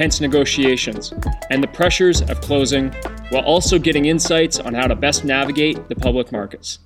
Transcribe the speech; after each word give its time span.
tense 0.00 0.18
negotiations, 0.18 1.12
and 1.50 1.62
the 1.62 1.68
pressures 1.68 2.22
of 2.22 2.40
closing, 2.40 2.90
while 3.28 3.44
also 3.44 3.78
getting 3.78 4.06
insights 4.06 4.58
on 4.58 4.72
how 4.72 4.86
to 4.86 4.96
best 4.96 5.26
navigate 5.26 5.90
the 5.90 5.94
public 5.94 6.32
markets. 6.32 6.78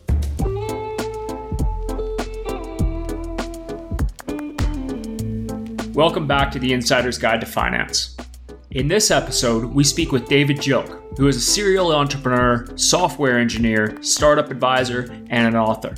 Welcome 5.94 6.26
back 6.26 6.50
to 6.50 6.58
the 6.58 6.72
Insider's 6.72 7.16
Guide 7.16 7.40
to 7.42 7.46
Finance. 7.46 8.16
In 8.72 8.88
this 8.88 9.12
episode, 9.12 9.66
we 9.66 9.84
speak 9.84 10.10
with 10.10 10.26
David 10.26 10.56
Jilk, 10.56 11.16
who 11.16 11.28
is 11.28 11.36
a 11.36 11.40
serial 11.40 11.94
entrepreneur, 11.94 12.66
software 12.74 13.38
engineer, 13.38 13.96
startup 14.02 14.50
advisor, 14.50 15.02
and 15.30 15.46
an 15.46 15.54
author. 15.54 15.94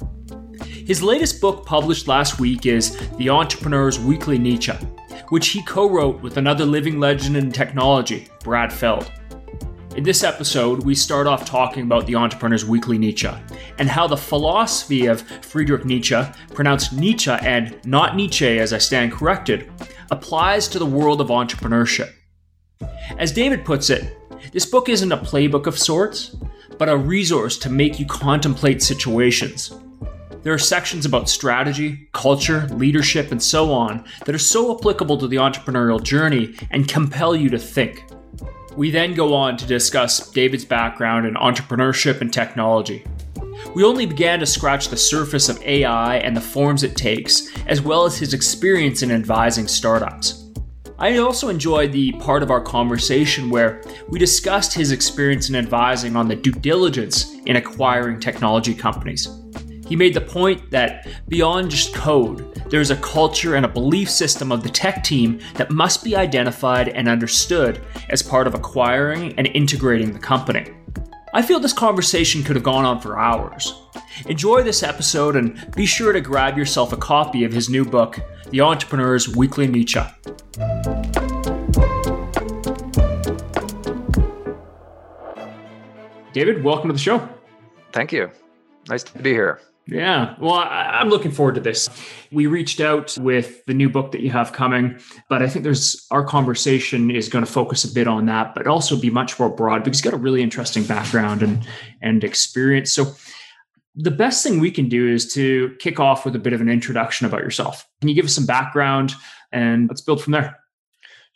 His 0.66 1.02
latest 1.02 1.40
book, 1.40 1.64
published 1.64 2.08
last 2.08 2.38
week, 2.38 2.66
is 2.66 2.94
The 3.16 3.30
Entrepreneur's 3.30 3.98
Weekly 3.98 4.36
Nietzsche, 4.36 4.74
which 5.28 5.48
he 5.48 5.62
co 5.62 5.88
wrote 5.88 6.20
with 6.22 6.36
another 6.36 6.64
living 6.64 7.00
legend 7.00 7.36
in 7.36 7.52
technology, 7.52 8.28
Brad 8.42 8.72
Feld. 8.72 9.10
In 9.96 10.04
this 10.04 10.22
episode, 10.22 10.84
we 10.84 10.94
start 10.94 11.26
off 11.26 11.46
talking 11.46 11.82
about 11.84 12.06
the 12.06 12.16
Entrepreneur's 12.16 12.66
Weekly 12.66 12.98
Nietzsche 12.98 13.30
and 13.78 13.88
how 13.88 14.06
the 14.06 14.16
philosophy 14.16 15.06
of 15.06 15.22
Friedrich 15.42 15.86
Nietzsche, 15.86 16.20
pronounced 16.52 16.92
Nietzsche 16.92 17.30
and 17.30 17.80
not 17.86 18.14
Nietzsche 18.14 18.58
as 18.58 18.74
I 18.74 18.78
stand 18.78 19.12
corrected, 19.12 19.70
applies 20.10 20.68
to 20.68 20.78
the 20.78 20.84
world 20.84 21.22
of 21.22 21.28
entrepreneurship. 21.28 22.12
As 23.16 23.32
David 23.32 23.64
puts 23.64 23.88
it, 23.88 24.18
this 24.52 24.66
book 24.66 24.90
isn't 24.90 25.12
a 25.12 25.16
playbook 25.16 25.66
of 25.66 25.78
sorts, 25.78 26.36
but 26.78 26.90
a 26.90 26.96
resource 26.96 27.56
to 27.58 27.70
make 27.70 27.98
you 27.98 28.04
contemplate 28.04 28.82
situations. 28.82 29.72
There 30.46 30.54
are 30.54 30.58
sections 30.58 31.04
about 31.04 31.28
strategy, 31.28 32.08
culture, 32.12 32.68
leadership, 32.68 33.32
and 33.32 33.42
so 33.42 33.72
on 33.72 34.04
that 34.24 34.32
are 34.32 34.38
so 34.38 34.78
applicable 34.78 35.18
to 35.18 35.26
the 35.26 35.38
entrepreneurial 35.38 36.00
journey 36.00 36.54
and 36.70 36.86
compel 36.86 37.34
you 37.34 37.50
to 37.50 37.58
think. 37.58 38.04
We 38.76 38.92
then 38.92 39.14
go 39.14 39.34
on 39.34 39.56
to 39.56 39.66
discuss 39.66 40.30
David's 40.30 40.64
background 40.64 41.26
in 41.26 41.34
entrepreneurship 41.34 42.20
and 42.20 42.32
technology. 42.32 43.04
We 43.74 43.82
only 43.82 44.06
began 44.06 44.38
to 44.38 44.46
scratch 44.46 44.86
the 44.86 44.96
surface 44.96 45.48
of 45.48 45.60
AI 45.64 46.18
and 46.18 46.36
the 46.36 46.40
forms 46.40 46.84
it 46.84 46.94
takes, 46.94 47.52
as 47.66 47.82
well 47.82 48.04
as 48.04 48.16
his 48.16 48.32
experience 48.32 49.02
in 49.02 49.10
advising 49.10 49.66
startups. 49.66 50.44
I 51.00 51.18
also 51.18 51.48
enjoyed 51.48 51.90
the 51.90 52.12
part 52.12 52.44
of 52.44 52.52
our 52.52 52.60
conversation 52.60 53.50
where 53.50 53.82
we 54.08 54.20
discussed 54.20 54.74
his 54.74 54.92
experience 54.92 55.48
in 55.48 55.56
advising 55.56 56.14
on 56.14 56.28
the 56.28 56.36
due 56.36 56.52
diligence 56.52 57.34
in 57.46 57.56
acquiring 57.56 58.20
technology 58.20 58.74
companies. 58.74 59.28
He 59.86 59.94
made 59.94 60.14
the 60.14 60.20
point 60.20 60.70
that 60.72 61.06
beyond 61.28 61.70
just 61.70 61.94
code, 61.94 62.60
there's 62.70 62.90
a 62.90 62.96
culture 62.96 63.54
and 63.54 63.64
a 63.64 63.68
belief 63.68 64.10
system 64.10 64.50
of 64.50 64.64
the 64.64 64.68
tech 64.68 65.04
team 65.04 65.38
that 65.54 65.70
must 65.70 66.02
be 66.02 66.16
identified 66.16 66.88
and 66.88 67.08
understood 67.08 67.80
as 68.10 68.20
part 68.20 68.48
of 68.48 68.54
acquiring 68.54 69.32
and 69.38 69.46
integrating 69.46 70.12
the 70.12 70.18
company. 70.18 70.66
I 71.32 71.40
feel 71.42 71.60
this 71.60 71.72
conversation 71.72 72.42
could 72.42 72.56
have 72.56 72.64
gone 72.64 72.84
on 72.84 73.00
for 73.00 73.16
hours. 73.16 73.80
Enjoy 74.26 74.64
this 74.64 74.82
episode 74.82 75.36
and 75.36 75.70
be 75.76 75.86
sure 75.86 76.12
to 76.12 76.20
grab 76.20 76.58
yourself 76.58 76.92
a 76.92 76.96
copy 76.96 77.44
of 77.44 77.52
his 77.52 77.68
new 77.68 77.84
book, 77.84 78.18
The 78.50 78.62
Entrepreneur's 78.62 79.36
Weekly 79.36 79.68
Nietzsche. 79.68 80.00
David, 86.32 86.64
welcome 86.64 86.88
to 86.88 86.92
the 86.92 86.98
show. 86.98 87.28
Thank 87.92 88.10
you. 88.10 88.30
Nice 88.88 89.04
to 89.04 89.22
be 89.22 89.30
here. 89.30 89.60
Yeah, 89.88 90.34
well, 90.40 90.54
I, 90.54 91.00
am 91.00 91.10
looking 91.10 91.30
forward 91.30 91.54
to 91.54 91.60
this. 91.60 91.88
We 92.32 92.48
reached 92.48 92.80
out 92.80 93.16
with 93.20 93.64
the 93.66 93.74
new 93.74 93.88
book 93.88 94.10
that 94.12 94.20
you 94.20 94.30
have 94.30 94.52
coming, 94.52 94.98
but 95.28 95.42
I 95.42 95.48
think 95.48 95.62
there's 95.62 96.04
our 96.10 96.24
conversation 96.24 97.08
is 97.08 97.28
going 97.28 97.44
to 97.44 97.50
focus 97.50 97.84
a 97.84 97.94
bit 97.94 98.08
on 98.08 98.26
that, 98.26 98.52
but 98.56 98.66
also 98.66 98.98
be 98.98 99.10
much 99.10 99.38
more 99.38 99.48
broad 99.48 99.84
because 99.84 100.04
you've 100.04 100.10
got 100.10 100.18
a 100.18 100.20
really 100.20 100.42
interesting 100.42 100.82
background 100.82 101.42
and 101.42 101.66
and 102.02 102.24
experience. 102.24 102.92
So, 102.92 103.14
the 103.94 104.10
best 104.10 104.42
thing 104.42 104.58
we 104.58 104.72
can 104.72 104.88
do 104.88 105.08
is 105.08 105.32
to 105.34 105.74
kick 105.78 106.00
off 106.00 106.24
with 106.24 106.34
a 106.34 106.40
bit 106.40 106.52
of 106.52 106.60
an 106.60 106.68
introduction 106.68 107.24
about 107.24 107.40
yourself. 107.40 107.86
Can 108.00 108.08
you 108.08 108.14
give 108.16 108.24
us 108.24 108.34
some 108.34 108.44
background 108.44 109.14
and 109.52 109.88
let's 109.88 110.00
build 110.00 110.20
from 110.20 110.32
there? 110.32 110.58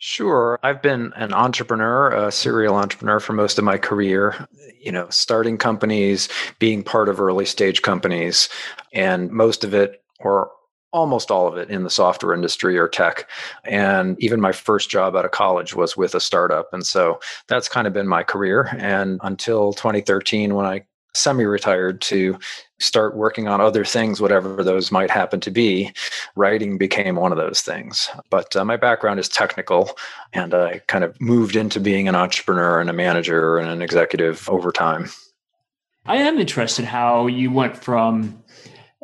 Sure. 0.03 0.57
I've 0.63 0.81
been 0.81 1.13
an 1.15 1.31
entrepreneur, 1.31 2.09
a 2.09 2.31
serial 2.31 2.75
entrepreneur 2.75 3.19
for 3.19 3.33
most 3.33 3.59
of 3.59 3.63
my 3.63 3.77
career, 3.77 4.47
you 4.79 4.91
know, 4.91 5.07
starting 5.11 5.59
companies, 5.59 6.27
being 6.57 6.81
part 6.81 7.07
of 7.07 7.21
early 7.21 7.45
stage 7.45 7.83
companies, 7.83 8.49
and 8.93 9.29
most 9.29 9.63
of 9.63 9.75
it 9.75 10.01
or 10.19 10.49
almost 10.91 11.29
all 11.29 11.47
of 11.47 11.55
it 11.55 11.69
in 11.69 11.83
the 11.83 11.89
software 11.91 12.33
industry 12.33 12.79
or 12.79 12.87
tech. 12.87 13.29
And 13.63 14.19
even 14.19 14.41
my 14.41 14.51
first 14.51 14.89
job 14.89 15.15
out 15.15 15.23
of 15.23 15.31
college 15.31 15.75
was 15.75 15.95
with 15.95 16.15
a 16.15 16.19
startup. 16.19 16.73
And 16.73 16.83
so 16.83 17.19
that's 17.47 17.69
kind 17.69 17.85
of 17.85 17.93
been 17.93 18.07
my 18.07 18.23
career. 18.23 18.75
And 18.79 19.19
until 19.21 19.71
2013, 19.71 20.55
when 20.55 20.65
I 20.65 20.81
semi 21.13 21.43
retired 21.43 22.01
to 22.01 22.39
start 22.81 23.15
working 23.15 23.47
on 23.47 23.61
other 23.61 23.85
things, 23.85 24.19
whatever 24.19 24.63
those 24.63 24.91
might 24.91 25.09
happen 25.09 25.39
to 25.41 25.51
be, 25.51 25.93
writing 26.35 26.77
became 26.77 27.15
one 27.15 27.31
of 27.31 27.37
those 27.37 27.61
things. 27.61 28.09
But 28.29 28.55
uh, 28.55 28.65
my 28.65 28.77
background 28.77 29.19
is 29.19 29.29
technical, 29.29 29.97
and 30.33 30.53
I 30.53 30.81
kind 30.87 31.03
of 31.03 31.19
moved 31.21 31.55
into 31.55 31.79
being 31.79 32.07
an 32.07 32.15
entrepreneur 32.15 32.81
and 32.81 32.89
a 32.89 32.93
manager 32.93 33.57
and 33.57 33.69
an 33.69 33.81
executive 33.81 34.49
over 34.49 34.71
time. 34.71 35.09
I 36.05 36.17
am 36.17 36.39
interested 36.39 36.85
how 36.85 37.27
you 37.27 37.51
went 37.51 37.77
from 37.77 38.43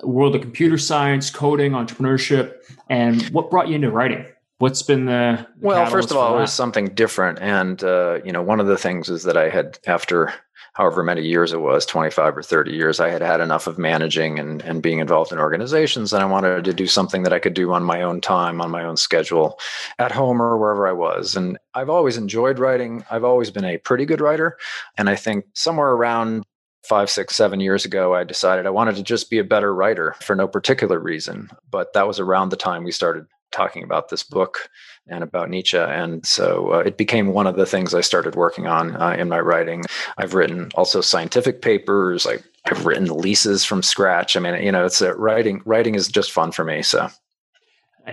world 0.03 0.35
of 0.35 0.41
computer 0.41 0.77
science, 0.77 1.29
coding, 1.29 1.71
entrepreneurship, 1.71 2.55
and 2.89 3.21
what 3.29 3.49
brought 3.49 3.67
you 3.67 3.75
into 3.75 3.91
writing. 3.91 4.25
What's 4.59 4.81
been 4.81 5.05
the, 5.05 5.45
the 5.59 5.67
well? 5.67 5.85
First 5.85 6.09
of 6.09 6.17
all, 6.17 6.35
it 6.35 6.41
was 6.41 6.53
something 6.53 6.87
different, 6.95 7.37
and 7.39 7.83
uh, 7.83 8.19
you 8.25 8.31
know, 8.31 8.41
one 8.41 8.59
of 8.59 8.65
the 8.65 8.77
things 8.77 9.07
is 9.07 9.21
that 9.23 9.37
I 9.37 9.49
had 9.49 9.77
after 9.85 10.33
however 10.77 11.03
many 11.03 11.23
years 11.23 11.51
it 11.51 11.59
was 11.59 11.85
25 11.85 12.37
or 12.37 12.43
30 12.43 12.71
years 12.71 12.99
i 12.99 13.09
had 13.09 13.21
had 13.21 13.41
enough 13.41 13.65
of 13.65 13.79
managing 13.79 14.37
and, 14.37 14.61
and 14.61 14.83
being 14.83 14.99
involved 14.99 15.31
in 15.31 15.39
organizations 15.39 16.13
and 16.13 16.21
i 16.21 16.25
wanted 16.25 16.63
to 16.63 16.73
do 16.73 16.85
something 16.85 17.23
that 17.23 17.33
i 17.33 17.39
could 17.39 17.55
do 17.55 17.73
on 17.73 17.83
my 17.83 18.03
own 18.03 18.21
time 18.21 18.61
on 18.61 18.69
my 18.69 18.83
own 18.83 18.95
schedule 18.95 19.59
at 19.97 20.11
home 20.11 20.41
or 20.41 20.57
wherever 20.57 20.87
i 20.87 20.91
was. 20.91 21.35
And 21.35 21.57
i've 21.73 21.89
always 21.89 22.17
enjoyed 22.17 22.59
writing. 22.59 23.03
I've 23.09 23.23
always 23.23 23.49
been 23.49 23.65
a 23.65 23.79
pretty 23.79 24.05
good 24.05 24.21
writer. 24.21 24.57
And 24.97 25.09
i 25.09 25.15
think 25.15 25.45
somewhere 25.53 25.91
around 25.91 26.45
five, 26.87 27.09
six, 27.09 27.35
seven 27.35 27.59
years 27.59 27.83
ago, 27.83 28.13
I 28.13 28.23
decided 28.23 28.65
I 28.65 28.69
wanted 28.69 28.95
to 28.95 29.03
just 29.03 29.29
be 29.29 29.39
a 29.39 29.43
better 29.43 29.73
writer 29.75 30.15
for 30.21 30.35
no 30.35 30.47
particular 30.47 30.99
reason. 30.99 31.49
But 31.69 31.91
that 31.93 32.07
was 32.07 32.17
around 32.17 32.49
the 32.49 32.55
time 32.55 32.85
we 32.85 32.91
started 32.91 33.25
talking 33.51 33.83
about 33.83 34.09
this 34.09 34.23
book 34.23 34.69
and 35.07 35.23
about 35.23 35.49
Nietzsche. 35.49 35.77
And 35.77 36.25
so 36.25 36.73
uh, 36.73 36.79
it 36.79 36.97
became 36.97 37.27
one 37.27 37.47
of 37.47 37.55
the 37.55 37.65
things 37.65 37.93
I 37.93 38.01
started 38.01 38.35
working 38.35 38.67
on 38.67 38.95
uh, 38.95 39.15
in 39.17 39.29
my 39.29 39.39
writing. 39.39 39.83
I've 40.17 40.33
written 40.33 40.69
also 40.75 41.01
scientific 41.01 41.61
papers. 41.61 42.27
I, 42.27 42.37
I've 42.65 42.85
written 42.85 43.05
leases 43.05 43.63
from 43.63 43.81
scratch. 43.81 44.35
I 44.35 44.39
mean, 44.39 44.61
you 44.61 44.71
know, 44.71 44.85
it's 44.85 45.01
a 45.01 45.13
writing. 45.15 45.61
Writing 45.65 45.95
is 45.95 46.07
just 46.07 46.31
fun 46.31 46.51
for 46.51 46.63
me. 46.63 46.81
So 46.81 47.09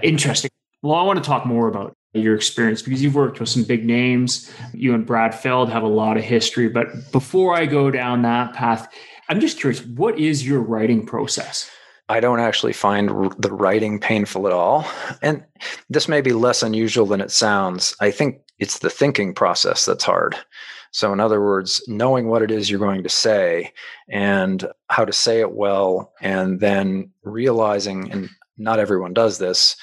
interesting. 0.02 0.50
Well, 0.82 0.94
I 0.94 1.02
want 1.02 1.22
to 1.22 1.26
talk 1.26 1.46
more 1.46 1.68
about 1.68 1.94
your 2.12 2.34
experience 2.34 2.82
because 2.82 3.02
you've 3.02 3.14
worked 3.14 3.40
with 3.40 3.48
some 3.48 3.64
big 3.64 3.84
names. 3.84 4.52
You 4.72 4.94
and 4.94 5.04
Brad 5.04 5.34
Feld 5.34 5.70
have 5.70 5.82
a 5.82 5.88
lot 5.88 6.16
of 6.16 6.22
history. 6.24 6.68
But 6.68 7.10
before 7.10 7.56
I 7.56 7.66
go 7.66 7.90
down 7.90 8.22
that 8.22 8.54
path, 8.54 8.92
I'm 9.28 9.40
just 9.40 9.58
curious, 9.58 9.84
what 9.84 10.18
is 10.18 10.46
your 10.46 10.60
writing 10.60 11.06
process? 11.06 11.70
I 12.08 12.20
don't 12.20 12.40
actually 12.40 12.74
find 12.74 13.08
the 13.38 13.52
writing 13.52 13.98
painful 13.98 14.46
at 14.46 14.52
all. 14.52 14.86
And 15.22 15.44
this 15.88 16.08
may 16.08 16.20
be 16.20 16.32
less 16.32 16.62
unusual 16.62 17.06
than 17.06 17.20
it 17.20 17.30
sounds. 17.30 17.96
I 18.00 18.10
think 18.10 18.40
it's 18.58 18.80
the 18.80 18.90
thinking 18.90 19.34
process 19.34 19.84
that's 19.86 20.04
hard. 20.04 20.36
So, 20.90 21.12
in 21.12 21.18
other 21.18 21.42
words, 21.42 21.82
knowing 21.88 22.28
what 22.28 22.42
it 22.42 22.50
is 22.50 22.70
you're 22.70 22.78
going 22.78 23.02
to 23.02 23.08
say 23.08 23.72
and 24.08 24.64
how 24.88 25.04
to 25.04 25.12
say 25.12 25.40
it 25.40 25.52
well, 25.52 26.12
and 26.20 26.60
then 26.60 27.10
realizing, 27.24 28.12
and 28.12 28.28
not 28.58 28.78
everyone 28.78 29.12
does 29.12 29.38
this, 29.38 29.76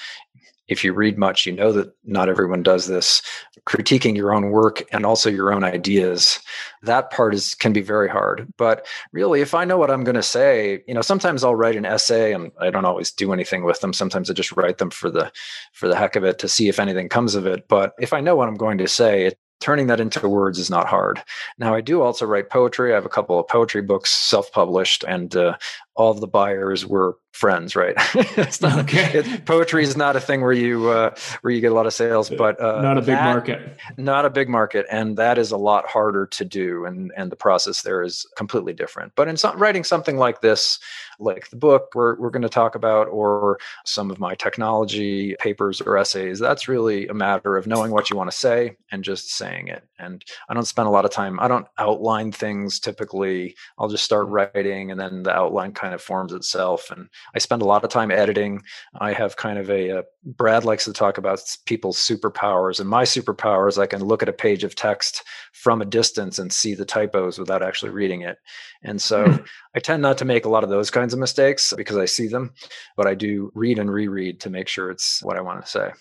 if 0.72 0.86
you 0.86 0.94
read 0.94 1.18
much, 1.18 1.46
you 1.46 1.52
know 1.52 1.74
that 1.74 1.94
not 2.06 2.30
everyone 2.30 2.64
does 2.64 2.88
this. 2.88 3.22
Critiquing 3.68 4.16
your 4.16 4.34
own 4.34 4.52
work 4.52 4.84
and 4.94 5.06
also 5.06 5.30
your 5.30 5.52
own 5.52 5.66
ideas, 5.66 6.40
that 6.82 7.12
part 7.12 7.34
is 7.34 7.54
can 7.54 7.74
be 7.74 7.82
very 7.82 8.08
hard. 8.08 8.48
But 8.58 8.88
really, 9.12 9.42
if 9.42 9.54
I 9.54 9.66
know 9.66 9.78
what 9.78 9.92
I'm 9.92 10.06
going 10.06 10.16
to 10.16 10.24
say, 10.24 10.82
you 10.88 10.94
know, 10.94 11.02
sometimes 11.02 11.44
I'll 11.44 11.56
write 11.56 11.76
an 11.76 11.86
essay, 11.86 12.34
and 12.34 12.54
I 12.60 12.70
don't 12.70 12.86
always 12.86 13.12
do 13.12 13.34
anything 13.34 13.66
with 13.66 13.82
them. 13.82 13.92
Sometimes 13.92 14.30
I 14.30 14.34
just 14.34 14.54
write 14.54 14.78
them 14.78 14.92
for 14.92 15.12
the 15.12 15.30
for 15.74 15.90
the 15.90 15.96
heck 15.98 16.16
of 16.16 16.24
it 16.24 16.40
to 16.40 16.48
see 16.48 16.70
if 16.70 16.80
anything 16.80 17.10
comes 17.10 17.36
of 17.36 17.46
it. 17.46 17.68
But 17.68 17.92
if 18.00 18.14
I 18.14 18.22
know 18.22 18.38
what 18.38 18.48
I'm 18.48 18.56
going 18.56 18.78
to 18.78 18.88
say, 18.88 19.26
it, 19.26 19.38
turning 19.60 19.88
that 19.88 20.00
into 20.00 20.28
words 20.28 20.58
is 20.58 20.70
not 20.70 20.88
hard. 20.88 21.22
Now, 21.58 21.76
I 21.76 21.82
do 21.82 22.02
also 22.02 22.26
write 22.26 22.50
poetry. 22.50 22.92
I 22.92 22.96
have 22.96 23.06
a 23.06 23.10
couple 23.10 23.40
of 23.40 23.48
poetry 23.48 23.82
books 23.82 24.10
self 24.10 24.52
published, 24.54 25.04
and 25.04 25.36
uh, 25.36 25.58
all 25.96 26.12
of 26.12 26.22
the 26.22 26.28
buyers 26.28 26.86
were 26.86 27.18
friends, 27.34 27.76
right? 27.76 27.96
it's 28.38 28.62
not, 28.62 28.80
okay. 28.80 29.02
It, 29.22 29.46
poetry 29.46 29.84
is 29.84 29.98
not 29.98 30.16
a 30.16 30.20
thing 30.20 30.42
where 30.42 30.54
you 30.54 30.90
uh, 30.90 31.14
where 31.42 31.54
you 31.54 31.60
get 31.60 31.72
a 31.72 31.76
lot 31.76 31.86
of 31.86 31.94
sales, 31.94 32.30
but 32.30 32.60
uh, 32.62 32.82
not 32.82 32.98
a 32.98 33.02
big 33.02 33.16
that, 33.16 33.26
market. 33.26 33.78
Not 33.98 34.26
a 34.26 34.30
big 34.30 34.48
market, 34.48 34.86
and 34.90 35.18
that 35.18 35.38
is 35.38 35.52
a 35.52 35.58
lot 35.58 35.88
harder 35.88 36.28
to 36.28 36.46
do, 36.46 36.86
and 36.86 37.12
and 37.18 37.32
the 37.32 37.36
process 37.36 37.82
there 37.82 38.04
is 38.04 38.26
completely 38.36 38.74
different. 38.74 39.14
But 39.16 39.28
in 39.28 39.38
some, 39.38 39.58
writing 39.58 39.84
something 39.84 40.18
like 40.18 40.42
this, 40.42 40.80
like 41.20 41.50
the 41.50 41.56
book 41.56 41.92
we're 41.94 42.16
we're 42.20 42.30
going 42.30 42.42
to 42.44 42.50
talk 42.50 42.76
about, 42.76 43.08
or 43.08 43.60
some 43.86 44.12
of 44.12 44.20
my 44.20 44.36
technology 44.36 45.36
papers 45.40 45.82
or 45.82 45.98
essays, 45.98 46.40
that's 46.40 46.68
really 46.68 47.08
a 47.08 47.14
matter 47.14 47.58
of 47.58 47.68
knowing 47.68 47.92
what 47.92 48.10
you 48.10 48.16
want 48.16 48.32
to 48.32 48.38
say 48.38 48.78
and 48.92 49.04
just 49.04 49.32
saying 49.32 49.68
it. 49.68 49.84
And 50.00 50.24
I 50.50 50.54
don't 50.54 50.66
spend 50.66 50.88
a 50.88 50.92
lot 50.92 51.06
of 51.06 51.12
time. 51.12 51.40
I 51.40 51.48
don't 51.48 51.68
outline 51.78 52.32
things 52.32 52.80
typically. 52.80 53.56
I'll 53.78 53.90
just 53.90 54.06
start 54.06 54.28
writing, 54.28 54.92
and 54.92 55.00
then 55.00 55.24
the 55.24 55.36
outline 55.36 55.74
kind 55.82 55.94
of 55.96 56.02
forms 56.02 56.32
itself. 56.32 56.92
And 56.92 57.10
I 57.34 57.40
spend 57.40 57.64
a 57.64 57.66
lot 57.66 57.84
of 57.84 57.90
time 57.90 58.12
editing. 58.12 58.62
I 59.00 59.14
have 59.14 59.36
kind 59.36 59.58
of 59.58 59.70
a, 59.70 59.90
a 59.90 60.04
Brad 60.24 60.64
likes 60.64 60.86
to 60.86 60.94
talk 60.94 61.18
about 61.18 61.42
people's 61.66 61.98
superpowers, 61.98 62.80
and 62.80 62.88
my 62.88 63.04
superpower 63.04 63.68
is 63.68 63.80
I 63.80 63.88
can 63.88 64.04
look 64.04 64.22
at 64.22 64.30
a 64.30 64.34
page 64.34 64.64
of 64.64 64.76
text 64.76 65.24
from 65.54 65.82
a 65.82 65.86
distance 65.86 66.38
and 66.38 66.54
see 66.54 66.76
the 66.76 66.86
typos 66.86 67.40
without 67.40 67.64
actually 67.64 67.92
reading 67.92 68.22
it. 68.22 68.38
And 68.84 69.02
so 69.02 69.26
hmm. 69.26 69.44
I 69.76 69.80
tend 69.80 70.02
not 70.02 70.20
to 70.20 70.26
make 70.26 70.46
a 70.46 70.50
lot 70.50 70.64
of 70.64 70.70
those 70.70 70.92
kinds 70.92 71.14
of 71.14 71.20
mistakes 71.20 71.74
because 71.76 71.98
I 71.98 72.06
see 72.06 72.28
them, 72.28 72.54
but 72.96 73.08
I 73.08 73.16
do 73.16 73.52
read 73.56 73.80
and 73.80 73.92
reread 73.92 74.40
to 74.42 74.50
make 74.50 74.68
sure 74.68 74.92
it's 74.92 75.24
what 75.24 75.38
I 75.38 75.42
want 75.42 75.64
to 75.66 75.72
say. 75.72 75.92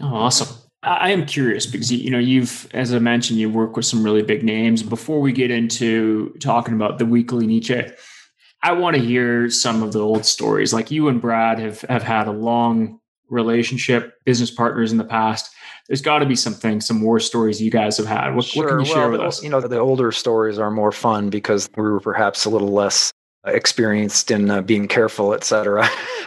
Oh, 0.00 0.14
awesome. 0.14 0.48
I 0.82 1.10
am 1.10 1.26
curious 1.26 1.66
because 1.66 1.90
you 1.90 2.10
know 2.10 2.18
you've, 2.18 2.68
as 2.72 2.94
I 2.94 3.00
mentioned, 3.00 3.40
you 3.40 3.50
work 3.50 3.76
with 3.76 3.86
some 3.86 4.04
really 4.04 4.22
big 4.22 4.44
names. 4.44 4.84
Before 4.84 5.20
we 5.20 5.32
get 5.32 5.50
into 5.50 6.32
talking 6.40 6.74
about 6.74 6.98
the 6.98 7.06
weekly 7.06 7.44
Nietzsche, 7.44 7.82
I 8.66 8.72
want 8.72 8.96
to 8.96 9.02
hear 9.02 9.48
some 9.48 9.84
of 9.84 9.92
the 9.92 10.00
old 10.00 10.26
stories. 10.26 10.74
Like 10.74 10.90
you 10.90 11.06
and 11.06 11.20
Brad 11.20 11.60
have 11.60 11.82
have 11.82 12.02
had 12.02 12.26
a 12.26 12.32
long 12.32 12.98
relationship, 13.28 14.14
business 14.24 14.50
partners 14.50 14.90
in 14.90 14.98
the 14.98 15.04
past. 15.04 15.54
There's 15.86 16.02
got 16.02 16.18
to 16.18 16.26
be 16.26 16.34
something, 16.34 16.80
some 16.80 17.00
war 17.00 17.20
stories 17.20 17.62
you 17.62 17.70
guys 17.70 17.96
have 17.96 18.06
had. 18.08 18.34
What, 18.34 18.44
sure. 18.44 18.64
what 18.64 18.70
can 18.70 18.80
you 18.80 18.86
well, 18.86 19.02
share 19.02 19.08
with 19.08 19.20
us? 19.20 19.40
You 19.40 19.50
know, 19.50 19.60
the 19.60 19.78
older 19.78 20.10
stories 20.10 20.58
are 20.58 20.72
more 20.72 20.90
fun 20.90 21.30
because 21.30 21.70
we 21.76 21.84
were 21.84 22.00
perhaps 22.00 22.44
a 22.44 22.50
little 22.50 22.72
less 22.72 23.12
experienced 23.44 24.32
in 24.32 24.50
uh, 24.50 24.62
being 24.62 24.88
careful, 24.88 25.32
et 25.32 25.44
cetera. 25.44 25.88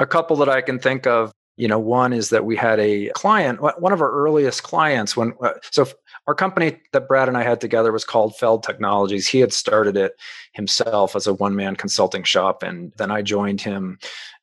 a 0.00 0.06
couple 0.06 0.34
that 0.38 0.48
I 0.48 0.62
can 0.62 0.80
think 0.80 1.06
of 1.06 1.30
you 1.56 1.68
know 1.68 1.78
one 1.78 2.12
is 2.12 2.30
that 2.30 2.44
we 2.44 2.56
had 2.56 2.80
a 2.80 3.10
client 3.14 3.60
one 3.60 3.92
of 3.92 4.00
our 4.00 4.10
earliest 4.10 4.62
clients 4.62 5.16
when 5.16 5.32
uh, 5.42 5.52
so 5.70 5.86
our 6.26 6.34
company 6.34 6.80
that 6.92 7.08
brad 7.08 7.28
and 7.28 7.36
i 7.36 7.42
had 7.42 7.60
together 7.60 7.92
was 7.92 8.04
called 8.04 8.36
feld 8.36 8.62
technologies. 8.62 9.28
He 9.28 9.40
had 9.40 9.52
started 9.52 9.96
it 9.96 10.12
himself 10.52 11.14
as 11.14 11.26
a 11.26 11.34
one 11.34 11.54
man 11.54 11.76
consulting 11.76 12.22
shop 12.22 12.62
and 12.62 12.92
then 12.96 13.10
i 13.10 13.22
joined 13.22 13.60
him 13.60 13.98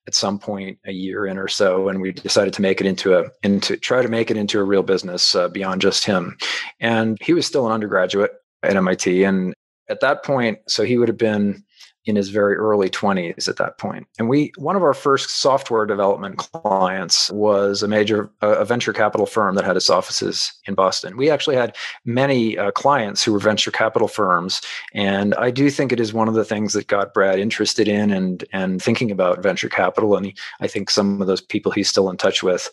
at 0.09 0.15
some 0.15 0.39
point 0.39 0.79
a 0.85 0.91
year 0.91 1.27
in 1.27 1.37
or 1.37 1.47
so 1.47 1.87
and 1.87 2.01
we 2.01 2.11
decided 2.11 2.51
to 2.51 2.63
make 2.63 2.81
it 2.81 2.87
into 2.87 3.15
a 3.15 3.25
into 3.43 3.77
try 3.77 4.01
to 4.01 4.07
make 4.07 4.31
it 4.31 4.37
into 4.37 4.59
a 4.59 4.63
real 4.63 4.81
business 4.81 5.35
uh, 5.35 5.47
beyond 5.47 5.81
just 5.81 6.03
him. 6.03 6.35
And 6.79 7.15
he 7.21 7.33
was 7.33 7.45
still 7.45 7.67
an 7.67 7.71
undergraduate 7.71 8.31
at 8.63 8.81
mit 8.83 9.05
and 9.05 9.53
at 9.87 9.99
that 9.99 10.23
point 10.23 10.57
so 10.67 10.83
he 10.83 10.97
would 10.97 11.07
have 11.07 11.17
been 11.17 11.63
in 12.09 12.15
his 12.15 12.29
very 12.29 12.55
early 12.55 12.89
20s 12.89 13.47
at 13.47 13.57
that 13.57 13.77
point. 13.77 14.07
And 14.17 14.27
we 14.27 14.51
one 14.57 14.75
of 14.75 14.83
our 14.83 14.93
first 14.93 15.29
software 15.29 15.85
development 15.85 16.37
clients 16.37 17.31
was 17.31 17.83
a 17.83 17.87
major 17.87 18.29
a 18.41 18.65
venture 18.65 18.93
capital 18.93 19.25
firm 19.25 19.55
that 19.55 19.65
had 19.65 19.77
its 19.77 19.89
offices 19.89 20.51
in 20.65 20.73
Boston. 20.73 21.17
We 21.17 21.29
actually 21.29 21.55
had 21.55 21.75
many 22.05 22.57
uh, 22.57 22.71
clients 22.71 23.23
who 23.23 23.33
were 23.33 23.39
venture 23.39 23.71
capital 23.71 24.07
firms, 24.07 24.61
and 24.93 25.33
I 25.35 25.51
do 25.51 25.69
think 25.69 25.91
it 25.91 25.99
is 25.99 26.13
one 26.13 26.27
of 26.27 26.33
the 26.33 26.45
things 26.45 26.73
that 26.73 26.87
got 26.87 27.13
Brad 27.13 27.39
interested 27.39 27.87
in 27.87 28.11
and 28.11 28.43
and 28.51 28.81
thinking 28.81 29.11
about 29.11 29.43
venture 29.43 29.69
capital. 29.69 30.17
And 30.17 30.33
I 30.59 30.67
think 30.67 30.89
some 30.89 31.21
of 31.21 31.27
those 31.27 31.41
people 31.41 31.71
he's 31.71 31.89
still 31.89 32.09
in 32.09 32.17
touch 32.17 32.43
with. 32.43 32.69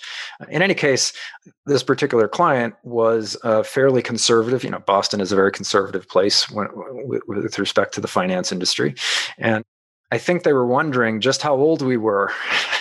In 0.49 0.63
any 0.63 0.75
case, 0.75 1.13
this 1.67 1.83
particular 1.83 2.29
client 2.29 2.75
was 2.83 3.37
uh, 3.45 3.63
fairly 3.63 4.03
conservative. 4.03 4.65
You 4.65 4.71
know, 4.71 4.79
Boston 4.79 5.21
is 5.21 5.33
a 5.33 5.37
very 5.37 5.53
conservative 5.53 6.09
place 6.09 6.51
when, 6.51 6.69
with, 6.73 7.23
with 7.27 7.59
respect 7.59 7.95
to 7.95 8.01
the 8.01 8.09
finance 8.09 8.53
industry. 8.53 8.95
And 9.39 9.65
I 10.11 10.19
think 10.19 10.43
they 10.43 10.53
were 10.53 10.67
wondering 10.67 11.21
just 11.21 11.43
how 11.43 11.55
old 11.55 11.83
we 11.83 11.97
were. 11.97 12.33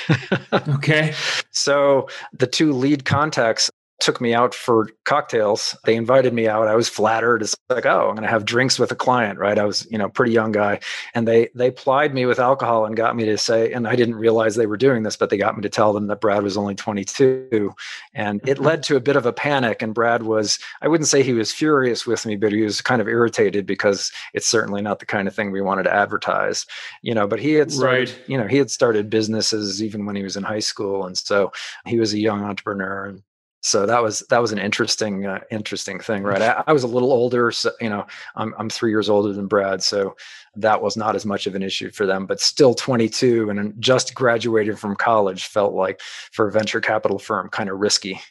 okay. 0.54 1.14
So 1.52 2.08
the 2.34 2.48
two 2.48 2.72
lead 2.74 3.06
contacts 3.06 3.72
took 4.00 4.20
me 4.20 4.34
out 4.34 4.54
for 4.54 4.90
cocktails. 5.06 5.78
They 5.86 5.96
invited 5.96 6.34
me 6.34 6.48
out. 6.48 6.68
I 6.68 6.76
was 6.76 6.90
flattered. 6.90 7.42
It's 7.42 7.56
like, 7.70 7.86
oh, 7.86 8.10
I'm 8.10 8.16
going 8.16 8.24
to 8.24 8.30
have 8.30 8.44
drinks 8.44 8.78
with 8.78 8.92
a 8.92 8.96
client, 8.96 9.40
right? 9.40 9.58
I 9.58 9.64
was, 9.64 9.88
you 9.90 9.98
know, 9.98 10.10
pretty 10.10 10.34
young 10.34 10.52
guy, 10.52 10.80
and 11.14 11.28
they 11.28 11.50
they 11.56 11.72
plied 11.72 12.14
me 12.14 12.26
with 12.26 12.40
alcohol 12.40 12.86
and 12.86 12.96
got 12.96 13.16
me 13.16 13.26
to 13.26 13.38
say, 13.38 13.72
and 13.72 13.88
I 13.88 13.96
didn't 13.96 14.16
realize 14.16 14.56
they 14.56 14.66
were 14.66 14.78
doing 14.78 15.04
this, 15.04 15.16
but 15.16 15.30
they 15.30 15.38
got 15.38 15.56
me 15.56 15.62
to 15.62 15.70
tell 15.70 15.94
them 15.94 16.08
that 16.08 16.22
Brad 16.22 16.44
was 16.44 16.58
only 16.58 16.76
22, 16.76 17.74
and 18.14 18.42
it 18.42 18.56
mm-hmm. 18.56 18.66
led 18.66 18.84
to 18.84 18.98
a 18.98 19.00
bit 19.00 19.16
of 19.16 19.26
a 19.26 19.34
panic. 19.34 19.82
And 19.82 19.94
Brad 19.94 20.24
was, 20.24 20.60
I 20.82 20.88
wouldn't 20.88 21.08
say 21.08 21.24
he 21.24 21.34
was 21.34 21.52
furious 21.52 22.06
with 22.06 22.26
me, 22.26 22.36
but 22.36 22.52
he 22.52 22.62
was 22.62 22.82
kind 22.82 23.02
of 23.02 23.08
irritated 23.08 23.66
because 23.66 24.12
it's 24.34 24.48
certainly 24.48 24.82
not 24.82 25.00
the 25.00 25.06
kind 25.06 25.28
of 25.28 25.36
thing 25.36 25.52
we 25.52 25.62
wanted 25.62 25.84
to 25.84 25.94
advertise, 25.94 26.66
you 27.02 27.14
know. 27.14 27.28
But 27.28 27.40
he 27.40 27.54
had 27.54 27.72
started, 27.72 28.10
right. 28.10 28.20
you 28.28 28.38
know, 28.38 28.48
he 28.48 28.58
had 28.58 28.70
started 28.70 29.10
businesses 29.10 29.82
even 29.82 30.06
when 30.06 30.16
he 30.16 30.24
was 30.24 30.36
in 30.36 30.44
high 30.44 30.60
school, 30.60 31.06
and 31.06 31.18
so 31.18 31.54
he 31.86 31.98
was 31.98 32.14
a 32.14 32.20
young 32.20 32.44
entrepreneur 32.44 33.06
and 33.06 33.24
so 33.66 33.88
that 33.88 34.04
was 34.04 34.20
that 34.30 34.40
was 34.40 34.52
an 34.52 34.60
interesting 34.60 35.26
uh, 35.26 35.40
interesting 35.50 36.00
thing 36.00 36.22
right? 36.22 36.42
I, 36.42 36.64
I, 36.68 36.74
was 36.74 36.84
a 36.84 36.88
little 36.88 37.12
older 37.12 37.52
so 37.52 37.72
you 37.82 37.90
know 37.90 38.06
I'm, 38.36 38.54
I'm 38.60 38.70
three 38.70 38.92
years 38.92 39.10
older 39.10 39.34
than 39.34 39.48
brad 39.48 39.82
so 39.82 40.16
that 40.56 40.84
was 40.84 40.96
not 40.96 41.16
as 41.16 41.26
much 41.26 41.48
of 41.48 41.56
an 41.56 41.64
issue 41.64 41.90
for 41.90 42.06
them 42.06 42.28
but 42.28 42.40
still 42.40 42.76
22 42.76 43.50
and 43.50 43.74
just 43.82 44.14
graduated 44.14 44.78
from 44.78 44.96
college 44.96 45.48
felt 45.48 45.74
like 45.74 46.00
for 46.32 46.48
a 46.48 46.52
venture 46.52 46.80
capital 46.80 47.18
firm 47.18 47.50
kind 47.50 47.70
of 47.70 47.80
risky. 47.80 48.22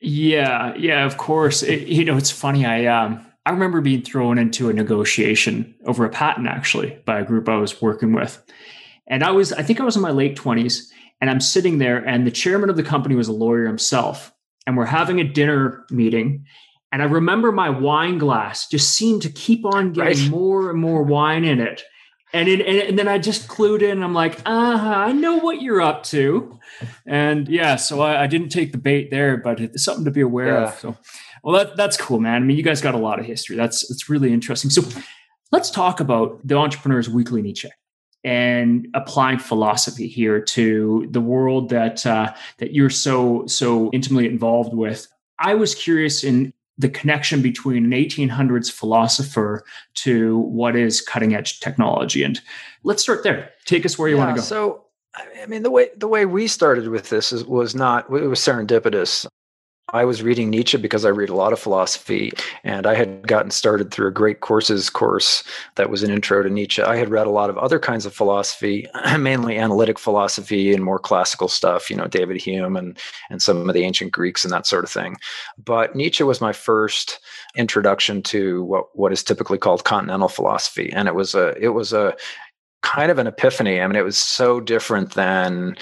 Yeah 0.00 0.74
yeah 0.76 1.04
of 1.04 1.16
course. 1.16 1.64
It, 1.64 1.88
you 1.88 2.04
know 2.04 2.16
it's 2.16 2.30
funny 2.30 2.64
i 2.64 2.86
um 2.86 3.26
i 3.46 3.50
remember 3.50 3.80
being 3.80 4.02
thrown 4.02 4.38
into 4.38 4.70
a 4.70 4.72
negotiation 4.72 5.74
over 5.86 6.04
a 6.04 6.10
patent 6.10 6.46
actually 6.46 7.00
by 7.04 7.18
a 7.18 7.24
group 7.24 7.48
i 7.48 7.56
was 7.56 7.82
working 7.82 8.12
with. 8.12 8.40
And 9.08 9.24
i 9.24 9.32
was 9.32 9.52
i 9.52 9.62
think 9.62 9.80
i 9.80 9.84
was 9.84 9.96
in 9.96 10.02
my 10.02 10.12
late 10.12 10.36
20s 10.36 10.84
and 11.20 11.28
i'm 11.30 11.40
sitting 11.40 11.78
there 11.78 11.98
and 11.98 12.24
the 12.24 12.30
chairman 12.30 12.70
of 12.70 12.76
the 12.76 12.84
company 12.84 13.16
was 13.16 13.26
a 13.26 13.32
lawyer 13.32 13.66
himself 13.66 14.32
and 14.68 14.76
we're 14.76 14.84
having 14.84 15.18
a 15.18 15.24
dinner 15.24 15.86
meeting. 15.90 16.44
And 16.92 17.00
I 17.00 17.06
remember 17.06 17.52
my 17.52 17.70
wine 17.70 18.18
glass 18.18 18.68
just 18.68 18.92
seemed 18.92 19.22
to 19.22 19.30
keep 19.30 19.64
on 19.64 19.94
getting 19.94 20.18
right. 20.18 20.30
more 20.30 20.68
and 20.68 20.78
more 20.78 21.02
wine 21.02 21.46
in 21.46 21.58
it. 21.58 21.84
And, 22.34 22.50
it, 22.50 22.60
and 22.86 22.98
then 22.98 23.08
I 23.08 23.16
just 23.16 23.48
clued 23.48 23.80
in. 23.80 24.02
I'm 24.02 24.12
like, 24.12 24.40
uh 24.44 24.76
huh, 24.76 24.94
I 24.94 25.12
know 25.12 25.38
what 25.38 25.62
you're 25.62 25.80
up 25.80 26.02
to. 26.04 26.58
And 27.06 27.48
yeah, 27.48 27.76
so 27.76 28.02
I, 28.02 28.24
I 28.24 28.26
didn't 28.26 28.50
take 28.50 28.72
the 28.72 28.78
bait 28.78 29.10
there, 29.10 29.38
but 29.38 29.58
it's 29.58 29.82
something 29.82 30.04
to 30.04 30.10
be 30.10 30.20
aware 30.20 30.48
yeah. 30.48 30.68
of. 30.68 30.78
So, 30.78 30.96
well, 31.42 31.56
that, 31.64 31.74
that's 31.74 31.96
cool, 31.96 32.20
man. 32.20 32.42
I 32.42 32.44
mean, 32.44 32.58
you 32.58 32.62
guys 32.62 32.82
got 32.82 32.94
a 32.94 32.98
lot 32.98 33.18
of 33.18 33.24
history. 33.24 33.56
That's, 33.56 33.88
that's 33.88 34.10
really 34.10 34.34
interesting. 34.34 34.68
So 34.68 34.82
let's 35.50 35.70
talk 35.70 35.98
about 35.98 36.46
the 36.46 36.56
Entrepreneur's 36.56 37.08
Weekly 37.08 37.40
Nietzsche 37.40 37.70
and 38.24 38.88
applying 38.94 39.38
philosophy 39.38 40.08
here 40.08 40.40
to 40.40 41.06
the 41.10 41.20
world 41.20 41.68
that 41.70 42.04
uh, 42.04 42.32
that 42.58 42.74
you're 42.74 42.90
so 42.90 43.46
so 43.46 43.90
intimately 43.92 44.26
involved 44.26 44.74
with. 44.74 45.06
I 45.38 45.54
was 45.54 45.74
curious 45.74 46.24
in 46.24 46.52
the 46.78 46.88
connection 46.88 47.42
between 47.42 47.84
an 47.84 47.90
1800s 47.90 48.70
philosopher 48.70 49.64
to 49.94 50.38
what 50.38 50.76
is 50.76 51.00
cutting 51.00 51.34
edge 51.34 51.60
technology, 51.60 52.22
and 52.22 52.40
let's 52.82 53.02
start 53.02 53.22
there. 53.22 53.50
Take 53.64 53.84
us 53.86 53.98
where 53.98 54.08
you 54.08 54.16
yeah, 54.16 54.24
want 54.24 54.36
to 54.36 54.40
go. 54.40 54.44
So, 54.44 54.84
I 55.40 55.46
mean, 55.46 55.62
the 55.62 55.70
way 55.70 55.90
the 55.96 56.08
way 56.08 56.26
we 56.26 56.46
started 56.46 56.88
with 56.88 57.10
this 57.10 57.32
is, 57.32 57.44
was 57.44 57.74
not 57.74 58.06
it 58.06 58.26
was 58.26 58.40
serendipitous. 58.40 59.26
I 59.94 60.04
was 60.04 60.22
reading 60.22 60.50
Nietzsche 60.50 60.76
because 60.76 61.06
I 61.06 61.08
read 61.08 61.30
a 61.30 61.34
lot 61.34 61.52
of 61.52 61.58
philosophy, 61.58 62.32
and 62.62 62.86
I 62.86 62.94
had 62.94 63.26
gotten 63.26 63.50
started 63.50 63.90
through 63.90 64.08
a 64.08 64.12
great 64.12 64.40
courses 64.40 64.90
course 64.90 65.42
that 65.76 65.88
was 65.88 66.02
an 66.02 66.10
intro 66.10 66.42
to 66.42 66.50
Nietzsche. 66.50 66.82
I 66.82 66.96
had 66.96 67.08
read 67.08 67.26
a 67.26 67.30
lot 67.30 67.48
of 67.48 67.56
other 67.56 67.78
kinds 67.78 68.04
of 68.04 68.14
philosophy, 68.14 68.86
mainly 69.18 69.56
analytic 69.56 69.98
philosophy 69.98 70.74
and 70.74 70.84
more 70.84 70.98
classical 70.98 71.48
stuff, 71.48 71.88
you 71.88 71.96
know, 71.96 72.06
David 72.06 72.40
Hume 72.40 72.76
and 72.76 72.98
and 73.30 73.40
some 73.40 73.68
of 73.68 73.74
the 73.74 73.84
ancient 73.84 74.12
Greeks 74.12 74.44
and 74.44 74.52
that 74.52 74.66
sort 74.66 74.84
of 74.84 74.90
thing. 74.90 75.16
But 75.62 75.96
Nietzsche 75.96 76.22
was 76.22 76.40
my 76.40 76.52
first 76.52 77.20
introduction 77.56 78.22
to 78.24 78.64
what 78.64 78.86
what 78.94 79.12
is 79.12 79.22
typically 79.22 79.58
called 79.58 79.84
continental 79.84 80.28
philosophy, 80.28 80.92
and 80.92 81.08
it 81.08 81.14
was 81.14 81.34
a 81.34 81.54
it 81.62 81.70
was 81.70 81.94
a 81.94 82.14
kind 82.82 83.10
of 83.10 83.18
an 83.18 83.26
epiphany. 83.26 83.80
I 83.80 83.86
mean, 83.86 83.96
it 83.96 84.04
was 84.04 84.18
so 84.18 84.60
different 84.60 85.14
than 85.14 85.76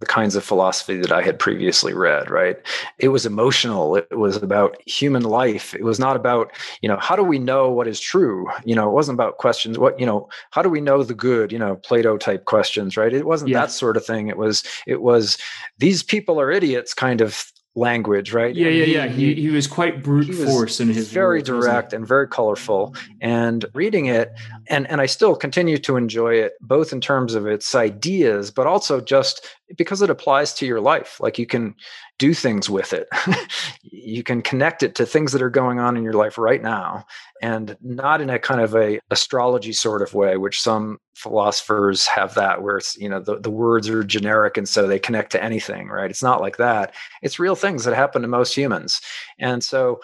the 0.00 0.06
kinds 0.06 0.36
of 0.36 0.44
philosophy 0.44 0.96
that 0.96 1.10
I 1.10 1.22
had 1.22 1.38
previously 1.38 1.92
read, 1.92 2.30
right? 2.30 2.56
It 2.98 3.08
was 3.08 3.26
emotional. 3.26 3.96
It 3.96 4.16
was 4.16 4.36
about 4.36 4.80
human 4.86 5.22
life. 5.22 5.74
It 5.74 5.82
was 5.82 5.98
not 5.98 6.14
about, 6.14 6.52
you 6.82 6.88
know, 6.88 6.98
how 6.98 7.16
do 7.16 7.24
we 7.24 7.38
know 7.38 7.70
what 7.70 7.88
is 7.88 7.98
true? 7.98 8.46
You 8.64 8.76
know, 8.76 8.88
it 8.88 8.92
wasn't 8.92 9.16
about 9.16 9.38
questions, 9.38 9.78
what, 9.78 9.98
you 9.98 10.06
know, 10.06 10.28
how 10.50 10.62
do 10.62 10.68
we 10.68 10.80
know 10.80 11.02
the 11.02 11.14
good, 11.14 11.50
you 11.50 11.58
know, 11.58 11.76
Plato 11.76 12.16
type 12.16 12.44
questions, 12.44 12.96
right? 12.96 13.12
It 13.12 13.26
wasn't 13.26 13.50
yeah. 13.50 13.60
that 13.60 13.72
sort 13.72 13.96
of 13.96 14.06
thing. 14.06 14.28
It 14.28 14.36
was, 14.36 14.62
it 14.86 15.02
was 15.02 15.36
these 15.78 16.02
people 16.02 16.40
are 16.40 16.50
idiots 16.50 16.94
kind 16.94 17.20
of 17.20 17.52
language, 17.78 18.32
right? 18.32 18.54
Yeah, 18.54 18.68
yeah, 18.68 18.84
yeah. 18.84 19.06
He, 19.06 19.34
he 19.34 19.50
was 19.50 19.66
quite 19.66 20.02
brute 20.02 20.26
he 20.26 20.32
force 20.32 20.80
in 20.80 20.88
his 20.88 21.10
very 21.10 21.38
words, 21.38 21.48
direct 21.48 21.92
and 21.92 22.06
very 22.06 22.26
colorful. 22.26 22.94
And 23.20 23.64
reading 23.72 24.06
it, 24.06 24.32
and 24.68 24.86
and 24.90 25.00
I 25.00 25.06
still 25.06 25.36
continue 25.36 25.78
to 25.78 25.96
enjoy 25.96 26.34
it, 26.34 26.52
both 26.60 26.92
in 26.92 27.00
terms 27.00 27.34
of 27.34 27.46
its 27.46 27.74
ideas, 27.74 28.50
but 28.50 28.66
also 28.66 29.00
just 29.00 29.46
because 29.76 30.02
it 30.02 30.10
applies 30.10 30.54
to 30.54 30.66
your 30.66 30.80
life. 30.80 31.20
Like 31.20 31.38
you 31.38 31.46
can 31.46 31.74
do 32.18 32.34
things 32.34 32.70
with 32.70 32.92
it. 32.92 33.08
you 33.82 34.22
can 34.22 34.42
connect 34.42 34.82
it 34.82 34.94
to 34.96 35.06
things 35.06 35.32
that 35.32 35.42
are 35.42 35.50
going 35.50 35.78
on 35.78 35.96
in 35.96 36.02
your 36.02 36.14
life 36.14 36.38
right 36.38 36.62
now 36.62 37.06
and 37.42 37.76
not 37.80 38.20
in 38.20 38.30
a 38.30 38.38
kind 38.38 38.60
of 38.60 38.74
a 38.74 38.98
astrology 39.10 39.72
sort 39.72 40.02
of 40.02 40.14
way 40.14 40.36
which 40.36 40.60
some 40.60 40.98
philosophers 41.14 42.06
have 42.06 42.34
that 42.34 42.62
where 42.62 42.78
it's 42.78 42.96
you 42.96 43.08
know 43.08 43.20
the, 43.20 43.38
the 43.38 43.50
words 43.50 43.88
are 43.88 44.02
generic 44.02 44.56
and 44.56 44.68
so 44.68 44.86
they 44.86 44.98
connect 44.98 45.30
to 45.30 45.42
anything 45.42 45.88
right 45.88 46.10
it's 46.10 46.22
not 46.22 46.40
like 46.40 46.56
that 46.56 46.92
it's 47.22 47.38
real 47.38 47.54
things 47.54 47.84
that 47.84 47.94
happen 47.94 48.22
to 48.22 48.28
most 48.28 48.54
humans 48.54 49.00
and 49.38 49.62
so 49.62 50.00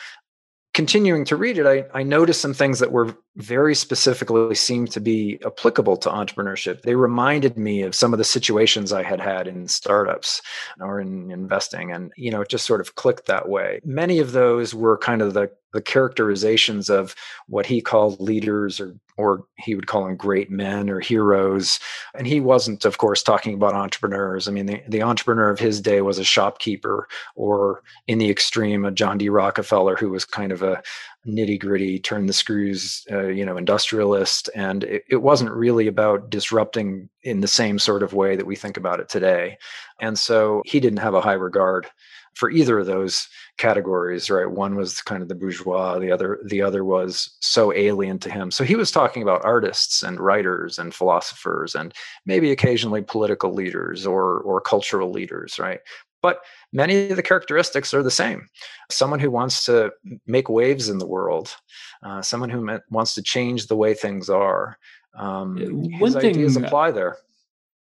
continuing 0.75 1.25
to 1.25 1.37
read 1.37 1.57
it, 1.57 1.67
I, 1.67 1.85
I 1.99 2.03
noticed 2.03 2.41
some 2.41 2.53
things 2.53 2.81
that 2.81 2.93
were 2.93 3.17
very 3.37 3.75
specifically 3.75 4.55
seemed 4.55 4.91
to 4.93 5.01
be 5.01 5.41
applicable 5.45 5.97
to 5.97 6.09
entrepreneurship. 6.09 6.83
They 6.83 6.95
reminded 6.95 7.59
me 7.59 7.83
of 7.83 7.95
some 7.95 8.15
of 8.15 8.19
the 8.19 8.25
situations 8.25 8.93
I 8.93 9.03
had 9.03 9.21
had 9.21 9.49
in 9.49 9.67
startups 9.67 10.41
or 10.81 11.01
in 11.01 11.31
investing. 11.31 11.91
And, 11.91 12.13
you 12.17 12.31
know, 12.31 12.43
it 12.43 12.49
just 12.49 12.67
sort 12.67 12.81
of 12.81 12.95
clicked 12.95 13.27
that 13.27 13.49
way. 13.49 13.81
Many 13.85 14.21
of 14.21 14.33
those 14.33 14.75
were 14.75 14.97
kind 14.99 15.21
of 15.21 15.35
the, 15.35 15.51
the 15.73 15.83
characterizations 15.83 16.89
of 16.89 17.17
what 17.49 17.67
he 17.67 17.81
called 17.81 18.21
leaders 18.21 18.81
or 18.81 18.95
or 19.17 19.45
he 19.59 19.75
would 19.75 19.87
call 19.87 20.05
them 20.05 20.17
great 20.17 20.51
men 20.51 20.91
or 20.91 20.99
heroes. 20.99 21.79
And 22.17 22.27
he 22.27 22.41
wasn't, 22.41 22.85
of 22.85 22.99
course, 22.99 23.23
talking 23.23 23.55
about 23.55 23.75
entrepreneurs. 23.75 24.49
I 24.49 24.51
mean, 24.51 24.67
the, 24.67 24.83
the 24.89 25.03
entrepreneur 25.03 25.51
of 25.51 25.61
his 25.61 25.81
day 25.81 26.01
was 26.01 26.19
a 26.19 26.25
shopkeeper, 26.25 27.07
or 27.37 27.83
in 28.09 28.19
the 28.19 28.31
extreme, 28.31 28.85
a 28.85 28.91
John 28.91 29.19
D. 29.19 29.29
Rockefeller, 29.29 29.97
who 29.97 30.11
was 30.11 30.25
kind 30.25 30.51
of 30.51 30.63
a 30.63 30.83
nitty 31.27 31.59
gritty, 31.59 31.99
turn 31.99 32.27
the 32.27 32.33
screws, 32.33 33.05
uh, 33.11 33.29
you 33.29 33.45
know, 33.45 33.57
industrialist. 33.57 34.51
And 34.55 34.85
it, 34.85 35.05
it 35.09 35.23
wasn't 35.23 35.53
really 35.53 35.87
about 35.87 36.31
disrupting 36.31 37.09
in 37.23 37.41
the 37.41 37.49
same 37.49 37.79
sort 37.79 38.03
of 38.03 38.13
way 38.13 38.37
that 38.37 38.47
we 38.47 38.57
think 38.57 38.77
about 38.77 39.01
it 39.01 39.09
today. 39.09 39.59
And 40.01 40.19
so 40.19 40.63
he 40.65 40.81
didn't 40.81 40.99
have 40.99 41.15
a 41.15 41.21
high 41.21 41.33
regard 41.33 41.87
for 42.35 42.51
either 42.51 42.81
of 42.81 42.87
those 42.87 43.29
categories 43.59 44.29
right 44.29 44.51
one 44.51 44.75
was 44.75 45.01
kind 45.01 45.23
of 45.23 45.29
the 45.29 45.35
bourgeois 45.35 45.99
the 45.99 46.11
other 46.11 46.41
the 46.47 46.61
other 46.61 46.85
was 46.85 47.37
so 47.41 47.73
alien 47.73 48.19
to 48.19 48.31
him 48.31 48.51
so 48.51 48.65
he 48.65 48.75
was 48.75 48.91
talking 48.91 49.23
about 49.23 49.45
artists 49.45 50.03
and 50.03 50.21
writers 50.21 50.79
and 50.79 50.95
philosophers 50.95 51.75
and 51.75 51.95
maybe 52.27 52.51
occasionally 52.51 53.03
political 53.03 53.53
leaders 53.53 54.07
or 54.07 54.41
or 54.41 54.61
cultural 54.61 55.11
leaders 55.11 55.59
right 55.59 55.81
but 56.25 56.39
many 56.73 57.11
of 57.11 57.17
the 57.17 57.23
characteristics 57.23 57.93
are 57.93 58.03
the 58.03 58.11
same 58.11 58.49
someone 58.91 59.21
who 59.21 59.31
wants 59.31 59.67
to 59.67 59.93
make 60.27 60.49
waves 60.49 60.89
in 60.89 60.99
the 60.99 61.07
world 61.07 61.55
uh, 62.03 62.23
someone 62.23 62.49
who 62.49 62.81
wants 62.91 63.15
to 63.15 63.23
change 63.23 63.67
the 63.67 63.77
way 63.77 63.93
things 63.93 64.31
are 64.31 64.79
um, 65.19 65.57
one 66.01 66.13
his 66.13 66.15
thing, 66.15 66.31
ideas 66.31 66.57
apply 66.57 66.91
there 66.91 67.19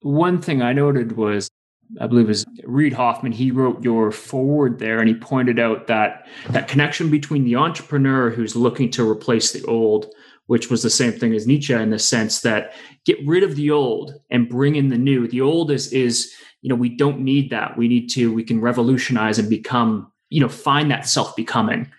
one 0.02 0.42
thing 0.42 0.62
i 0.62 0.74
noted 0.74 1.14
was 1.14 1.50
I 2.02 2.08
believe 2.08 2.30
is 2.30 2.46
Reid 2.64 2.94
Hoffman. 2.94 3.34
He 3.34 3.52
wrote 3.52 3.84
your 3.84 4.12
foreword 4.12 4.80
there, 4.80 5.00
and 5.00 5.08
he 5.08 5.14
pointed 5.14 5.60
out 5.60 5.86
that 5.88 6.28
that 6.50 6.68
connection 6.68 7.12
between 7.12 7.44
the 7.44 7.56
entrepreneur 7.56 8.32
who's 8.32 8.56
looking 8.56 8.90
to 8.92 9.08
replace 9.08 9.52
the 9.52 9.64
old, 9.66 10.08
which 10.54 10.70
was 10.70 10.84
the 10.84 10.90
same 10.92 11.12
thing 11.12 11.34
as 11.34 11.48
Nietzsche 11.48 11.74
in 11.74 11.90
the 11.90 11.98
sense 11.98 12.42
that 12.42 12.74
get 13.06 13.18
rid 13.26 13.42
of 13.42 13.56
the 13.56 13.72
old 13.72 14.14
and 14.30 14.48
bring 14.48 14.76
in 14.76 14.90
the 14.90 15.00
new. 15.00 15.28
The 15.28 15.42
old 15.42 15.72
is 15.72 15.92
is 15.92 16.32
you 16.62 16.70
know 16.70 16.76
we 16.76 16.96
don't 16.96 17.22
need 17.22 17.50
that. 17.50 17.76
We 17.76 17.88
need 17.88 18.10
to 18.10 18.32
we 18.32 18.44
can 18.44 18.62
revolutionize 18.62 19.40
and 19.40 19.50
become 19.50 20.12
you 20.30 20.40
know 20.40 20.48
find 20.48 20.92
that 20.92 21.08
self 21.08 21.36
becoming. 21.36 21.92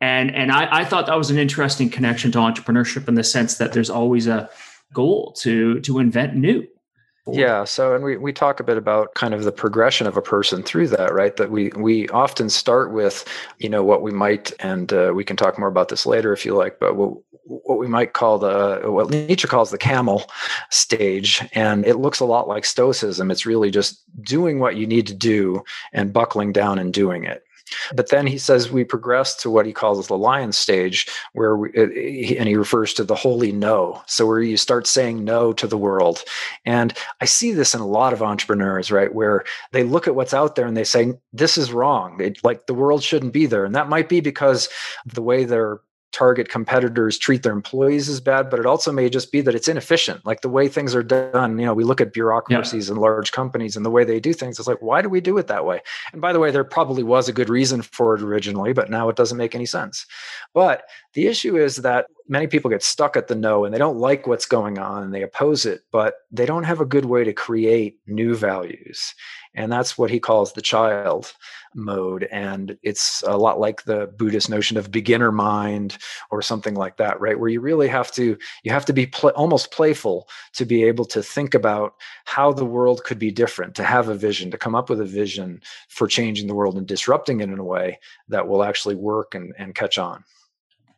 And 0.00 0.34
and 0.34 0.50
I, 0.50 0.80
I 0.80 0.84
thought 0.86 1.04
that 1.04 1.18
was 1.18 1.30
an 1.30 1.36
interesting 1.36 1.90
connection 1.90 2.32
to 2.32 2.38
entrepreneurship 2.38 3.08
in 3.08 3.14
the 3.14 3.22
sense 3.22 3.58
that 3.58 3.74
there's 3.74 3.90
always 3.90 4.26
a 4.26 4.48
goal 4.94 5.34
to 5.40 5.78
to 5.80 5.98
invent 5.98 6.34
new 6.34 6.66
yeah. 7.32 7.64
So, 7.64 7.94
and 7.94 8.04
we, 8.04 8.16
we 8.16 8.32
talk 8.32 8.60
a 8.60 8.64
bit 8.64 8.76
about 8.76 9.14
kind 9.14 9.34
of 9.34 9.44
the 9.44 9.52
progression 9.52 10.06
of 10.06 10.16
a 10.16 10.22
person 10.22 10.62
through 10.62 10.88
that, 10.88 11.12
right? 11.12 11.36
That 11.36 11.50
we 11.50 11.70
we 11.76 12.08
often 12.08 12.48
start 12.48 12.92
with, 12.92 13.24
you 13.58 13.68
know, 13.68 13.82
what 13.82 14.02
we 14.02 14.10
might, 14.10 14.52
and 14.60 14.92
uh, 14.92 15.12
we 15.14 15.24
can 15.24 15.36
talk 15.36 15.58
more 15.58 15.68
about 15.68 15.88
this 15.88 16.06
later 16.06 16.32
if 16.32 16.44
you 16.44 16.54
like, 16.54 16.78
but 16.78 16.96
what, 16.96 17.14
what 17.44 17.78
we 17.78 17.88
might 17.88 18.12
call 18.12 18.38
the 18.38 18.82
what 18.84 19.10
Nietzsche 19.10 19.48
calls 19.48 19.70
the 19.70 19.78
camel 19.78 20.30
stage, 20.70 21.46
and 21.52 21.86
it 21.86 21.96
looks 21.96 22.20
a 22.20 22.24
lot 22.24 22.48
like 22.48 22.64
Stoicism. 22.64 23.30
It's 23.30 23.46
really 23.46 23.70
just 23.70 24.02
doing 24.22 24.58
what 24.58 24.76
you 24.76 24.86
need 24.86 25.06
to 25.06 25.14
do 25.14 25.64
and 25.92 26.12
buckling 26.12 26.52
down 26.52 26.78
and 26.78 26.92
doing 26.92 27.24
it. 27.24 27.42
But 27.94 28.10
then 28.10 28.26
he 28.26 28.38
says 28.38 28.70
we 28.70 28.84
progress 28.84 29.34
to 29.36 29.50
what 29.50 29.66
he 29.66 29.72
calls 29.72 30.06
the 30.06 30.16
lion 30.16 30.52
stage, 30.52 31.06
where 31.32 31.56
we, 31.56 31.68
uh, 31.70 32.38
and 32.38 32.48
he 32.48 32.56
refers 32.56 32.94
to 32.94 33.04
the 33.04 33.14
holy 33.14 33.52
no. 33.52 34.02
So 34.06 34.26
where 34.26 34.40
you 34.40 34.56
start 34.56 34.86
saying 34.86 35.24
no 35.24 35.52
to 35.54 35.66
the 35.66 35.78
world. 35.78 36.24
And 36.64 36.92
I 37.20 37.24
see 37.24 37.52
this 37.52 37.74
in 37.74 37.80
a 37.80 37.86
lot 37.86 38.12
of 38.12 38.22
entrepreneurs, 38.22 38.90
right, 38.90 39.14
where 39.14 39.44
they 39.72 39.82
look 39.82 40.06
at 40.06 40.14
what's 40.14 40.34
out 40.34 40.54
there 40.56 40.66
and 40.66 40.76
they 40.76 40.84
say, 40.84 41.14
this 41.32 41.58
is 41.58 41.72
wrong. 41.72 42.20
It, 42.20 42.42
like 42.44 42.66
the 42.66 42.74
world 42.74 43.02
shouldn't 43.02 43.32
be 43.32 43.46
there. 43.46 43.64
And 43.64 43.74
that 43.74 43.88
might 43.88 44.08
be 44.08 44.20
because 44.20 44.68
the 45.06 45.22
way 45.22 45.44
they're 45.44 45.80
target 46.12 46.48
competitors 46.48 47.18
treat 47.18 47.42
their 47.42 47.52
employees 47.52 48.08
as 48.08 48.20
bad, 48.20 48.50
but 48.50 48.58
it 48.58 48.66
also 48.66 48.90
may 48.90 49.08
just 49.10 49.30
be 49.30 49.40
that 49.42 49.54
it's 49.54 49.68
inefficient. 49.68 50.24
Like 50.24 50.40
the 50.40 50.48
way 50.48 50.68
things 50.68 50.94
are 50.94 51.02
done, 51.02 51.58
you 51.58 51.66
know, 51.66 51.74
we 51.74 51.84
look 51.84 52.00
at 52.00 52.12
bureaucracies 52.12 52.88
yeah. 52.88 52.92
and 52.92 53.00
large 53.00 53.32
companies 53.32 53.76
and 53.76 53.84
the 53.84 53.90
way 53.90 54.04
they 54.04 54.20
do 54.20 54.32
things. 54.32 54.58
It's 54.58 54.68
like, 54.68 54.80
why 54.80 55.02
do 55.02 55.08
we 55.08 55.20
do 55.20 55.36
it 55.38 55.46
that 55.48 55.66
way? 55.66 55.80
And 56.12 56.20
by 56.20 56.32
the 56.32 56.40
way, 56.40 56.50
there 56.50 56.64
probably 56.64 57.02
was 57.02 57.28
a 57.28 57.32
good 57.32 57.48
reason 57.48 57.82
for 57.82 58.14
it 58.14 58.22
originally, 58.22 58.72
but 58.72 58.90
now 58.90 59.08
it 59.08 59.16
doesn't 59.16 59.38
make 59.38 59.54
any 59.54 59.66
sense. 59.66 60.06
But 60.54 60.84
the 61.12 61.26
issue 61.26 61.56
is 61.56 61.76
that 61.76 62.06
many 62.28 62.46
people 62.46 62.70
get 62.70 62.82
stuck 62.82 63.16
at 63.16 63.28
the 63.28 63.34
no 63.34 63.64
and 63.64 63.74
they 63.74 63.78
don't 63.78 63.98
like 63.98 64.26
what's 64.26 64.46
going 64.46 64.78
on 64.78 65.02
and 65.02 65.14
they 65.14 65.22
oppose 65.22 65.66
it, 65.66 65.82
but 65.90 66.14
they 66.30 66.46
don't 66.46 66.64
have 66.64 66.80
a 66.80 66.86
good 66.86 67.06
way 67.06 67.24
to 67.24 67.32
create 67.32 67.98
new 68.06 68.34
values. 68.34 69.14
And 69.58 69.72
that's 69.72 69.98
what 69.98 70.08
he 70.08 70.20
calls 70.20 70.52
the 70.52 70.62
child 70.62 71.34
mode. 71.74 72.28
And 72.30 72.78
it's 72.84 73.24
a 73.26 73.36
lot 73.36 73.58
like 73.58 73.82
the 73.82 74.06
Buddhist 74.16 74.48
notion 74.48 74.76
of 74.76 74.92
beginner 74.92 75.32
mind 75.32 75.98
or 76.30 76.42
something 76.42 76.76
like 76.76 76.96
that, 76.98 77.20
right? 77.20 77.38
Where 77.38 77.48
you 77.48 77.60
really 77.60 77.88
have 77.88 78.12
to, 78.12 78.38
you 78.62 78.70
have 78.70 78.84
to 78.84 78.92
be 78.92 79.06
pl- 79.06 79.30
almost 79.30 79.72
playful 79.72 80.28
to 80.52 80.64
be 80.64 80.84
able 80.84 81.04
to 81.06 81.24
think 81.24 81.54
about 81.54 81.94
how 82.24 82.52
the 82.52 82.64
world 82.64 83.02
could 83.02 83.18
be 83.18 83.32
different, 83.32 83.74
to 83.74 83.82
have 83.82 84.08
a 84.08 84.14
vision, 84.14 84.52
to 84.52 84.58
come 84.58 84.76
up 84.76 84.88
with 84.88 85.00
a 85.00 85.04
vision 85.04 85.60
for 85.88 86.06
changing 86.06 86.46
the 86.46 86.54
world 86.54 86.78
and 86.78 86.86
disrupting 86.86 87.40
it 87.40 87.50
in 87.50 87.58
a 87.58 87.64
way 87.64 87.98
that 88.28 88.46
will 88.46 88.62
actually 88.62 88.94
work 88.94 89.34
and, 89.34 89.52
and 89.58 89.74
catch 89.74 89.98
on. 89.98 90.22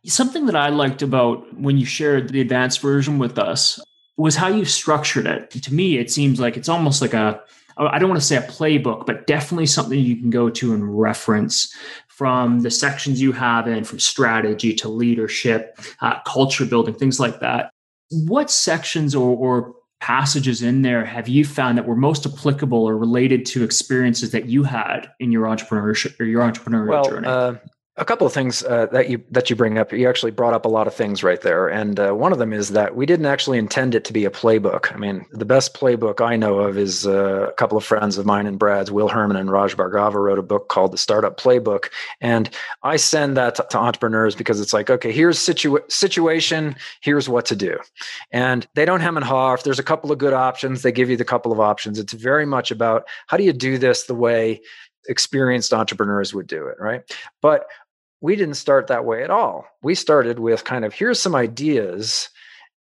Something 0.04 0.44
that 0.46 0.56
I 0.56 0.68
liked 0.68 1.00
about 1.00 1.58
when 1.58 1.78
you 1.78 1.86
shared 1.86 2.28
the 2.28 2.42
advanced 2.42 2.80
version 2.82 3.18
with 3.18 3.38
us 3.38 3.80
was 4.18 4.36
how 4.36 4.48
you 4.48 4.66
structured 4.66 5.26
it. 5.26 5.50
To 5.50 5.72
me, 5.72 5.96
it 5.96 6.10
seems 6.10 6.38
like 6.38 6.58
it's 6.58 6.68
almost 6.68 7.00
like 7.00 7.14
a 7.14 7.42
I 7.88 7.98
don't 7.98 8.10
want 8.10 8.20
to 8.20 8.26
say 8.26 8.36
a 8.36 8.42
playbook, 8.42 9.06
but 9.06 9.26
definitely 9.26 9.66
something 9.66 9.98
you 9.98 10.16
can 10.16 10.30
go 10.30 10.50
to 10.50 10.74
and 10.74 10.98
reference 10.98 11.74
from 12.08 12.60
the 12.60 12.70
sections 12.70 13.22
you 13.22 13.32
have 13.32 13.66
in 13.66 13.84
from 13.84 13.98
strategy 13.98 14.74
to 14.74 14.88
leadership, 14.88 15.78
uh, 16.02 16.20
culture 16.26 16.66
building, 16.66 16.94
things 16.94 17.18
like 17.18 17.40
that. 17.40 17.70
What 18.10 18.50
sections 18.50 19.14
or, 19.14 19.34
or 19.36 19.74
passages 20.00 20.62
in 20.62 20.82
there 20.82 21.04
have 21.04 21.28
you 21.28 21.44
found 21.44 21.78
that 21.78 21.86
were 21.86 21.96
most 21.96 22.26
applicable 22.26 22.84
or 22.84 22.96
related 22.96 23.46
to 23.46 23.64
experiences 23.64 24.32
that 24.32 24.46
you 24.46 24.64
had 24.64 25.10
in 25.18 25.32
your 25.32 25.46
entrepreneurship 25.46 26.20
or 26.20 26.24
your 26.24 26.42
entrepreneurial 26.42 26.88
well, 26.88 27.04
journey? 27.04 27.26
Uh, 27.26 27.54
a 28.00 28.04
couple 28.04 28.26
of 28.26 28.32
things 28.32 28.64
uh, 28.64 28.86
that 28.86 29.10
you 29.10 29.22
that 29.30 29.50
you 29.50 29.56
bring 29.56 29.76
up. 29.76 29.92
You 29.92 30.08
actually 30.08 30.30
brought 30.32 30.54
up 30.54 30.64
a 30.64 30.68
lot 30.68 30.86
of 30.86 30.94
things 30.94 31.22
right 31.22 31.40
there, 31.42 31.68
and 31.68 32.00
uh, 32.00 32.12
one 32.12 32.32
of 32.32 32.38
them 32.38 32.52
is 32.52 32.70
that 32.70 32.96
we 32.96 33.04
didn't 33.04 33.26
actually 33.26 33.58
intend 33.58 33.94
it 33.94 34.06
to 34.06 34.12
be 34.12 34.24
a 34.24 34.30
playbook. 34.30 34.92
I 34.92 34.96
mean, 34.96 35.26
the 35.32 35.44
best 35.44 35.74
playbook 35.74 36.24
I 36.24 36.34
know 36.36 36.60
of 36.60 36.78
is 36.78 37.06
uh, 37.06 37.48
a 37.48 37.52
couple 37.52 37.76
of 37.76 37.84
friends 37.84 38.16
of 38.16 38.24
mine 38.24 38.46
and 38.46 38.58
Brad's, 38.58 38.90
Will 38.90 39.08
Herman 39.08 39.36
and 39.36 39.52
Raj 39.52 39.76
Bhargava, 39.76 40.14
wrote 40.14 40.38
a 40.38 40.42
book 40.42 40.68
called 40.68 40.92
The 40.92 40.98
Startup 40.98 41.38
Playbook, 41.38 41.90
and 42.22 42.48
I 42.82 42.96
send 42.96 43.36
that 43.36 43.54
to, 43.56 43.66
to 43.70 43.78
entrepreneurs 43.78 44.34
because 44.34 44.60
it's 44.60 44.72
like, 44.72 44.88
okay, 44.88 45.12
here's 45.12 45.38
situa- 45.38 45.90
situation, 45.92 46.76
here's 47.02 47.28
what 47.28 47.44
to 47.46 47.56
do, 47.56 47.78
and 48.32 48.66
they 48.74 48.86
don't 48.86 49.00
hem 49.00 49.18
and 49.18 49.26
haw. 49.26 49.52
If 49.52 49.62
there's 49.62 49.78
a 49.78 49.84
couple 49.84 50.10
of 50.10 50.16
good 50.16 50.32
options, 50.32 50.80
they 50.80 50.92
give 50.92 51.10
you 51.10 51.18
the 51.18 51.24
couple 51.24 51.52
of 51.52 51.60
options. 51.60 51.98
It's 51.98 52.14
very 52.14 52.46
much 52.46 52.70
about 52.70 53.06
how 53.26 53.36
do 53.36 53.44
you 53.44 53.52
do 53.52 53.76
this 53.76 54.04
the 54.04 54.14
way 54.14 54.62
experienced 55.08 55.72
entrepreneurs 55.74 56.32
would 56.32 56.46
do 56.46 56.66
it, 56.66 56.76
right? 56.78 57.02
But 57.42 57.66
we 58.20 58.36
didn't 58.36 58.54
start 58.54 58.86
that 58.88 59.04
way 59.04 59.22
at 59.24 59.30
all. 59.30 59.66
We 59.82 59.94
started 59.94 60.38
with 60.38 60.64
kind 60.64 60.84
of 60.84 60.92
here's 60.92 61.20
some 61.20 61.34
ideas 61.34 62.28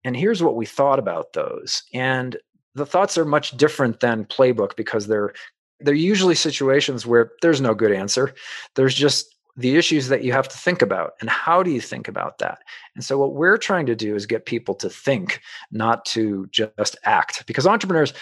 and 0.04 0.16
here's 0.16 0.44
what 0.44 0.56
we 0.56 0.66
thought 0.66 1.00
about 1.00 1.34
those. 1.34 1.84
And 1.94 2.38
the 2.76 2.86
thoughts 2.86 3.18
are 3.18 3.26
much 3.26 3.52
different 3.58 4.00
than 4.00 4.26
playbook 4.26 4.76
because 4.76 5.08
they're 5.08 5.34
they're 5.80 5.94
usually 5.94 6.36
situations 6.36 7.08
where 7.08 7.32
there's 7.42 7.62
no 7.62 7.74
good 7.74 7.92
answer. 7.92 8.34
There's 8.76 8.94
just 8.94 9.36
the 9.58 9.76
issues 9.76 10.08
that 10.08 10.24
you 10.24 10.32
have 10.32 10.48
to 10.48 10.58
think 10.58 10.82
about 10.82 11.14
and 11.20 11.30
how 11.30 11.62
do 11.62 11.72
you 11.72 11.82
think 11.82 12.08
about 12.08 12.38
that 12.38 12.60
and 12.96 13.04
so 13.04 13.18
what 13.18 13.34
we're 13.34 13.58
trying 13.58 13.86
to 13.86 13.96
do 13.96 14.16
is 14.16 14.26
get 14.26 14.46
people 14.46 14.74
to 14.74 14.90
think 14.90 15.42
not 15.72 16.06
to 16.06 16.48
just 16.52 16.98
act 17.04 17.46
because 17.48 17.68
entrepreneurs 17.68 18.14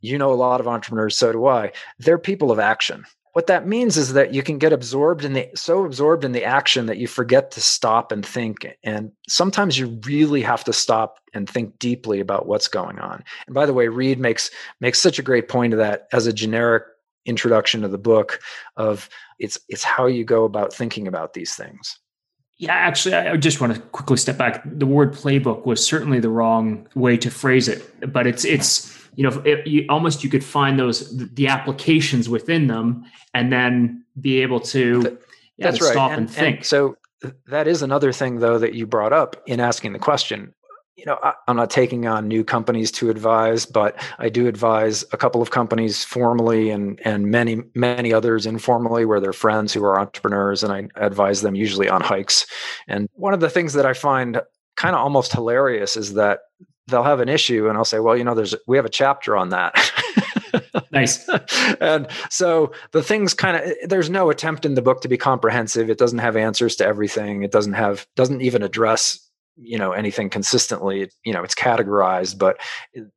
you 0.00 0.16
know 0.16 0.32
a 0.32 0.34
lot 0.34 0.60
of 0.60 0.66
entrepreneurs 0.68 1.16
so 1.16 1.30
do 1.30 1.46
i 1.46 1.70
they're 1.98 2.18
people 2.18 2.50
of 2.50 2.58
action 2.58 3.04
what 3.38 3.46
that 3.46 3.68
means 3.68 3.96
is 3.96 4.14
that 4.14 4.34
you 4.34 4.42
can 4.42 4.58
get 4.58 4.72
absorbed 4.72 5.24
in 5.24 5.32
the 5.32 5.48
so 5.54 5.84
absorbed 5.84 6.24
in 6.24 6.32
the 6.32 6.42
action 6.42 6.86
that 6.86 6.96
you 6.96 7.06
forget 7.06 7.52
to 7.52 7.60
stop 7.60 8.10
and 8.10 8.26
think 8.26 8.66
and 8.82 9.12
sometimes 9.28 9.78
you 9.78 9.96
really 10.04 10.42
have 10.42 10.64
to 10.64 10.72
stop 10.72 11.20
and 11.34 11.48
think 11.48 11.78
deeply 11.78 12.18
about 12.18 12.48
what's 12.48 12.66
going 12.66 12.98
on 12.98 13.22
and 13.46 13.54
by 13.54 13.64
the 13.64 13.72
way 13.72 13.86
reid 13.86 14.18
makes 14.18 14.50
makes 14.80 14.98
such 14.98 15.20
a 15.20 15.22
great 15.22 15.46
point 15.48 15.72
of 15.72 15.78
that 15.78 16.08
as 16.12 16.26
a 16.26 16.32
generic 16.32 16.82
introduction 17.26 17.82
to 17.82 17.86
the 17.86 17.96
book 17.96 18.40
of 18.76 19.08
it's 19.38 19.56
it's 19.68 19.84
how 19.84 20.06
you 20.06 20.24
go 20.24 20.42
about 20.42 20.74
thinking 20.74 21.06
about 21.06 21.34
these 21.34 21.54
things 21.54 22.00
yeah, 22.60 22.74
actually, 22.74 23.14
I 23.14 23.36
just 23.36 23.60
want 23.60 23.76
to 23.76 23.80
quickly 23.80 24.16
step 24.16 24.36
back. 24.36 24.64
The 24.64 24.84
word 24.84 25.12
playbook 25.12 25.64
was 25.64 25.86
certainly 25.86 26.18
the 26.18 26.28
wrong 26.28 26.88
way 26.96 27.16
to 27.18 27.30
phrase 27.30 27.68
it, 27.68 28.12
but 28.12 28.26
it's 28.26 28.44
it's 28.44 28.97
you 29.18 29.28
know 29.28 29.42
it, 29.44 29.66
you, 29.66 29.84
almost 29.88 30.22
you 30.22 30.30
could 30.30 30.44
find 30.44 30.78
those 30.78 31.10
the 31.34 31.48
applications 31.48 32.28
within 32.28 32.68
them 32.68 33.04
and 33.34 33.52
then 33.52 34.04
be 34.20 34.40
able 34.40 34.60
to 34.60 35.18
yeah, 35.56 35.66
that's 35.66 35.78
to 35.78 35.84
right. 35.84 35.92
stop 35.92 36.12
and, 36.12 36.20
and 36.20 36.30
think. 36.30 36.56
And 36.58 36.66
so 36.66 36.96
uh, 37.24 37.30
that 37.48 37.66
is 37.66 37.82
another 37.82 38.12
thing 38.12 38.38
though 38.38 38.58
that 38.58 38.74
you 38.74 38.86
brought 38.86 39.12
up 39.12 39.42
in 39.46 39.58
asking 39.58 39.92
the 39.92 39.98
question 39.98 40.54
you 40.94 41.04
know, 41.04 41.18
I, 41.22 41.32
am 41.46 41.56
not 41.56 41.70
taking 41.70 42.08
on 42.08 42.26
new 42.26 42.42
companies 42.42 42.90
to 42.92 43.08
advise, 43.08 43.64
but 43.64 43.94
I 44.18 44.28
do 44.28 44.48
advise 44.48 45.04
a 45.12 45.16
couple 45.16 45.40
of 45.40 45.52
companies 45.52 46.02
formally 46.04 46.70
and 46.70 47.00
and 47.04 47.26
many 47.26 47.62
many 47.76 48.12
others 48.12 48.46
informally 48.46 49.04
where 49.04 49.20
they're 49.20 49.32
friends 49.32 49.72
who 49.72 49.84
are 49.84 50.00
entrepreneurs, 50.00 50.64
and 50.64 50.72
I 50.72 50.88
advise 50.96 51.42
them 51.42 51.54
usually 51.54 51.88
on 51.88 52.00
hikes. 52.00 52.46
And 52.88 53.08
one 53.12 53.32
of 53.32 53.38
the 53.38 53.48
things 53.48 53.74
that 53.74 53.86
I 53.86 53.92
find 53.92 54.40
kind 54.76 54.96
of 54.96 55.00
almost 55.00 55.32
hilarious 55.32 55.96
is 55.96 56.14
that 56.14 56.40
they'll 56.88 57.04
have 57.04 57.20
an 57.20 57.28
issue, 57.28 57.68
and 57.68 57.76
I'll 57.76 57.84
say, 57.84 58.00
well, 58.00 58.16
you 58.16 58.24
know, 58.24 58.34
there's 58.34 58.54
we 58.66 58.76
have 58.76 58.86
a 58.86 58.90
chapter 58.90 59.36
on 59.36 59.50
that. 59.50 59.74
nice. 60.92 61.28
and 61.80 62.08
so 62.30 62.72
the 62.92 63.02
things 63.02 63.34
kind 63.34 63.56
of 63.56 63.88
there's 63.88 64.10
no 64.10 64.30
attempt 64.30 64.64
in 64.64 64.74
the 64.74 64.82
book 64.82 65.02
to 65.02 65.08
be 65.08 65.16
comprehensive. 65.16 65.90
It 65.90 65.98
doesn't 65.98 66.18
have 66.18 66.36
answers 66.36 66.76
to 66.76 66.86
everything. 66.86 67.42
It 67.42 67.52
doesn't 67.52 67.74
have 67.74 68.06
doesn't 68.16 68.40
even 68.40 68.62
address 68.62 69.27
you 69.60 69.78
know 69.78 69.92
anything 69.92 70.30
consistently 70.30 71.10
you 71.24 71.32
know 71.32 71.42
it's 71.42 71.54
categorized 71.54 72.38
but 72.38 72.58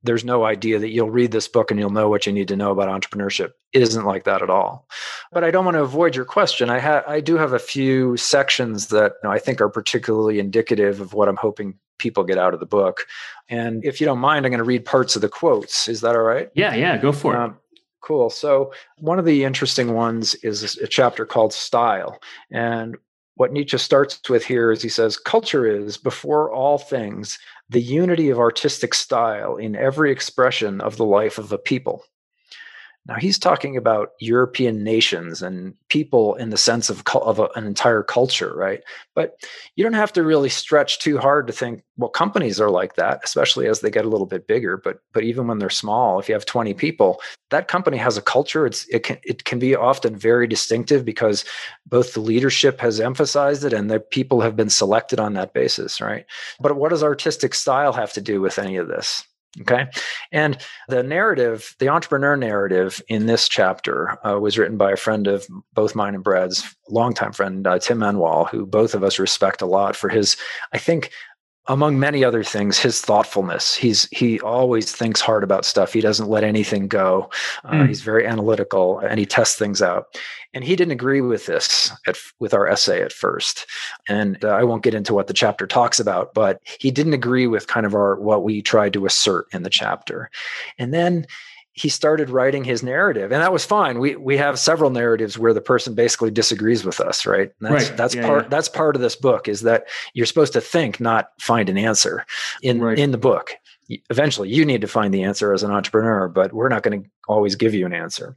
there's 0.04 0.26
no 0.26 0.44
idea 0.44 0.80
that 0.80 0.90
you'll 0.90 1.10
read 1.10 1.32
this 1.32 1.48
book 1.48 1.72
and 1.72 1.80
you'll 1.80 1.92
know 1.92 2.10
what 2.10 2.26
you 2.26 2.34
need 2.34 2.48
to 2.48 2.56
know 2.56 2.72
about 2.72 2.90
entrepreneurship. 2.90 3.52
It 3.74 3.82
isn't 3.82 4.06
like 4.06 4.24
that 4.24 4.42
at 4.42 4.50
all. 4.50 4.88
But 5.32 5.44
i 5.44 5.52
don't 5.52 5.66
want 5.66 5.76
to 5.76 5.84
avoid 5.84 6.16
your 6.16 6.26
question. 6.26 6.70
I 6.70 6.80
ha- 6.80 7.04
i 7.08 7.20
do 7.20 7.38
have 7.38 7.54
a 7.54 7.60
few 7.60 8.18
sections 8.18 8.88
that 8.88 9.14
you 9.22 9.30
know, 9.30 9.34
i 9.34 9.40
think 9.40 9.62
are 9.62 9.70
particularly 9.70 10.40
indicative 10.40 11.00
of 11.00 11.14
what 11.14 11.28
i'm 11.28 11.38
hoping 11.38 11.76
people 12.00 12.24
get 12.24 12.38
out 12.40 12.54
of 12.54 12.60
the 12.60 12.66
book. 12.66 13.06
And 13.48 13.86
if 13.86 14.02
you 14.02 14.06
don't 14.06 14.20
mind 14.20 14.46
i'm 14.46 14.52
going 14.52 14.58
to 14.58 14.64
read 14.64 14.86
parts 14.86 15.16
of 15.16 15.22
the 15.22 15.30
quotes. 15.30 15.88
Is 15.88 16.02
that 16.02 16.16
all 16.16 16.24
right? 16.24 16.50
Yeah 16.56 16.74
yeah 16.76 16.98
go 16.98 17.12
for 17.12 17.36
um, 17.36 17.52
it 17.52 17.58
Cool. 18.02 18.32
So, 18.32 18.74
one 18.98 19.20
of 19.20 19.26
the 19.26 19.44
interesting 19.44 19.94
ones 19.94 20.34
is 20.36 20.76
a 20.78 20.88
chapter 20.88 21.24
called 21.24 21.54
Style. 21.54 22.20
And 22.50 22.98
what 23.36 23.54
Nietzsche 23.54 23.78
starts 23.78 24.30
with 24.30 24.46
here 24.46 24.72
is 24.72 24.82
he 24.82 24.90
says, 24.90 25.18
Culture 25.18 25.66
is, 25.66 25.98
before 25.98 26.52
all 26.52 26.78
things, 26.78 27.40
the 27.70 27.82
unity 27.82 28.30
of 28.30 28.40
artistic 28.40 28.94
style 28.94 29.56
in 29.56 29.76
every 29.76 30.12
expression 30.12 30.82
of 30.82 30.98
the 30.98 31.06
life 31.06 31.38
of 31.38 31.52
a 31.52 31.58
people. 31.58 32.04
Now 33.08 33.16
he's 33.16 33.40
talking 33.40 33.78
about 33.78 34.12
European 34.20 34.84
nations 34.84 35.42
and 35.42 35.74
people 35.90 36.36
in 36.36 36.52
the 36.52 36.58
sense 36.58 36.88
of, 36.88 37.02
of 37.16 37.40
a, 37.40 37.50
an 37.56 37.66
entire 37.66 38.04
culture, 38.04 38.54
right? 38.56 38.84
But 39.16 39.40
you 39.76 39.84
don't 39.84 39.94
have 39.94 40.14
to 40.14 40.24
really 40.24 40.50
stretch 40.50 41.00
too 41.00 41.18
hard 41.18 41.48
to 41.48 41.54
think, 41.54 41.84
well, 41.98 42.10
companies 42.10 42.62
are 42.62 42.70
like 42.70 42.96
that, 42.96 43.22
especially 43.24 43.68
as 43.68 43.80
they 43.80 43.90
get 43.90 44.06
a 44.06 44.10
little 44.10 44.28
bit 44.28 44.46
bigger. 44.46 44.78
But 44.78 45.00
but 45.14 45.24
even 45.24 45.48
when 45.48 45.58
they're 45.58 45.72
small, 45.72 46.20
if 46.20 46.30
you 46.30 46.36
have 46.36 46.46
20 46.46 46.76
people, 46.76 47.20
that 47.50 47.68
company 47.68 47.98
has 47.98 48.18
a 48.18 48.22
culture. 48.22 48.68
It's 48.68 48.88
it 48.88 49.02
can 49.02 49.18
it 49.24 49.46
can 49.46 49.58
be 49.58 49.76
often 49.76 50.16
very 50.16 50.46
distinctive 50.46 51.04
because 51.04 51.44
both 51.88 52.14
the 52.14 52.22
leadership 52.22 52.80
has 52.82 53.00
emphasized 53.00 53.66
it 53.66 53.74
and 53.74 53.90
the 53.90 54.00
people 54.00 54.42
have 54.42 54.56
been 54.56 54.70
selected 54.70 55.20
on 55.20 55.34
that 55.34 55.54
basis, 55.54 56.02
right? 56.02 56.26
But 56.60 56.76
what 56.76 56.90
does 56.90 57.04
artistic 57.04 57.56
style 57.56 57.94
have 57.94 58.14
to 58.14 58.22
do 58.22 58.42
with 58.42 58.60
any 58.60 58.78
of 58.78 58.88
this? 58.88 59.26
Okay. 59.60 59.88
And 60.32 60.58
the 60.88 61.04
narrative, 61.04 61.76
the 61.80 61.90
entrepreneur 61.90 62.38
narrative 62.38 63.02
in 63.10 63.26
this 63.26 63.50
chapter 63.50 64.18
uh, 64.26 64.40
was 64.40 64.58
written 64.58 64.78
by 64.78 64.92
a 64.92 64.98
friend 64.98 65.28
of 65.28 65.46
both 65.74 65.94
mine 65.94 66.16
and 66.16 66.24
Brad's, 66.24 66.74
longtime 66.88 67.34
friend, 67.34 67.68
uh, 67.68 67.78
Tim 67.78 68.00
Enwall, 68.00 68.50
who 68.50 68.66
both 68.66 68.94
of 68.94 69.04
us 69.04 69.20
respect 69.20 69.62
a 69.62 69.66
lot 69.66 69.96
for 69.96 70.08
his, 70.08 70.38
I 70.74 70.78
think, 70.78 71.12
among 71.68 72.00
many 72.00 72.24
other 72.24 72.44
things 72.44 72.80
his 72.80 73.02
thoughtfulness. 73.02 73.76
He's 73.76 74.10
he 74.12 74.40
always 74.42 74.92
thinks 74.92 75.22
hard 75.22 75.44
about 75.44 75.66
stuff. 75.66 75.94
He 75.94 76.02
doesn't 76.02 76.30
let 76.30 76.44
anything 76.44 76.88
go. 76.88 77.30
Uh, 77.64 77.72
mm. 77.72 77.88
he's 77.88 78.02
very 78.02 78.26
analytical 78.26 79.00
and 79.00 79.20
he 79.20 79.26
tests 79.26 79.58
things 79.58 79.82
out. 79.82 80.18
And 80.54 80.64
he 80.64 80.76
didn't 80.76 80.92
agree 80.92 81.22
with 81.22 81.46
this 81.46 81.92
at, 82.08 82.18
with 82.40 82.54
our 82.54 82.68
essay 82.68 83.02
at 83.02 83.14
first. 83.14 83.68
And 84.10 84.44
uh, 84.44 84.50
i 84.50 84.64
won't 84.64 84.84
get 84.84 84.96
into 84.96 85.14
what 85.14 85.28
the 85.28 85.34
chapter 85.34 85.68
talks 85.68 86.00
about 86.00 86.34
but 86.34 86.60
he 86.80 86.92
didn't 86.92 87.14
agree 87.14 87.48
with 87.48 87.68
kind 87.68 87.86
of 87.86 87.94
our 87.94 88.20
what 88.20 88.44
we 88.44 88.62
tried 88.62 88.94
to 88.94 89.06
assert 89.06 89.48
in 89.54 89.64
the 89.64 89.70
chapter. 89.70 90.30
And 90.78 90.94
then 90.94 91.28
he 91.74 91.90
started 91.90 92.30
writing 92.30 92.64
his 92.64 92.84
narrative 92.84 93.32
and 93.32 93.42
that 93.42 93.54
was 93.54 93.66
fine 93.66 94.00
we 94.00 94.16
we 94.16 94.38
have 94.38 94.60
several 94.60 94.90
narratives 94.90 95.38
where 95.38 95.54
the 95.54 95.62
person 95.62 95.94
basically 95.96 96.30
disagrees 96.30 96.84
with 96.84 97.00
us 97.00 97.26
right 97.26 97.54
and 97.60 97.74
that's 97.74 97.90
right. 97.90 97.98
that's 97.98 98.16
yeah, 98.16 98.26
part 98.26 98.44
yeah. 98.44 98.50
that's 98.50 98.70
part 98.70 98.96
of 98.96 99.02
this 99.02 99.16
book 99.16 99.48
is 99.48 99.62
that 99.62 99.86
you're 100.14 100.26
supposed 100.26 100.54
to 100.54 100.62
think 100.62 101.00
not 101.00 101.30
find 101.40 101.70
an 101.70 101.78
answer 101.78 102.26
in 102.62 102.82
right. 102.82 103.00
in 103.00 103.12
the 103.12 103.18
book 103.18 103.54
eventually 104.10 104.50
you 104.50 104.66
need 104.66 104.82
to 104.82 104.88
find 104.88 105.14
the 105.14 105.24
answer 105.24 105.54
as 105.54 105.64
an 105.64 105.72
entrepreneur 105.72 106.28
but 106.28 106.54
we're 106.54 106.70
not 106.70 106.84
going 106.84 107.04
to 107.04 107.10
always 107.28 107.56
give 107.56 107.74
you 107.74 107.86
an 107.86 107.94
answer 107.94 108.36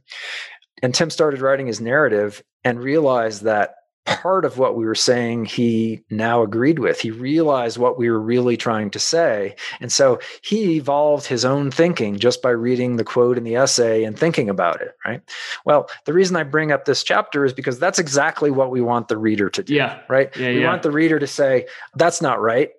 and 0.81 0.95
tim 0.95 1.09
started 1.09 1.41
writing 1.41 1.67
his 1.67 1.81
narrative 1.81 2.41
and 2.63 2.79
realized 2.79 3.43
that 3.43 3.75
part 4.05 4.45
of 4.45 4.57
what 4.57 4.75
we 4.75 4.85
were 4.85 4.95
saying 4.95 5.45
he 5.45 6.03
now 6.09 6.43
agreed 6.43 6.79
with. 6.79 7.01
He 7.01 7.11
realized 7.11 7.77
what 7.77 7.97
we 7.97 8.09
were 8.09 8.19
really 8.19 8.55
trying 8.55 8.91
to 8.91 8.99
say. 8.99 9.55
And 9.79 9.91
so 9.91 10.19
he 10.43 10.75
evolved 10.75 11.25
his 11.25 11.43
own 11.43 11.71
thinking 11.71 12.17
just 12.17 12.41
by 12.41 12.51
reading 12.51 12.97
the 12.97 13.03
quote 13.03 13.37
in 13.37 13.43
the 13.43 13.55
essay 13.55 14.03
and 14.03 14.17
thinking 14.17 14.49
about 14.49 14.81
it, 14.81 14.95
right? 15.05 15.21
Well, 15.65 15.89
the 16.05 16.13
reason 16.13 16.35
I 16.35 16.43
bring 16.43 16.71
up 16.71 16.85
this 16.85 17.03
chapter 17.03 17.45
is 17.45 17.53
because 17.53 17.79
that's 17.79 17.99
exactly 17.99 18.51
what 18.51 18.69
we 18.71 18.81
want 18.81 19.07
the 19.07 19.17
reader 19.17 19.49
to 19.49 19.63
do, 19.63 19.73
yeah. 19.73 19.99
right? 20.07 20.35
Yeah, 20.37 20.49
we 20.49 20.61
yeah. 20.61 20.67
want 20.67 20.83
the 20.83 20.91
reader 20.91 21.17
to 21.17 21.27
say, 21.27 21.67
that's 21.95 22.21
not 22.21 22.41
right. 22.41 22.69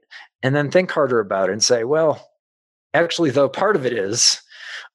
And 0.43 0.55
then 0.55 0.71
think 0.71 0.91
harder 0.91 1.19
about 1.19 1.49
it 1.49 1.53
and 1.53 1.65
say, 1.65 1.83
well, 1.85 2.31
actually, 2.95 3.31
though, 3.31 3.49
part 3.49 3.75
of 3.75 3.85
it 3.85 3.93
is, 3.93 4.41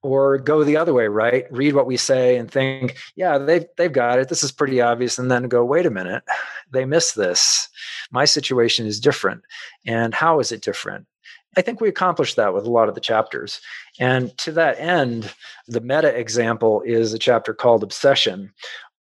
or 0.03 0.37
go 0.37 0.63
the 0.63 0.77
other 0.77 0.93
way 0.93 1.07
right? 1.07 1.45
Read 1.51 1.73
what 1.73 1.87
we 1.87 1.97
say 1.97 2.37
and 2.37 2.49
think 2.49 2.97
yeah 3.15 3.37
they've, 3.37 3.65
they've 3.77 3.91
got 3.91 4.19
it. 4.19 4.29
This 4.29 4.43
is 4.43 4.51
pretty 4.51 4.81
obvious 4.81 5.17
and 5.17 5.29
then 5.29 5.47
go 5.47 5.63
wait 5.63 5.85
a 5.85 5.91
minute. 5.91 6.23
They 6.71 6.85
missed 6.85 7.15
this. 7.15 7.67
My 8.11 8.25
situation 8.25 8.85
is 8.85 8.99
different. 8.99 9.43
And 9.85 10.13
how 10.13 10.39
is 10.39 10.51
it 10.51 10.61
different? 10.61 11.07
I 11.57 11.61
think 11.61 11.81
we 11.81 11.89
accomplished 11.89 12.37
that 12.37 12.53
with 12.53 12.65
a 12.65 12.71
lot 12.71 12.87
of 12.87 12.95
the 12.95 13.01
chapters. 13.01 13.59
And 13.99 14.35
to 14.37 14.53
that 14.53 14.79
end 14.79 15.33
the 15.67 15.81
meta 15.81 16.17
example 16.17 16.81
is 16.85 17.13
a 17.13 17.19
chapter 17.19 17.53
called 17.53 17.83
obsession 17.83 18.53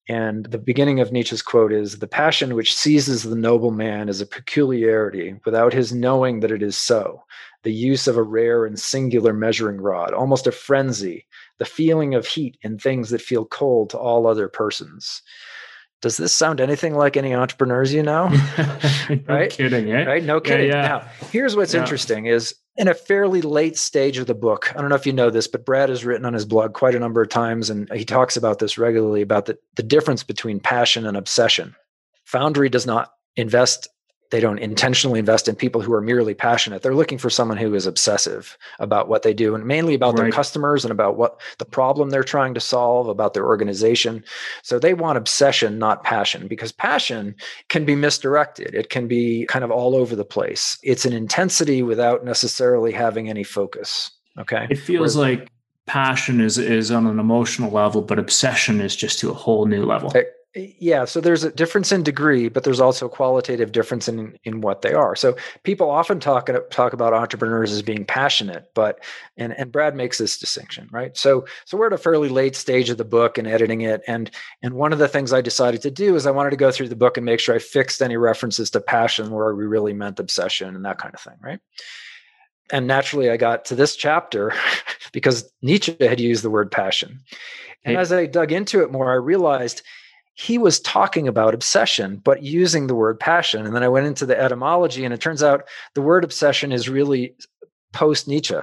and 0.10 0.48
the 0.48 0.58
beginning 0.58 1.00
of 1.00 1.12
Nietzsche's 1.12 1.44
quote 1.44 1.72
is 1.72 2.00
The 2.00 2.08
passion 2.08 2.56
which 2.56 2.76
seizes 2.76 3.24
the 3.24 3.36
noble 3.36 3.70
man 3.70 4.10
is 4.10 4.20
a 4.20 4.26
peculiarity 4.26 5.36
without 5.46 5.72
his 5.72 5.94
knowing 5.94 6.40
that 6.40 6.52
it 6.52 6.64
is 6.64 6.76
so 6.76 7.24
the 7.64 7.72
use 7.72 8.08
of 8.08 8.18
a 8.18 8.24
rare 8.24 8.66
and 8.66 8.80
singular 8.80 9.34
measuring 9.34 9.80
rod, 9.80 10.14
almost 10.14 10.48
a 10.48 10.52
frenzy, 10.52 11.28
the 11.60 11.66
feeling 11.66 12.16
of 12.16 12.26
heat 12.26 12.58
in 12.64 12.80
things 12.80 13.10
that 13.10 13.22
feel 13.22 13.46
cold 13.46 13.90
to 13.92 13.98
all 13.98 14.26
other 14.26 14.48
persons. 14.48 15.22
Does 16.02 16.18
this 16.18 16.34
sound 16.34 16.62
anything 16.62 16.96
like 16.96 17.18
any 17.18 17.36
entrepreneurs 17.36 17.94
you 17.94 18.04
know? 18.04 18.30
no 19.10 19.20
right? 19.28 19.50
kidding, 19.50 19.92
eh? 19.92 20.06
Right? 20.06 20.24
No 20.24 20.40
kidding. 20.40 20.70
Yeah, 20.70 20.82
yeah. 20.82 20.88
Now, 20.88 21.00
here's 21.32 21.56
what's 21.56 21.74
Yeah. 21.74 21.82
interesting 21.82 22.26
is 22.26 22.56
in 22.78 22.88
a 22.88 22.94
fairly 22.94 23.42
late 23.42 23.78
stage 23.78 24.18
of 24.18 24.26
the 24.26 24.34
book, 24.34 24.74
I 24.74 24.80
don't 24.80 24.90
know 24.90 24.96
if 24.96 25.06
you 25.06 25.12
know 25.12 25.30
this, 25.30 25.48
but 25.48 25.66
Brad 25.66 25.90
has 25.90 26.06
written 26.06 26.26
on 26.26 26.34
his 26.34 26.46
blog 26.46 26.74
quite 26.74 26.96
a 26.96 27.00
number 27.00 27.22
of 27.22 27.28
times, 27.28 27.70
and 27.70 27.92
he 27.94 28.06
talks 28.06 28.38
about 28.38 28.60
this 28.60 28.78
regularly 28.78 29.22
about 29.22 29.46
the, 29.48 29.58
the 29.76 29.84
difference 29.84 30.24
between 30.24 30.62
passion 30.62 31.06
and 31.06 31.18
obsession. 31.18 31.76
Foundry 32.26 32.70
does 32.70 32.86
not 32.86 33.12
invest 33.36 33.90
they 34.32 34.40
don't 34.40 34.60
intentionally 34.60 35.20
invest 35.20 35.48
in 35.48 35.56
people 35.56 35.82
who 35.82 35.94
are 35.94 36.02
merely 36.02 36.34
passionate. 36.34 36.82
They're 36.82 36.96
looking 36.96 37.18
for 37.18 37.30
someone 37.30 37.58
who 37.58 37.74
is 37.74 37.88
obsessive 37.88 38.58
about 38.80 39.08
what 39.08 39.24
they 39.24 39.34
do 39.34 39.56
and 39.56 39.66
mainly 39.66 39.96
about 39.96 40.16
their 40.16 40.32
customers 40.32 40.86
and 40.86 40.92
about 40.92 41.18
what 41.18 41.42
the 41.58 41.66
problem 41.66 42.10
they're 42.10 42.24
trying 42.24 42.54
to 42.54 42.60
solve, 42.60 43.08
about 43.08 43.34
their 43.34 43.46
organization. 43.46 44.24
So 44.62 44.78
they 44.78 44.94
want 44.94 45.18
obsession, 45.18 45.80
not 45.80 46.04
passion, 46.04 46.48
because 46.48 46.72
passion 46.72 47.36
can 47.70 47.86
be 47.86 47.96
misdirected. 47.96 48.76
It 48.76 48.90
can 48.90 49.08
be 49.08 49.46
kind 49.48 49.66
of 49.66 49.72
all 49.72 49.96
over 49.96 50.16
the 50.16 50.26
place. 50.26 50.78
It's 50.84 51.06
an 51.06 51.14
intensity 51.14 51.82
without 51.82 52.24
necessarily 52.24 52.92
having 52.92 53.30
any 53.30 53.44
focus. 53.44 54.12
Okay. 54.38 54.68
It 54.70 54.78
feels 54.78 55.16
like 55.16 55.50
passion 55.88 56.40
is 56.40 56.60
is 56.60 56.92
on 56.92 57.08
an 57.08 57.20
emotional 57.20 57.72
level, 57.72 58.04
but 58.04 58.20
obsession 58.20 58.80
is 58.80 58.96
just 58.96 59.18
to 59.20 59.32
a 59.32 59.34
whole 59.34 59.66
new 59.66 59.84
level. 59.86 60.16
E- 60.16 60.22
Eh, 60.56 60.72
yeah 60.80 61.06
so 61.06 61.22
there's 61.22 61.44
a 61.44 61.52
difference 61.52 61.92
in 61.92 62.02
degree 62.02 62.50
but 62.50 62.64
there's 62.64 62.80
also 62.80 63.06
a 63.06 63.10
qualitative 63.10 63.72
difference 63.72 64.08
in 64.08 64.38
in 64.44 64.62
what 64.62 64.82
they 64.82 64.94
are. 64.94 65.16
So 65.16 65.36
people 65.64 65.90
often 65.90 66.20
talk 66.20 66.50
talk 66.72 66.94
about 66.94 67.14
entrepreneurs 67.14 67.72
as 67.72 67.82
being 67.84 68.06
passionate 68.06 68.72
but 68.74 69.04
and 69.38 69.54
and 69.54 69.72
brad 69.72 69.96
makes 69.96 70.18
this 70.18 70.40
distinction 70.40 70.88
right? 70.92 71.16
So 71.16 71.46
so 71.66 71.78
we're 71.78 71.88
at 71.88 71.94
a 71.94 71.98
fairly 71.98 72.30
late 72.30 72.56
stage 72.56 72.90
of 72.90 72.98
the 72.98 73.06
book 73.06 73.38
and 73.38 73.48
editing 73.48 73.82
it 73.82 74.02
and 74.08 74.32
and 74.64 74.74
one 74.74 74.92
of 74.92 75.00
the 75.00 75.08
things 75.08 75.34
i 75.34 75.42
decided 75.42 75.82
to 75.84 75.92
do 75.92 76.16
is 76.16 76.26
i 76.26 76.32
wanted 76.32 76.52
to 76.52 76.56
go 76.56 76.72
through 76.72 76.90
the 76.90 76.96
book 76.96 77.18
and 77.18 77.26
make 77.26 77.40
sure 77.40 77.56
i 77.56 77.60
fixed 77.60 78.02
any 78.02 78.18
references 78.18 78.72
to 78.72 78.82
passion 78.82 79.30
where 79.30 79.54
we 79.54 79.66
really 79.66 79.94
meant 79.94 80.20
obsession 80.20 80.76
and 80.76 80.84
that 80.86 80.98
kind 80.98 81.14
of 81.14 81.22
thing 81.22 81.38
right? 81.42 81.60
And 82.72 82.88
naturally 82.88 83.30
i 83.30 83.38
got 83.38 83.66
to 83.66 83.76
this 83.76 83.96
chapter 83.96 84.54
because 85.12 85.52
nietzsche 85.62 85.96
had 86.00 86.20
used 86.20 86.44
the 86.44 86.50
word 86.50 86.72
passion. 86.72 87.20
And 87.86 87.98
as 87.98 88.12
i 88.12 88.26
dug 88.26 88.52
into 88.52 88.82
it 88.82 88.92
more 88.92 89.12
i 89.12 89.16
realized 89.16 89.84
he 90.40 90.58
was 90.58 90.80
talking 90.80 91.28
about 91.28 91.54
obsession, 91.54 92.22
but 92.24 92.42
using 92.44 92.88
the 92.88 92.96
word 92.96 93.20
passion. 93.20 93.66
And 93.66 93.76
then 93.76 93.84
I 93.84 93.90
went 93.90 94.08
into 94.08 94.26
the 94.26 94.40
etymology, 94.40 95.04
and 95.04 95.14
it 95.14 95.20
turns 95.20 95.44
out 95.44 95.68
the 95.96 96.02
word 96.02 96.24
obsession 96.24 96.72
is 96.72 96.88
really 96.88 97.36
post 97.92 98.26
Nietzsche. 98.26 98.56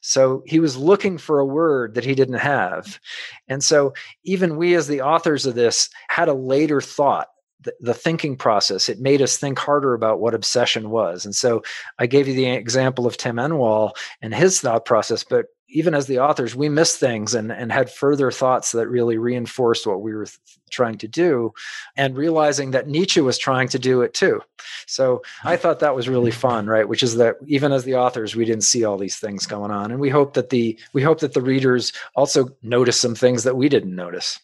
So 0.00 0.44
he 0.46 0.60
was 0.60 0.76
looking 0.76 1.18
for 1.18 1.40
a 1.40 1.44
word 1.44 1.94
that 1.94 2.04
he 2.04 2.14
didn't 2.14 2.34
have. 2.34 3.00
And 3.48 3.64
so 3.64 3.94
even 4.22 4.56
we, 4.56 4.76
as 4.76 4.86
the 4.86 5.00
authors 5.00 5.44
of 5.44 5.56
this, 5.56 5.90
had 6.08 6.28
a 6.28 6.34
later 6.34 6.80
thought. 6.80 7.26
The, 7.62 7.74
the 7.80 7.94
thinking 7.94 8.36
process 8.36 8.90
it 8.90 9.00
made 9.00 9.22
us 9.22 9.38
think 9.38 9.58
harder 9.58 9.94
about 9.94 10.20
what 10.20 10.34
obsession 10.34 10.90
was 10.90 11.24
and 11.24 11.34
so 11.34 11.62
i 11.98 12.04
gave 12.04 12.28
you 12.28 12.34
the 12.34 12.50
example 12.50 13.06
of 13.06 13.16
tim 13.16 13.36
enwall 13.36 13.92
and 14.20 14.34
his 14.34 14.60
thought 14.60 14.84
process 14.84 15.24
but 15.24 15.46
even 15.68 15.94
as 15.94 16.06
the 16.06 16.18
authors, 16.18 16.54
we 16.54 16.68
missed 16.68 16.98
things 16.98 17.34
and, 17.34 17.50
and 17.50 17.72
had 17.72 17.90
further 17.90 18.30
thoughts 18.30 18.72
that 18.72 18.88
really 18.88 19.18
reinforced 19.18 19.86
what 19.86 20.02
we 20.02 20.14
were 20.14 20.26
th- 20.26 20.38
trying 20.70 20.98
to 20.98 21.08
do, 21.08 21.52
and 21.96 22.16
realizing 22.16 22.72
that 22.72 22.88
Nietzsche 22.88 23.20
was 23.20 23.38
trying 23.38 23.68
to 23.68 23.78
do 23.78 24.02
it 24.02 24.12
too. 24.12 24.40
So 24.86 25.22
I 25.42 25.54
mm-hmm. 25.54 25.62
thought 25.62 25.80
that 25.80 25.94
was 25.94 26.08
really 26.08 26.30
mm-hmm. 26.30 26.40
fun, 26.40 26.66
right? 26.66 26.88
Which 26.88 27.02
is 27.02 27.16
that 27.16 27.36
even 27.46 27.72
as 27.72 27.84
the 27.84 27.94
authors, 27.94 28.36
we 28.36 28.44
didn't 28.44 28.64
see 28.64 28.84
all 28.84 28.98
these 28.98 29.16
things 29.16 29.46
going 29.46 29.70
on, 29.70 29.90
and 29.90 30.00
we 30.00 30.10
hope 30.10 30.34
that 30.34 30.50
the 30.50 30.78
we 30.92 31.02
hope 31.02 31.20
that 31.20 31.34
the 31.34 31.42
readers 31.42 31.92
also 32.14 32.48
notice 32.62 33.00
some 33.00 33.14
things 33.14 33.44
that 33.44 33.56
we 33.56 33.68
didn't 33.68 33.94
notice. 33.94 34.40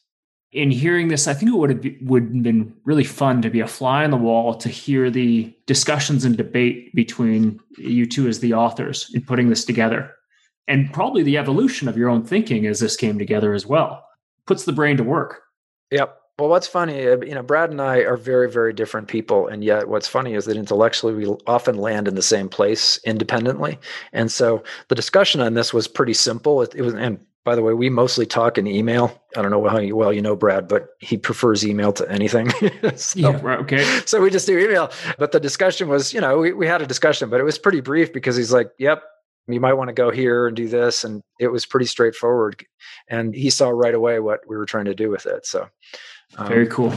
In 0.53 0.73
hearing 0.73 1.09
this, 1.09 1.29
I 1.29 1.35
think 1.35 1.53
it 1.53 1.57
would 1.57 1.71
have 1.71 1.81
be, 1.81 1.97
would 2.03 2.25
have 2.25 2.43
been 2.43 2.75
really 2.85 3.05
fun 3.05 3.41
to 3.43 3.51
be 3.51 3.61
a 3.61 3.69
fly 3.69 4.03
on 4.03 4.11
the 4.11 4.17
wall 4.17 4.55
to 4.55 4.69
hear 4.69 5.09
the 5.09 5.55
discussions 5.67 6.25
and 6.25 6.37
debate 6.37 6.93
between 6.93 7.61
you 7.79 8.05
two 8.05 8.27
as 8.27 8.41
the 8.41 8.55
authors 8.55 9.11
in 9.15 9.23
putting 9.23 9.49
this 9.49 9.65
together 9.65 10.13
and 10.69 10.93
probably 10.93 11.23
the 11.23 11.37
evolution 11.37 11.89
of 11.89 11.97
your 11.97 12.09
own 12.09 12.23
thinking 12.23 12.67
as 12.67 12.81
this 12.81 12.97
came 12.97 13.19
together 13.19 13.55
as 13.55 13.67
well 13.67 14.05
puts 14.47 14.65
the 14.65 14.73
brain 14.73 14.97
to 14.97 15.05
work 15.05 15.43
yep 15.91 16.17
well 16.39 16.49
what's 16.49 16.67
funny 16.67 17.07
uh, 17.07 17.19
you 17.19 17.35
know 17.35 17.43
brad 17.43 17.71
and 17.71 17.81
i 17.81 17.99
are 17.99 18.17
very 18.17 18.51
very 18.51 18.73
different 18.73 19.09
people 19.09 19.47
and 19.47 19.65
yet 19.65 19.89
what's 19.89 20.09
funny 20.09 20.35
is 20.35 20.45
that 20.45 20.57
intellectually 20.57 21.15
we 21.15 21.27
often 21.47 21.77
land 21.77 22.09
in 22.09 22.15
the 22.15 22.23
same 22.23 22.49
place 22.49 22.99
independently 23.05 23.79
and 24.13 24.31
so 24.31 24.63
the 24.89 24.95
discussion 24.95 25.41
on 25.41 25.55
this 25.55 25.73
was 25.73 25.89
pretty 25.89 26.15
simple 26.15 26.63
it, 26.63 26.75
it 26.75 26.83
was 26.83 26.95
and 26.95 27.19
by 27.45 27.55
the 27.55 27.63
way, 27.63 27.73
we 27.73 27.89
mostly 27.89 28.27
talk 28.27 28.59
in 28.59 28.67
email. 28.67 29.19
I 29.37 29.41
don't 29.43 29.51
know 29.51 29.67
how 29.67 29.79
you, 29.79 29.97
well 29.97 30.13
you 30.13 30.21
know 30.21 30.37
Brad, 30.37 30.69
but 30.69 30.91
he 30.99 31.17
prefers 31.17 31.65
email 31.65 31.93
to 31.95 32.11
anything. 32.11 32.51
so, 32.97 33.19
yeah, 33.19 33.41
right, 33.43 33.59
okay. 33.61 33.83
So 34.05 34.21
we 34.21 34.31
just 34.31 34.47
do 34.47 34.59
email. 34.59 34.91
But 35.19 35.33
the 35.33 35.41
discussion 35.41 35.89
was, 35.89 36.13
you 36.13 36.21
know, 36.21 36.39
we, 36.39 36.53
we 36.53 36.67
had 36.67 36.83
a 36.83 36.87
discussion, 36.87 37.31
but 37.31 37.41
it 37.41 37.45
was 37.45 37.59
pretty 37.59 37.81
brief 37.81 38.13
because 38.13 38.37
he's 38.37 38.53
like, 38.53 38.71
"Yep, 38.79 39.03
you 39.49 39.61
might 39.61 39.75
want 39.75 39.89
to 39.89 39.95
go 39.95 40.11
here 40.11 40.47
and 40.47 40.57
do 40.57 40.69
this 40.69 41.05
and 41.05 41.23
it 41.39 41.49
was 41.49 41.67
pretty 41.67 41.87
straightforward 41.87 42.65
and 43.09 43.35
he 43.35 43.51
saw 43.51 43.69
right 43.69 43.95
away 43.95 44.21
what 44.21 44.41
we 44.49 44.57
were 44.57 44.67
trying 44.67 44.85
to 44.85 44.95
do 44.95 45.11
with 45.11 45.27
it 45.27 45.47
so 45.47 45.69
um, 46.37 46.49
very 46.49 46.67
cool. 46.67 46.93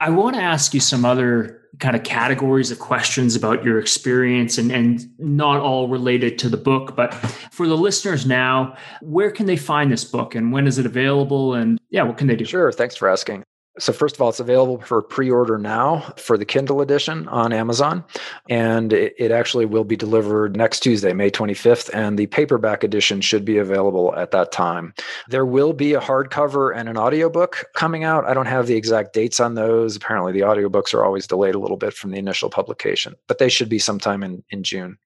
I 0.00 0.10
want 0.10 0.34
to 0.34 0.42
ask 0.42 0.74
you 0.74 0.80
some 0.80 1.04
other 1.04 1.62
kind 1.78 1.94
of 1.94 2.02
categories 2.02 2.70
of 2.70 2.78
questions 2.80 3.36
about 3.36 3.64
your 3.64 3.78
experience 3.78 4.58
and, 4.58 4.72
and 4.72 5.08
not 5.18 5.60
all 5.60 5.88
related 5.88 6.38
to 6.40 6.48
the 6.48 6.56
book 6.56 6.96
but 6.96 7.14
for 7.50 7.66
the 7.66 7.76
listeners 7.76 8.26
now 8.26 8.76
where 9.00 9.30
can 9.30 9.46
they 9.46 9.56
find 9.56 9.90
this 9.90 10.04
book 10.04 10.34
and 10.34 10.52
when 10.52 10.66
is 10.66 10.78
it 10.78 10.86
available 10.86 11.54
and 11.54 11.80
yeah 11.90 12.02
what 12.02 12.18
can 12.18 12.26
they 12.26 12.36
do? 12.36 12.44
Sure 12.44 12.70
thanks 12.72 12.96
for 12.96 13.08
asking 13.08 13.42
so, 13.78 13.92
first 13.92 14.14
of 14.14 14.20
all, 14.20 14.28
it's 14.28 14.40
available 14.40 14.80
for 14.82 15.00
pre 15.00 15.30
order 15.30 15.56
now 15.56 16.00
for 16.18 16.36
the 16.36 16.44
Kindle 16.44 16.82
edition 16.82 17.26
on 17.28 17.54
Amazon. 17.54 18.04
And 18.50 18.92
it, 18.92 19.14
it, 19.18 19.30
actually 19.30 19.64
will 19.64 19.84
be 19.84 19.96
delivered 19.96 20.56
next 20.56 20.80
Tuesday, 20.80 21.14
May 21.14 21.30
25th. 21.30 21.88
And 21.94 22.18
the 22.18 22.26
paperback 22.26 22.84
edition 22.84 23.22
should 23.22 23.46
be 23.46 23.56
available 23.56 24.14
at 24.14 24.30
that 24.32 24.52
time. 24.52 24.92
There 25.28 25.46
will 25.46 25.72
be 25.72 25.94
a 25.94 26.00
hardcover 26.00 26.76
and 26.76 26.86
an 26.86 26.98
audiobook 26.98 27.64
coming 27.74 28.04
out. 28.04 28.26
I 28.26 28.34
don't 28.34 28.46
have 28.46 28.66
the 28.66 28.76
exact 28.76 29.14
dates 29.14 29.40
on 29.40 29.54
those. 29.54 29.96
Apparently, 29.96 30.32
the 30.32 30.40
audiobooks 30.40 30.92
are 30.92 31.02
always 31.02 31.26
delayed 31.26 31.54
a 31.54 31.58
little 31.58 31.78
bit 31.78 31.94
from 31.94 32.10
the 32.10 32.18
initial 32.18 32.50
publication, 32.50 33.14
but 33.26 33.38
they 33.38 33.48
should 33.48 33.70
be 33.70 33.78
sometime 33.78 34.22
in, 34.22 34.44
in 34.50 34.62
June. 34.62 34.98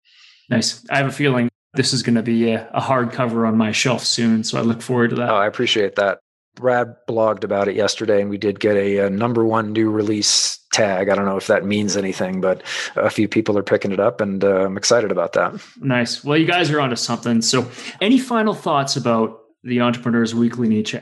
Nice. 0.51 0.85
I 0.91 0.97
have 0.97 1.07
a 1.07 1.13
feeling 1.13 1.49
this 1.75 1.93
is 1.93 2.03
going 2.03 2.17
to 2.17 2.23
be 2.23 2.51
a, 2.51 2.69
a 2.73 2.81
hardcover 2.81 3.47
on 3.47 3.57
my 3.57 3.71
shelf 3.71 4.03
soon. 4.03 4.43
So 4.43 4.59
I 4.59 4.63
look 4.63 4.83
forward 4.83 5.11
to 5.11 5.17
that. 5.17 5.31
Oh, 5.31 5.37
I 5.37 5.47
appreciate 5.47 5.95
that. 5.97 6.19
Brad 6.57 6.97
blogged 7.07 7.45
about 7.45 7.69
it 7.69 7.77
yesterday, 7.77 8.21
and 8.21 8.29
we 8.29 8.39
did 8.39 8.59
get 8.59 8.77
a, 8.77 8.99
a, 8.99 9.11
number 9.11 9.45
one 9.45 9.73
new 9.73 9.91
release 9.91 10.59
tag. 10.73 11.09
I 11.09 11.15
don't 11.15 11.27
know 11.27 11.37
if 11.37 11.47
that 11.47 11.65
means 11.65 11.97
anything, 11.97 12.41
but 12.41 12.63
a 12.97 13.11
few 13.11 13.29
people 13.29 13.57
are 13.57 13.63
picking 13.63 13.93
it 13.93 14.01
up, 14.01 14.21
and 14.21 14.43
uh, 14.43 14.65
I'm 14.65 14.77
excited 14.77 15.13
about 15.13 15.35
that. 15.35 15.55
Nice. 15.79 16.25
Well, 16.25 16.37
you 16.37 16.47
guys 16.47 16.71
are 16.71 16.81
onto 16.81 16.97
something. 16.97 17.43
So, 17.43 17.71
any 18.01 18.19
final 18.19 18.55
thoughts 18.55 18.97
about 18.97 19.39
the 19.63 19.81
Entrepreneur's 19.81 20.35
Weekly 20.35 20.69
Nietzsche? 20.69 21.01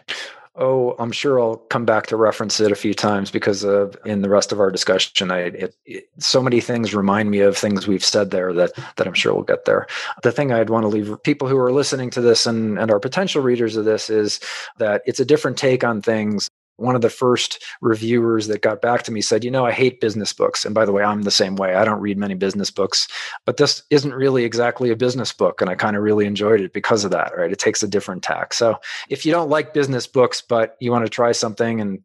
Oh, 0.57 0.95
I'm 1.01 1.11
sure 1.11 1.41
I'll 1.41 1.57
come 1.57 1.85
back 1.85 2.07
to 2.07 2.17
reference 2.17 2.61
it 2.61 2.71
a 2.71 2.77
few 2.77 2.95
times 2.95 3.33
because 3.33 3.65
of, 3.65 3.97
in 4.05 4.23
the 4.23 4.29
rest 4.29 4.53
of 4.53 4.61
our 4.61 4.71
discussion, 4.71 5.33
I, 5.33 5.39
it, 5.41 5.77
it, 5.85 6.09
so 6.19 6.41
many 6.41 6.61
things 6.61 6.95
remind 6.95 7.33
me 7.33 7.41
of 7.41 7.57
things 7.57 7.89
we've 7.89 8.05
said 8.05 8.31
there 8.31 8.53
that 8.53 8.73
that 8.97 9.07
I'm 9.09 9.15
sure 9.15 9.35
we'll 9.35 9.43
get 9.43 9.65
there. 9.65 9.89
The 10.23 10.31
thing 10.31 10.53
I'd 10.53 10.71
want 10.71 10.85
to 10.85 10.89
leave 10.89 11.21
people 11.25 11.49
who 11.49 11.59
are 11.59 11.73
listening 11.73 12.11
to 12.11 12.21
this 12.21 12.47
and, 12.47 12.79
and 12.79 12.91
our 12.93 13.01
potential 13.01 13.43
readers 13.43 13.75
of 13.75 13.85
this 13.85 14.09
is 14.09 14.39
that 14.79 15.03
it's 15.07 15.19
a 15.19 15.25
different 15.25 15.57
take 15.59 15.83
on 15.83 16.01
things 16.01 16.49
one 16.77 16.97
of 16.97 17.03
the 17.03 17.11
first 17.11 17.63
reviewers 17.81 18.49
that 18.49 18.63
got 18.63 18.83
back 18.83 19.03
to 19.05 19.13
me 19.13 19.21
said, 19.21 19.45
You 19.45 19.51
know, 19.51 19.65
I 19.65 19.73
hate 19.73 20.01
business 20.01 20.33
books. 20.33 20.65
And 20.65 20.75
by 20.75 20.85
the 20.85 20.93
way, 20.93 21.03
I'm 21.03 21.23
the 21.23 21.31
same 21.31 21.57
way. 21.57 21.75
I 21.75 21.85
don't 21.85 22.01
read 22.01 22.19
many 22.19 22.35
business 22.35 22.71
books, 22.71 23.07
but 23.47 23.57
this 23.57 23.83
isn't 23.91 24.15
really 24.15 24.45
exactly 24.45 24.91
a 24.91 24.97
business 24.97 25.33
book. 25.33 25.61
And 25.61 25.71
I 25.71 25.75
kind 25.75 25.97
of 25.97 26.03
really 26.03 26.27
enjoyed 26.27 26.61
it 26.61 26.73
because 26.73 27.05
of 27.05 27.11
that, 27.13 27.37
right? 27.37 27.53
It 27.53 27.59
takes 27.59 27.83
a 27.83 27.89
different 27.89 28.23
tack. 28.23 28.55
So 28.55 28.79
if 29.09 29.25
you 29.25 29.33
don't 29.33 29.51
like 29.51 29.75
business 29.75 30.07
books, 30.07 30.41
but 30.41 30.77
you 30.81 30.91
want 30.91 31.05
to 31.05 31.11
try 31.11 31.33
something 31.33 31.81
and 31.81 32.01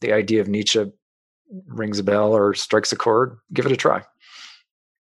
the 0.00 0.12
idea 0.12 0.40
of 0.40 0.48
Nietzsche 0.48 0.90
rings 1.66 1.98
a 1.98 2.04
bell 2.04 2.34
or 2.34 2.54
strikes 2.54 2.92
a 2.92 2.96
chord, 2.96 3.38
give 3.52 3.66
it 3.66 3.72
a 3.72 3.76
try. 3.76 4.02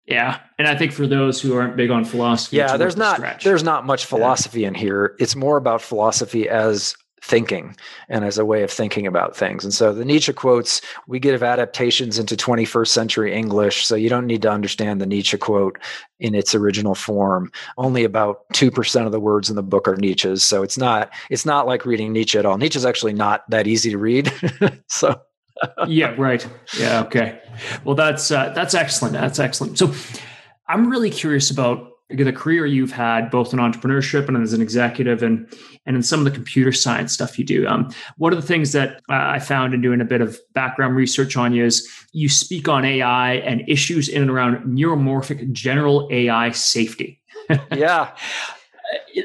Yeah, 0.05 0.39
and 0.57 0.69
I 0.69 0.75
think 0.75 0.93
for 0.93 1.05
those 1.05 1.41
who 1.41 1.57
aren't 1.57 1.75
big 1.75 1.91
on 1.91 2.05
philosophy, 2.05 2.55
yeah, 2.55 2.77
there's 2.77 2.95
not 2.95 3.41
there's 3.41 3.63
not 3.63 3.85
much 3.85 4.05
philosophy 4.05 4.61
yeah. 4.61 4.69
in 4.69 4.73
here. 4.73 5.15
It's 5.19 5.35
more 5.35 5.57
about 5.57 5.81
philosophy 5.81 6.47
as 6.47 6.95
thinking 7.21 7.75
and 8.09 8.23
as 8.23 8.37
a 8.37 8.45
way 8.45 8.63
of 8.63 8.71
thinking 8.71 9.07
about 9.07 9.35
things. 9.35 9.63
And 9.63 9.73
so 9.73 9.93
the 9.93 10.05
Nietzsche 10.05 10.33
quotes, 10.33 10.81
we 11.07 11.19
give 11.19 11.43
adaptations 11.43 12.19
into 12.19 12.35
21st 12.35 12.87
century 12.87 13.33
English. 13.33 13.85
So 13.85 13.95
you 13.95 14.09
don't 14.09 14.27
need 14.27 14.41
to 14.43 14.51
understand 14.51 15.01
the 15.01 15.05
Nietzsche 15.05 15.37
quote 15.37 15.79
in 16.19 16.35
its 16.35 16.53
original 16.53 16.95
form. 16.95 17.51
Only 17.77 18.03
about 18.03 18.47
2% 18.53 19.05
of 19.05 19.11
the 19.11 19.19
words 19.19 19.49
in 19.49 19.55
the 19.55 19.63
book 19.63 19.87
are 19.87 19.95
Nietzsche's. 19.95 20.43
So 20.43 20.63
it's 20.63 20.77
not, 20.77 21.11
it's 21.29 21.45
not 21.45 21.67
like 21.67 21.85
reading 21.85 22.13
Nietzsche 22.13 22.37
at 22.37 22.45
all. 22.45 22.57
Nietzsche's 22.57 22.85
actually 22.85 23.13
not 23.13 23.49
that 23.49 23.67
easy 23.67 23.89
to 23.91 23.97
read. 23.97 24.31
so 24.87 25.19
yeah, 25.87 26.13
right. 26.19 26.47
Yeah. 26.77 27.01
Okay. 27.03 27.39
Well, 27.83 27.95
that's, 27.95 28.29
uh, 28.29 28.53
that's 28.53 28.75
excellent. 28.75 29.13
That's 29.13 29.39
excellent. 29.39 29.79
So 29.79 29.91
I'm 30.67 30.89
really 30.89 31.09
curious 31.09 31.49
about 31.49 31.89
the 32.09 32.31
career 32.31 32.65
you've 32.65 32.91
had 32.91 33.29
both 33.29 33.53
in 33.53 33.59
entrepreneurship 33.59 34.27
and 34.27 34.37
as 34.37 34.53
an 34.53 34.61
executive 34.61 35.21
and 35.21 35.47
and 35.85 35.95
in 35.95 36.03
some 36.03 36.19
of 36.19 36.25
the 36.25 36.31
computer 36.31 36.71
science 36.71 37.13
stuff 37.13 37.37
you 37.37 37.45
do. 37.45 37.67
Um, 37.67 37.89
one 38.17 38.33
of 38.33 38.41
the 38.41 38.47
things 38.47 38.71
that 38.71 39.01
uh, 39.09 39.35
i 39.35 39.39
found 39.39 39.73
in 39.73 39.81
doing 39.81 40.01
a 40.01 40.05
bit 40.05 40.21
of 40.21 40.39
background 40.53 40.95
research 40.95 41.35
on 41.35 41.53
you 41.53 41.65
is 41.65 41.87
you 42.13 42.29
speak 42.29 42.69
on 42.69 42.85
ai 42.85 43.35
and 43.35 43.63
issues 43.67 44.07
in 44.07 44.21
and 44.21 44.31
around 44.31 44.63
neuromorphic 44.65 45.51
general 45.51 46.07
ai 46.11 46.51
safety. 46.51 47.19
Yeah 47.75 48.15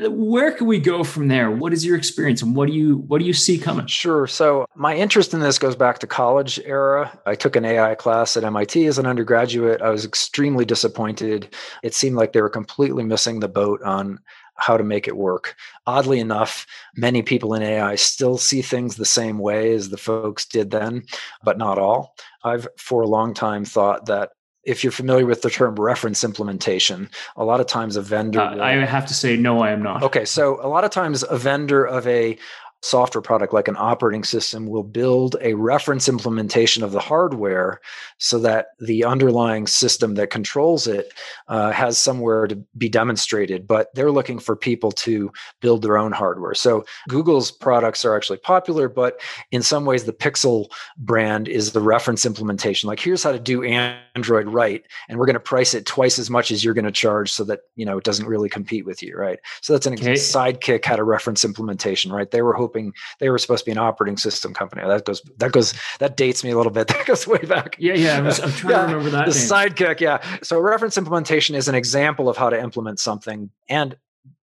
where 0.08 0.52
can 0.52 0.66
we 0.66 0.78
go 0.80 1.04
from 1.04 1.28
there? 1.28 1.50
What 1.50 1.72
is 1.72 1.84
your 1.84 1.96
experience 1.96 2.42
and 2.42 2.56
what 2.56 2.68
do 2.68 2.74
you 2.74 2.98
what 2.98 3.18
do 3.18 3.24
you 3.24 3.32
see 3.32 3.58
coming? 3.58 3.86
Sure. 3.86 4.26
So 4.26 4.66
my 4.74 4.94
interest 4.96 5.34
in 5.34 5.40
this 5.40 5.58
goes 5.58 5.76
back 5.76 5.98
to 6.00 6.06
college 6.06 6.58
era. 6.64 7.18
I 7.26 7.34
took 7.34 7.56
an 7.56 7.64
ai 7.64 7.94
class 7.94 8.36
at 8.36 8.50
mit 8.50 8.76
as 8.76 8.98
an 8.98 9.06
undergraduate. 9.06 9.82
I 9.82 9.90
was 9.90 10.04
extremely 10.04 10.64
disappointed. 10.64 11.54
It 11.82 11.94
seemed 11.94 12.16
like 12.16 12.32
they 12.32 12.42
were 12.42 12.48
completely 12.48 13.04
missing 13.04 13.40
the 13.40 13.48
boat 13.48 13.82
on 13.82 14.18
how 14.56 14.76
to 14.76 14.84
make 14.84 15.08
it 15.08 15.16
work. 15.16 15.56
Oddly 15.86 16.20
enough, 16.20 16.66
many 16.94 17.22
people 17.22 17.54
in 17.54 17.62
AI 17.62 17.94
still 17.96 18.38
see 18.38 18.62
things 18.62 18.96
the 18.96 19.04
same 19.04 19.38
way 19.38 19.74
as 19.74 19.88
the 19.88 19.96
folks 19.96 20.46
did 20.46 20.70
then, 20.70 21.02
but 21.42 21.58
not 21.58 21.78
all. 21.78 22.14
I've 22.44 22.68
for 22.76 23.02
a 23.02 23.08
long 23.08 23.34
time 23.34 23.64
thought 23.64 24.06
that 24.06 24.30
if 24.64 24.84
you're 24.84 24.92
familiar 24.92 25.26
with 25.26 25.42
the 25.42 25.50
term 25.50 25.74
reference 25.74 26.24
implementation, 26.24 27.10
a 27.36 27.44
lot 27.44 27.60
of 27.60 27.66
times 27.66 27.96
a 27.96 28.02
vendor. 28.02 28.40
Uh, 28.40 28.54
will, 28.54 28.62
I 28.62 28.72
have 28.84 29.06
to 29.06 29.14
say, 29.14 29.36
no, 29.36 29.60
I 29.60 29.70
am 29.70 29.82
not. 29.82 30.02
Okay, 30.02 30.24
so 30.24 30.58
a 30.64 30.68
lot 30.68 30.84
of 30.84 30.90
times 30.90 31.24
a 31.28 31.36
vendor 31.36 31.84
of 31.84 32.06
a 32.06 32.38
software 32.82 33.22
product 33.22 33.52
like 33.52 33.68
an 33.68 33.76
operating 33.78 34.24
system 34.24 34.66
will 34.66 34.82
build 34.82 35.36
a 35.40 35.54
reference 35.54 36.08
implementation 36.08 36.82
of 36.82 36.90
the 36.90 37.00
hardware 37.00 37.80
so 38.18 38.38
that 38.40 38.68
the 38.80 39.04
underlying 39.04 39.68
system 39.68 40.16
that 40.16 40.30
controls 40.30 40.88
it 40.88 41.12
uh, 41.48 41.70
has 41.70 41.96
somewhere 41.96 42.48
to 42.48 42.56
be 42.76 42.88
demonstrated. 42.88 43.66
But 43.66 43.94
they're 43.94 44.10
looking 44.10 44.40
for 44.40 44.56
people 44.56 44.90
to 44.92 45.32
build 45.60 45.82
their 45.82 45.96
own 45.96 46.10
hardware. 46.10 46.54
So 46.54 46.84
google's 47.08 47.52
products 47.52 48.04
are 48.04 48.16
actually 48.16 48.38
popular 48.38 48.88
but 48.88 49.20
in 49.52 49.62
some 49.62 49.84
ways 49.84 50.04
the 50.04 50.12
pixel 50.12 50.66
brand 50.96 51.46
is 51.46 51.72
the 51.72 51.80
reference 51.80 52.26
implementation. 52.26 52.88
Like 52.88 53.00
here's 53.00 53.22
how 53.22 53.32
to 53.32 53.38
do 53.38 53.62
android 53.62 54.48
right 54.48 54.84
and 55.08 55.18
we're 55.18 55.26
going 55.26 55.34
to 55.34 55.40
price 55.40 55.72
it 55.72 55.86
twice 55.86 56.18
as 56.18 56.30
much 56.30 56.50
as 56.50 56.64
you're 56.64 56.74
going 56.74 56.84
to 56.84 56.90
charge 56.92 57.30
so 57.30 57.44
that 57.44 57.60
you 57.76 57.86
know 57.86 57.98
it 57.98 58.04
doesn't 58.04 58.26
really 58.26 58.48
compete 58.48 58.84
with 58.84 59.02
you 59.02 59.16
right? 59.16 59.38
So 59.60 59.72
that's 59.72 59.86
an 59.86 59.94
okay. 59.94 60.14
sidekick 60.14 60.84
had 60.84 60.98
a 60.98 61.04
reference 61.04 61.44
implementation 61.44 62.10
right? 62.10 62.30
They 62.30 62.42
were 62.42 62.54
hoping 62.54 62.71
hoping 62.72 62.92
they 63.18 63.28
were 63.28 63.38
supposed 63.38 63.64
to 63.64 63.66
be 63.66 63.72
an 63.72 63.78
operating 63.78 64.16
system 64.16 64.54
company. 64.54 64.82
That 64.86 65.04
goes 65.04 65.22
that 65.38 65.52
goes 65.52 65.74
that 65.98 66.16
dates 66.16 66.42
me 66.42 66.50
a 66.50 66.56
little 66.56 66.72
bit. 66.72 66.88
That 67.02 67.06
goes 67.06 67.26
way 67.26 67.38
back. 67.38 67.76
Yeah, 67.78 67.94
yeah. 67.94 68.18
I 68.18 68.44
I'm 68.44 68.52
trying 68.52 68.70
yeah, 68.70 68.80
to 68.80 68.86
remember 68.86 69.10
that. 69.10 69.26
The 69.26 69.32
name. 69.32 69.70
sidekick, 69.72 70.00
yeah. 70.00 70.22
So 70.42 70.60
reference 70.60 70.96
implementation 70.96 71.56
is 71.56 71.66
an 71.66 71.74
example 71.74 72.28
of 72.28 72.36
how 72.36 72.50
to 72.50 72.60
implement 72.60 73.00
something, 73.00 73.50
and 73.68 73.96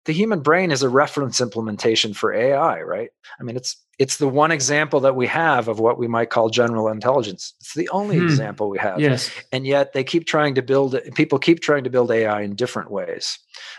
the 0.04 0.12
human 0.12 0.40
brain 0.40 0.70
is 0.70 0.82
a 0.82 0.88
reference 0.88 1.40
implementation 1.40 2.12
for 2.12 2.32
AI, 2.32 2.82
right? 2.82 3.10
I 3.40 3.42
mean, 3.42 3.56
it's 3.56 3.76
it's 3.98 4.18
the 4.18 4.28
one 4.28 4.52
example 4.52 5.00
that 5.00 5.16
we 5.16 5.26
have 5.26 5.68
of 5.68 5.80
what 5.80 5.98
we 5.98 6.06
might 6.06 6.30
call 6.30 6.48
general 6.50 6.88
intelligence. 6.88 7.54
It's 7.60 7.74
the 7.74 7.88
only 7.88 8.18
hmm. 8.18 8.24
example 8.24 8.68
we 8.68 8.78
have. 8.78 9.00
Yes. 9.00 9.30
And 9.52 9.66
yet 9.66 9.94
they 9.94 10.04
keep 10.04 10.26
trying 10.26 10.54
to 10.56 10.62
build 10.62 10.96
people 11.14 11.38
keep 11.38 11.60
trying 11.60 11.84
to 11.84 11.90
build 11.90 12.10
AI 12.10 12.42
in 12.42 12.54
different 12.54 12.90
ways 12.90 13.38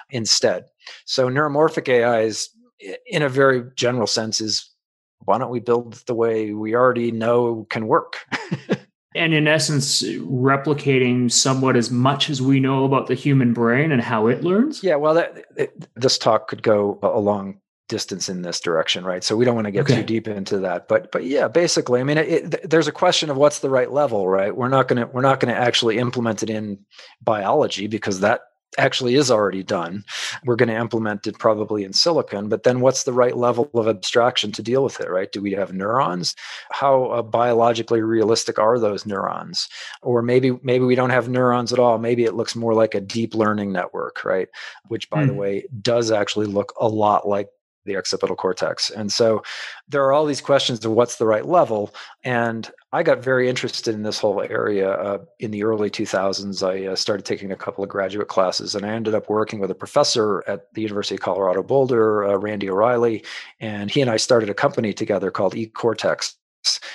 instead. 0.10 0.66
So 1.06 1.30
neuromorphic 1.30 1.88
AI 1.88 2.22
is 2.22 2.50
in 2.80 3.22
a 3.22 3.30
very 3.30 3.64
general 3.76 4.08
sense 4.08 4.42
is 4.42 4.70
why 5.20 5.38
don't 5.38 5.52
we 5.52 5.60
build 5.60 5.94
the 6.08 6.14
way 6.14 6.52
we 6.52 6.76
already 6.76 7.12
know 7.12 7.66
can 7.70 7.88
work? 7.88 8.18
And 9.16 9.34
in 9.34 9.48
essence 9.48 10.04
replicating 10.04 11.32
somewhat 11.32 11.78
as 11.78 11.90
much 11.90 12.30
as 12.30 12.42
we 12.42 12.60
know 12.60 12.84
about 12.84 13.08
the 13.08 13.16
human 13.16 13.54
brain 13.54 13.94
and 13.94 14.02
how 14.02 14.28
it 14.28 14.44
learns? 14.44 14.84
Yeah 14.84 14.98
well 14.98 15.14
that, 15.14 15.46
it, 15.56 15.88
this 15.96 16.18
talk 16.18 16.50
could 16.50 16.62
go 16.62 17.00
a 17.02 17.20
long 17.20 17.62
distance 17.88 18.28
in 18.28 18.42
this 18.42 18.60
direction 18.60 19.06
right? 19.06 19.24
So 19.24 19.38
we 19.38 19.46
don't 19.46 19.56
want 19.56 19.66
to 19.66 19.72
get 19.72 19.84
okay. 19.84 19.96
too 19.96 20.04
deep 20.04 20.28
into 20.28 20.60
that 20.60 20.90
but 20.90 21.14
but 21.14 21.24
yeah 21.24 21.48
basically 21.48 22.02
i 22.02 22.04
mean 22.04 22.18
it, 22.18 22.54
it, 22.54 22.70
there's 22.70 22.88
a 22.88 22.92
question 22.92 23.30
of 23.30 23.38
what's 23.38 23.60
the 23.60 23.70
right 23.70 23.92
level 23.92 24.28
right? 24.28 24.56
We're 24.56 24.68
not 24.68 24.90
going 24.90 25.00
to 25.00 25.06
we're 25.08 25.22
not 25.22 25.40
going 25.40 25.54
to 25.54 25.60
actually 25.60 25.98
implement 25.98 26.44
it 26.44 26.50
in 26.50 26.80
biology 27.24 27.88
because 27.88 28.20
that 28.20 28.42
actually 28.78 29.16
is 29.16 29.32
already 29.32 29.64
done. 29.64 30.04
We're 30.44 30.56
going 30.56 30.70
to 30.70 30.76
implement 30.76 31.28
it 31.28 31.40
probably 31.40 31.84
in 31.84 31.94
silicon, 31.94 32.50
but 32.50 32.64
then 32.64 32.82
what's 32.82 33.04
the 33.04 33.14
right 33.14 33.36
level 33.36 33.70
of 33.74 33.88
abstraction 33.88 34.52
to 34.54 34.62
deal 34.62 34.84
with 34.84 35.00
it, 35.00 35.10
right? 35.10 35.32
Do 35.32 35.42
we 35.42 35.54
have 35.54 35.74
neurons? 35.74 36.36
How 36.72 37.06
uh, 37.06 37.22
biologically 37.22 38.02
realistic 38.02 38.60
are 38.60 38.80
those 38.80 39.06
neurons? 39.06 39.68
Or 40.02 40.22
maybe 40.22 40.58
maybe 40.64 40.86
we 40.86 40.96
don't 40.96 41.10
have 41.10 41.30
neurons 41.30 41.72
at 41.72 41.80
all. 41.80 41.98
Maybe 41.98 42.26
it 42.26 42.36
looks 42.36 42.56
more 42.56 42.74
like 42.74 42.96
a 42.96 43.02
deep 43.02 43.34
learning 43.34 43.72
network, 43.72 44.26
right? 44.26 44.50
Which 44.88 45.10
by 45.10 45.24
mm. 45.24 45.28
the 45.28 45.34
way 45.34 45.68
does 45.82 46.12
actually 46.12 46.48
look 46.48 46.74
a 46.80 46.88
lot 46.88 47.28
like 47.28 47.48
the 47.86 47.98
occipital 47.98 48.36
cortex. 48.36 48.90
And 48.90 49.12
so 49.12 49.44
there 49.88 50.04
are 50.04 50.12
all 50.12 50.26
these 50.26 50.42
questions 50.42 50.84
of 50.84 50.92
what's 50.92 51.18
the 51.18 51.28
right 51.28 51.46
level. 51.46 51.94
And 52.24 52.70
I 52.96 53.04
got 53.04 53.22
very 53.22 53.50
interested 53.50 53.94
in 53.94 54.04
this 54.04 54.20
whole 54.20 54.42
area 54.42 54.90
uh, 54.90 55.18
in 55.40 55.52
the 55.52 55.66
early 55.66 55.90
2000s. 55.90 56.66
I 56.66 56.94
uh, 56.94 56.96
started 56.96 57.26
taking 57.26 57.52
a 57.52 57.56
couple 57.58 57.84
of 57.84 57.90
graduate 57.90 58.30
classes 58.30 58.74
and 58.74 58.86
I 58.86 58.94
ended 58.94 59.14
up 59.14 59.28
working 59.28 59.60
with 59.60 59.70
a 59.70 59.76
professor 59.76 60.46
at 60.48 60.74
the 60.76 60.82
University 60.82 61.16
of 61.16 61.20
Colorado 61.20 61.62
Boulder, 61.62 62.24
uh, 62.24 62.38
Randy 62.38 62.70
O'Reilly. 62.70 63.26
And 63.60 63.92
he 63.92 64.00
and 64.00 64.10
I 64.10 64.16
started 64.16 64.50
a 64.50 64.54
company 64.54 64.94
together 64.94 65.30
called 65.30 65.56
eCortex 65.56 66.36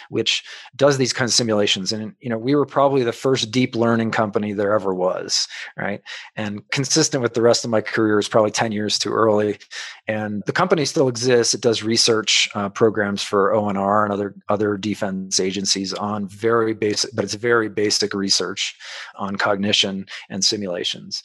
which 0.08 0.44
does 0.76 0.98
these 0.98 1.12
kinds 1.12 1.32
of 1.32 1.36
simulations. 1.36 1.92
And 1.92 2.14
you 2.20 2.28
know 2.30 2.38
we 2.38 2.54
were 2.54 2.66
probably 2.66 3.02
the 3.02 3.12
first 3.12 3.50
deep 3.50 3.74
learning 3.74 4.10
company 4.10 4.52
there 4.52 4.74
ever 4.74 4.94
was 4.94 5.48
right? 5.76 6.02
And 6.36 6.68
consistent 6.70 7.22
with 7.22 7.34
the 7.34 7.42
rest 7.42 7.64
of 7.64 7.70
my 7.70 7.80
career 7.80 8.18
is 8.18 8.28
probably 8.28 8.50
10 8.50 8.72
years 8.72 8.98
too 8.98 9.12
early. 9.12 9.58
And 10.06 10.42
the 10.46 10.52
company 10.52 10.84
still 10.84 11.08
exists. 11.08 11.54
It 11.54 11.60
does 11.60 11.82
research 11.82 12.48
uh, 12.54 12.68
programs 12.68 13.22
for 13.22 13.52
onr 13.52 14.04
and 14.04 14.12
other 14.12 14.34
other 14.48 14.76
defense 14.76 15.40
agencies 15.40 15.92
on 15.94 16.26
very 16.28 16.74
basic 16.74 17.14
but 17.14 17.24
it's 17.24 17.34
very 17.34 17.68
basic 17.68 18.14
research 18.14 18.76
on 19.16 19.36
cognition 19.36 20.06
and 20.28 20.44
simulations 20.44 21.22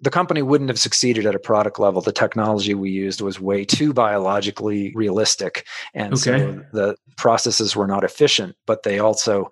the 0.00 0.10
company 0.10 0.42
wouldn't 0.42 0.70
have 0.70 0.78
succeeded 0.78 1.26
at 1.26 1.34
a 1.34 1.40
product 1.40 1.78
level. 1.78 2.00
The 2.00 2.12
technology 2.12 2.74
we 2.74 2.90
used 2.90 3.20
was 3.20 3.40
way 3.40 3.64
too 3.64 3.92
biologically 3.92 4.92
realistic. 4.94 5.66
And 5.92 6.14
okay. 6.14 6.20
so 6.22 6.62
the 6.72 6.96
processes 7.16 7.74
were 7.74 7.86
not 7.86 8.04
efficient, 8.04 8.56
but 8.66 8.84
they 8.84 9.00
also 9.00 9.50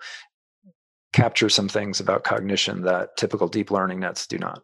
capture 1.12 1.48
some 1.48 1.68
things 1.68 1.98
about 1.98 2.24
cognition 2.24 2.82
that 2.82 3.16
typical 3.16 3.48
deep 3.48 3.70
learning 3.70 4.00
nets 4.00 4.26
do 4.26 4.38
not. 4.38 4.62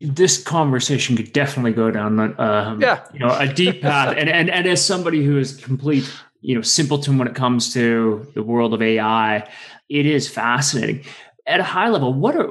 This 0.00 0.42
conversation 0.42 1.16
could 1.16 1.32
definitely 1.32 1.72
go 1.72 1.90
down, 1.90 2.38
um, 2.38 2.80
yeah. 2.80 3.04
you 3.12 3.18
know, 3.18 3.34
a 3.36 3.48
deep 3.48 3.80
path. 3.80 4.14
and, 4.16 4.28
and, 4.28 4.50
and 4.50 4.66
as 4.66 4.84
somebody 4.84 5.24
who 5.24 5.38
is 5.38 5.56
complete, 5.56 6.08
you 6.42 6.54
know, 6.54 6.60
simpleton 6.60 7.16
when 7.18 7.26
it 7.26 7.34
comes 7.34 7.72
to 7.72 8.30
the 8.34 8.42
world 8.42 8.74
of 8.74 8.82
AI, 8.82 9.48
it 9.88 10.06
is 10.06 10.28
fascinating. 10.28 11.02
At 11.46 11.60
a 11.60 11.64
high 11.64 11.88
level, 11.88 12.12
what 12.12 12.36
are, 12.36 12.50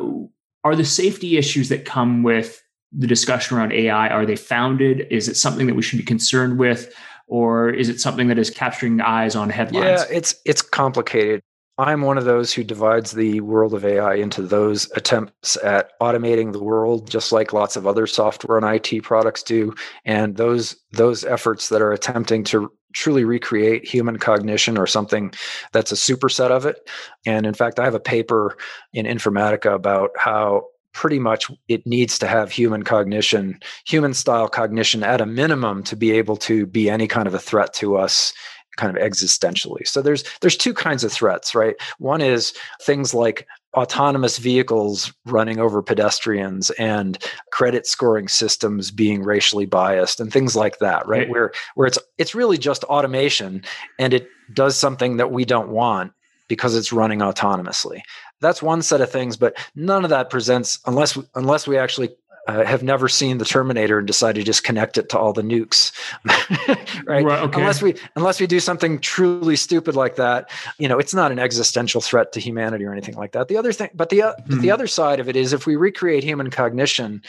are 0.63 0.75
the 0.75 0.83
safety 0.83 1.37
issues 1.37 1.69
that 1.69 1.85
come 1.85 2.23
with 2.23 2.63
the 2.97 3.07
discussion 3.07 3.57
around 3.57 3.73
AI? 3.73 4.09
Are 4.09 4.25
they 4.25 4.35
founded? 4.35 5.07
Is 5.11 5.27
it 5.27 5.37
something 5.37 5.67
that 5.67 5.75
we 5.75 5.81
should 5.81 5.97
be 5.97 6.05
concerned 6.05 6.59
with? 6.59 6.93
Or 7.27 7.69
is 7.69 7.89
it 7.89 7.99
something 7.99 8.27
that 8.27 8.37
is 8.37 8.49
capturing 8.49 9.01
eyes 9.01 9.35
on 9.35 9.49
headlines? 9.49 9.85
Yeah, 9.85 10.05
it's 10.09 10.35
it's 10.45 10.61
complicated. 10.61 11.41
I'm 11.77 12.01
one 12.01 12.17
of 12.17 12.23
those 12.23 12.53
who 12.53 12.63
divides 12.63 13.11
the 13.11 13.41
world 13.41 13.73
of 13.73 13.83
AI 13.83 14.15
into 14.15 14.41
those 14.43 14.89
attempts 14.95 15.57
at 15.61 15.91
automating 15.99 16.53
the 16.53 16.63
world, 16.63 17.09
just 17.09 17.33
like 17.33 17.51
lots 17.51 17.75
of 17.75 17.85
other 17.85 18.07
software 18.07 18.57
and 18.57 18.65
IT 18.65 19.03
products 19.03 19.43
do, 19.43 19.73
and 20.05 20.37
those 20.37 20.77
those 20.93 21.25
efforts 21.25 21.69
that 21.69 21.81
are 21.81 21.91
attempting 21.91 22.43
to 22.45 22.71
truly 22.93 23.25
recreate 23.25 23.85
human 23.85 24.17
cognition 24.17 24.77
or 24.77 24.87
something 24.87 25.33
that's 25.73 25.91
a 25.91 25.95
superset 25.95 26.49
of 26.49 26.65
it. 26.65 26.89
And 27.25 27.45
in 27.45 27.53
fact, 27.53 27.77
I 27.77 27.83
have 27.83 27.95
a 27.95 27.99
paper 27.99 28.55
in 28.93 29.05
Informatica 29.05 29.73
about 29.73 30.11
how 30.17 30.67
pretty 30.95 31.19
much 31.19 31.51
it 31.67 31.85
needs 31.85 32.17
to 32.17 32.25
have 32.25 32.51
human 32.51 32.81
cognition, 32.81 33.59
human 33.85 34.13
style 34.13 34.47
cognition 34.47 35.03
at 35.03 35.21
a 35.21 35.25
minimum 35.25 35.83
to 35.83 35.95
be 35.95 36.11
able 36.11 36.37
to 36.37 36.65
be 36.65 36.89
any 36.89 37.05
kind 37.05 37.27
of 37.27 37.33
a 37.33 37.39
threat 37.39 37.73
to 37.73 37.97
us 37.97 38.33
kind 38.77 38.95
of 38.95 39.01
existentially. 39.01 39.85
So 39.85 40.01
there's 40.01 40.23
there's 40.41 40.57
two 40.57 40.73
kinds 40.73 41.03
of 41.03 41.11
threats, 41.11 41.53
right? 41.53 41.75
One 41.99 42.21
is 42.21 42.53
things 42.81 43.13
like 43.13 43.45
autonomous 43.73 44.37
vehicles 44.37 45.13
running 45.25 45.59
over 45.59 45.81
pedestrians 45.81 46.69
and 46.71 47.17
credit 47.51 47.85
scoring 47.85 48.29
systems 48.29 48.89
being 48.89 49.21
racially 49.21 49.65
biased 49.65 50.21
and 50.21 50.31
things 50.31 50.55
like 50.55 50.79
that, 50.79 51.05
right? 51.07 51.19
right? 51.19 51.29
Where 51.29 51.51
where 51.75 51.87
it's 51.87 51.99
it's 52.17 52.33
really 52.33 52.57
just 52.57 52.85
automation 52.85 53.63
and 53.99 54.13
it 54.13 54.27
does 54.53 54.77
something 54.77 55.17
that 55.17 55.31
we 55.31 55.43
don't 55.43 55.69
want 55.69 56.13
because 56.47 56.75
it's 56.75 56.93
running 56.93 57.19
autonomously 57.19 58.01
that's 58.41 58.61
one 58.61 58.81
set 58.81 59.01
of 59.01 59.11
things 59.11 59.37
but 59.37 59.55
none 59.75 60.03
of 60.03 60.09
that 60.09 60.29
presents 60.29 60.79
unless 60.85 61.17
unless 61.35 61.67
we 61.67 61.77
actually 61.77 62.09
uh, 62.47 62.63
have 62.63 62.83
never 62.83 63.07
seen 63.07 63.37
the 63.37 63.45
Terminator 63.45 63.97
and 63.97 64.05
decide 64.05 64.35
to 64.35 64.43
just 64.43 64.63
connect 64.63 64.97
it 64.97 65.09
to 65.09 65.17
all 65.17 65.33
the 65.33 65.41
nukes, 65.41 65.91
right? 67.07 67.25
right 67.25 67.39
okay. 67.41 67.59
Unless 67.59 67.81
we 67.81 67.95
unless 68.15 68.39
we 68.39 68.45
do 68.45 68.59
something 68.59 68.99
truly 68.99 69.55
stupid 69.55 69.95
like 69.95 70.15
that, 70.17 70.51
you 70.77 70.87
know, 70.87 70.99
it's 70.99 71.13
not 71.13 71.31
an 71.31 71.39
existential 71.39 72.01
threat 72.01 72.31
to 72.33 72.39
humanity 72.39 72.85
or 72.85 72.91
anything 72.91 73.15
like 73.15 73.31
that. 73.31 73.47
The 73.47 73.57
other 73.57 73.73
thing, 73.73 73.89
but 73.95 74.09
the 74.09 74.21
uh, 74.21 74.35
mm-hmm. 74.35 74.61
the 74.61 74.69
other 74.69 74.85
side 74.85 75.19
of 75.19 75.27
it 75.27 75.35
is 75.35 75.53
if 75.53 75.65
we 75.65 75.75
recreate 75.75 76.23
human 76.23 76.51
cognition, 76.51 77.23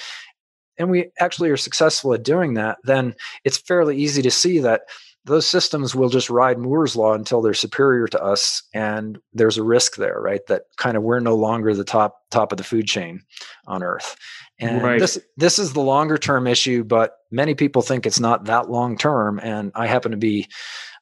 and 0.78 0.90
we 0.90 1.10
actually 1.18 1.50
are 1.50 1.56
successful 1.56 2.12
at 2.12 2.22
doing 2.22 2.54
that, 2.54 2.78
then 2.84 3.14
it's 3.44 3.56
fairly 3.56 3.96
easy 3.96 4.20
to 4.22 4.30
see 4.30 4.58
that 4.60 4.82
those 5.26 5.44
systems 5.44 5.92
will 5.94 6.08
just 6.08 6.30
ride 6.30 6.56
Moore's 6.56 6.94
law 6.94 7.12
until 7.12 7.42
they're 7.42 7.52
superior 7.52 8.06
to 8.06 8.22
us, 8.22 8.62
and 8.72 9.18
there's 9.32 9.58
a 9.58 9.62
risk 9.62 9.96
there, 9.96 10.20
right? 10.20 10.40
That 10.46 10.62
kind 10.76 10.96
of 10.96 11.02
we're 11.02 11.18
no 11.18 11.34
longer 11.34 11.74
the 11.74 11.84
top 11.84 12.20
top 12.30 12.52
of 12.52 12.58
the 12.58 12.64
food 12.64 12.86
chain 12.86 13.22
on 13.66 13.82
Earth, 13.82 14.16
and 14.60 14.82
right. 14.82 15.00
this 15.00 15.18
this 15.36 15.58
is 15.58 15.72
the 15.72 15.80
longer 15.80 16.16
term 16.16 16.46
issue. 16.46 16.84
But 16.84 17.12
many 17.32 17.54
people 17.54 17.82
think 17.82 18.06
it's 18.06 18.20
not 18.20 18.44
that 18.44 18.70
long 18.70 18.96
term, 18.96 19.40
and 19.42 19.72
I 19.74 19.88
happen 19.88 20.12
to 20.12 20.16
be 20.16 20.46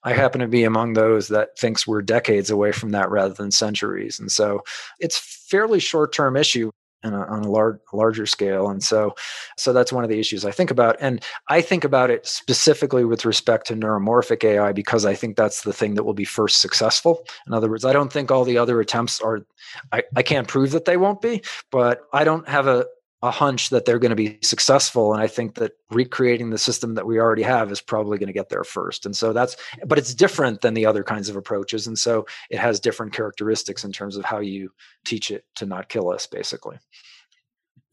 I 0.03 0.15
happen 0.15 0.41
to 0.41 0.49
be 0.49 0.65
among 0.65 0.95
those 0.95 1.29
that 1.29 1.59
thinks 1.59 1.87
we're 1.87 2.03
decades 2.03 2.51
away 2.51 2.73
from 2.73 2.91
that 2.91 3.11
rather 3.11 3.35
than 3.35 3.51
centuries, 3.51 4.19
and 4.19 4.33
so 4.33 4.63
it's 5.01 5.19
fairly 5.19 5.81
short 5.81 6.15
term 6.15 6.37
issue 6.37 6.71
a, 7.13 7.23
on 7.27 7.43
a 7.43 7.51
large 7.51 7.79
larger 7.93 8.27
scale 8.27 8.69
and 8.69 8.83
so 8.83 9.15
so 9.57 9.73
that's 9.73 9.93
one 9.93 10.05
of 10.05 10.11
the 10.11 10.19
issues 10.19 10.45
i 10.45 10.51
think 10.51 10.71
about 10.71 10.97
and 11.01 11.23
i 11.49 11.61
think 11.61 11.85
about 11.85 12.11
it 12.11 12.27
specifically 12.27 13.05
with 13.05 13.25
respect 13.25 13.67
to 13.67 13.75
neuromorphic 13.75 14.43
ai 14.45 14.73
because 14.73 15.05
i 15.05 15.15
think 15.15 15.37
that's 15.37 15.63
the 15.63 15.73
thing 15.73 15.95
that 15.95 16.05
will 16.05 16.15
be 16.15 16.25
first 16.25 16.61
successful. 16.61 17.27
In 17.47 17.53
other 17.53 17.69
words 17.69 17.85
i 17.85 17.93
don't 17.93 18.13
think 18.13 18.31
all 18.31 18.45
the 18.45 18.59
other 18.59 18.81
attempts 18.81 19.21
are 19.21 19.45
i, 19.93 20.03
I 20.17 20.23
can't 20.23 20.49
prove 20.49 20.71
that 20.71 20.85
they 20.85 20.97
won't 20.97 21.21
be 21.21 21.43
but 21.71 22.01
i 22.13 22.25
don't 22.25 22.49
have 22.49 22.67
a 22.67 22.87
a 23.25 23.31
hunch 23.31 23.71
that 23.71 23.87
they're 23.87 23.99
going 23.99 24.11
to 24.11 24.17
be 24.17 24.39
successful 24.43 25.15
and 25.15 25.23
i 25.23 25.27
think 25.27 25.55
that 25.55 25.73
recreating 25.91 26.51
the 26.51 26.59
system 26.59 26.95
that 26.95 27.07
we 27.07 27.19
already 27.19 27.43
have 27.43 27.73
is 27.73 27.81
probably 27.81 28.19
going 28.19 28.27
to 28.27 28.35
get 28.35 28.51
there 28.51 28.65
first 28.65 29.07
and 29.07 29.17
so 29.17 29.33
that's 29.33 29.57
but 29.87 29.99
it's 29.99 30.15
different 30.15 30.61
than 30.61 30.75
the 30.75 30.85
other 30.85 31.03
kinds 31.03 31.31
of 31.31 31.37
approaches 31.37 31.87
and 31.87 31.99
so 31.99 32.27
it 32.51 32.59
has 32.59 32.79
different 32.79 33.13
characteristics 33.13 33.83
in 33.83 33.93
terms 33.93 34.17
of 34.17 34.25
how 34.27 34.39
you 34.39 34.71
teach 35.07 35.31
it 35.31 35.45
to 35.55 35.65
not 35.65 35.89
kill 35.89 36.11
us 36.11 36.27
basically. 36.27 36.79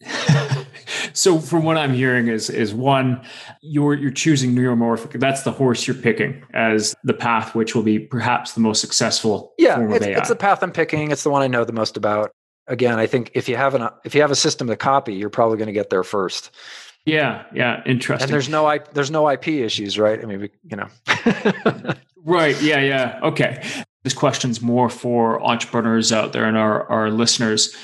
So 1.14 1.40
from 1.40 1.64
what 1.64 1.78
i'm 1.78 1.94
hearing 1.94 2.28
is 2.28 2.50
is 2.50 2.74
one 2.74 3.22
you're 3.62 3.96
you're 3.96 4.12
choosing 4.12 4.56
neuromorphic 4.56 5.20
that's 5.20 5.44
the 5.44 5.52
horse 5.52 5.86
you're 5.86 5.96
picking 5.96 6.44
as 6.54 6.96
the 7.04 7.14
path 7.14 7.54
which 7.54 7.76
will 7.76 7.84
be 7.84 8.00
perhaps 8.00 8.54
the 8.54 8.62
most 8.62 8.82
successful 8.82 9.54
yeah 9.58 9.80
it's, 9.92 10.06
it's 10.06 10.30
the 10.30 10.36
path 10.36 10.64
i'm 10.64 10.72
picking 10.72 11.12
it's 11.12 11.24
the 11.24 11.30
one 11.30 11.42
i 11.42 11.48
know 11.48 11.66
the 11.66 11.74
most 11.74 11.98
about 11.98 12.32
again 12.68 13.00
i 13.00 13.08
think 13.08 13.32
if 13.34 13.50
you 13.50 13.56
have 13.56 13.74
an 13.74 13.90
if 14.04 14.16
you 14.16 14.22
have 14.22 14.32
a 14.32 14.36
system 14.36 14.68
to 14.68 14.76
copy 14.76 15.14
you're 15.14 15.30
probably 15.30 15.58
going 15.58 15.68
to 15.68 15.74
get 15.74 15.90
there 15.90 16.04
first. 16.04 16.52
Yeah 17.06 17.46
yeah 17.54 17.82
interesting. 17.86 18.26
And 18.26 18.34
there's 18.34 18.50
no 18.50 18.78
there's 18.94 19.12
no 19.12 19.30
ip 19.30 19.48
issues 19.48 19.98
right? 19.98 20.22
I 20.22 20.26
mean 20.26 20.50
you 20.64 20.78
know. 20.78 20.88
Right 22.24 22.62
yeah 22.62 22.80
yeah 22.80 23.20
okay. 23.24 23.64
This 24.04 24.14
question's 24.14 24.62
more 24.62 24.90
for 24.90 25.44
entrepreneurs 25.44 26.12
out 26.12 26.34
there 26.34 26.46
and 26.46 26.58
our 26.58 26.88
our 26.90 27.10
listeners. 27.10 27.76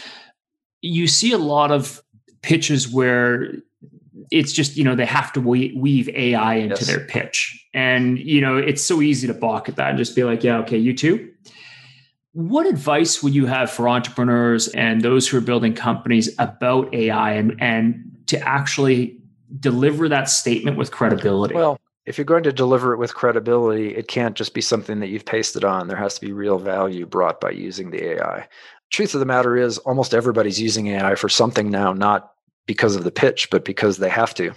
You 0.81 1.07
see 1.07 1.31
a 1.31 1.37
lot 1.39 1.71
of 1.71 2.01
pitches 2.43 2.87
where 2.87 3.53
it's 4.31 4.51
just 4.51 4.77
you 4.77 4.83
know 4.83 4.95
they 4.95 5.05
have 5.05 5.33
to 5.33 5.41
weave 5.41 6.09
AI 6.09 6.55
into 6.55 6.75
yes. 6.75 6.87
their 6.87 6.99
pitch, 6.99 7.67
and 7.73 8.19
you 8.19 8.41
know 8.41 8.57
it's 8.57 8.83
so 8.83 9.01
easy 9.01 9.27
to 9.27 9.33
balk 9.33 9.69
at 9.69 9.75
that 9.77 9.89
and 9.89 9.97
just 9.97 10.15
be 10.15 10.23
like, 10.23 10.43
yeah, 10.43 10.59
okay, 10.59 10.77
you 10.77 10.93
too. 10.95 11.31
What 12.37 12.67
advice 12.67 13.23
would 13.23 13.33
you 13.33 13.47
have 13.47 13.71
for 13.71 13.89
entrepreneurs 13.89 14.67
and 14.67 15.01
those 15.01 15.27
who 15.27 15.39
are 15.39 15.41
building 15.41 15.73
companies 15.73 16.29
about 16.37 16.93
AI 16.93 17.31
and 17.31 17.59
and 17.59 18.11
to 18.27 18.39
actually 18.47 19.17
deliver 19.59 20.07
that 20.07 20.29
statement 20.29 20.77
with 20.77 20.91
credibility? 20.91 21.55
Well, 21.55 21.79
if 22.05 22.15
you're 22.15 22.25
going 22.25 22.43
to 22.43 22.53
deliver 22.53 22.93
it 22.93 22.97
with 22.97 23.15
credibility, 23.15 23.95
it 23.95 24.07
can't 24.07 24.35
just 24.35 24.53
be 24.53 24.61
something 24.61 24.99
that 24.99 25.07
you've 25.07 25.25
pasted 25.25 25.63
on. 25.63 25.87
There 25.87 25.97
has 25.97 26.13
to 26.13 26.21
be 26.21 26.31
real 26.31 26.59
value 26.59 27.07
brought 27.07 27.41
by 27.41 27.49
using 27.49 27.89
the 27.89 28.03
AI. 28.03 28.47
Truth 28.91 29.15
of 29.15 29.19
the 29.19 29.25
matter 29.25 29.57
is, 29.57 29.79
almost 29.79 30.13
everybody's 30.13 30.61
using 30.61 30.89
AI 30.89 31.15
for 31.15 31.29
something 31.29 31.71
now, 31.71 31.91
not 31.91 32.33
because 32.67 32.95
of 32.95 33.03
the 33.03 33.11
pitch, 33.11 33.49
but 33.49 33.65
because 33.65 33.97
they 33.97 34.09
have 34.09 34.35
to. 34.35 34.53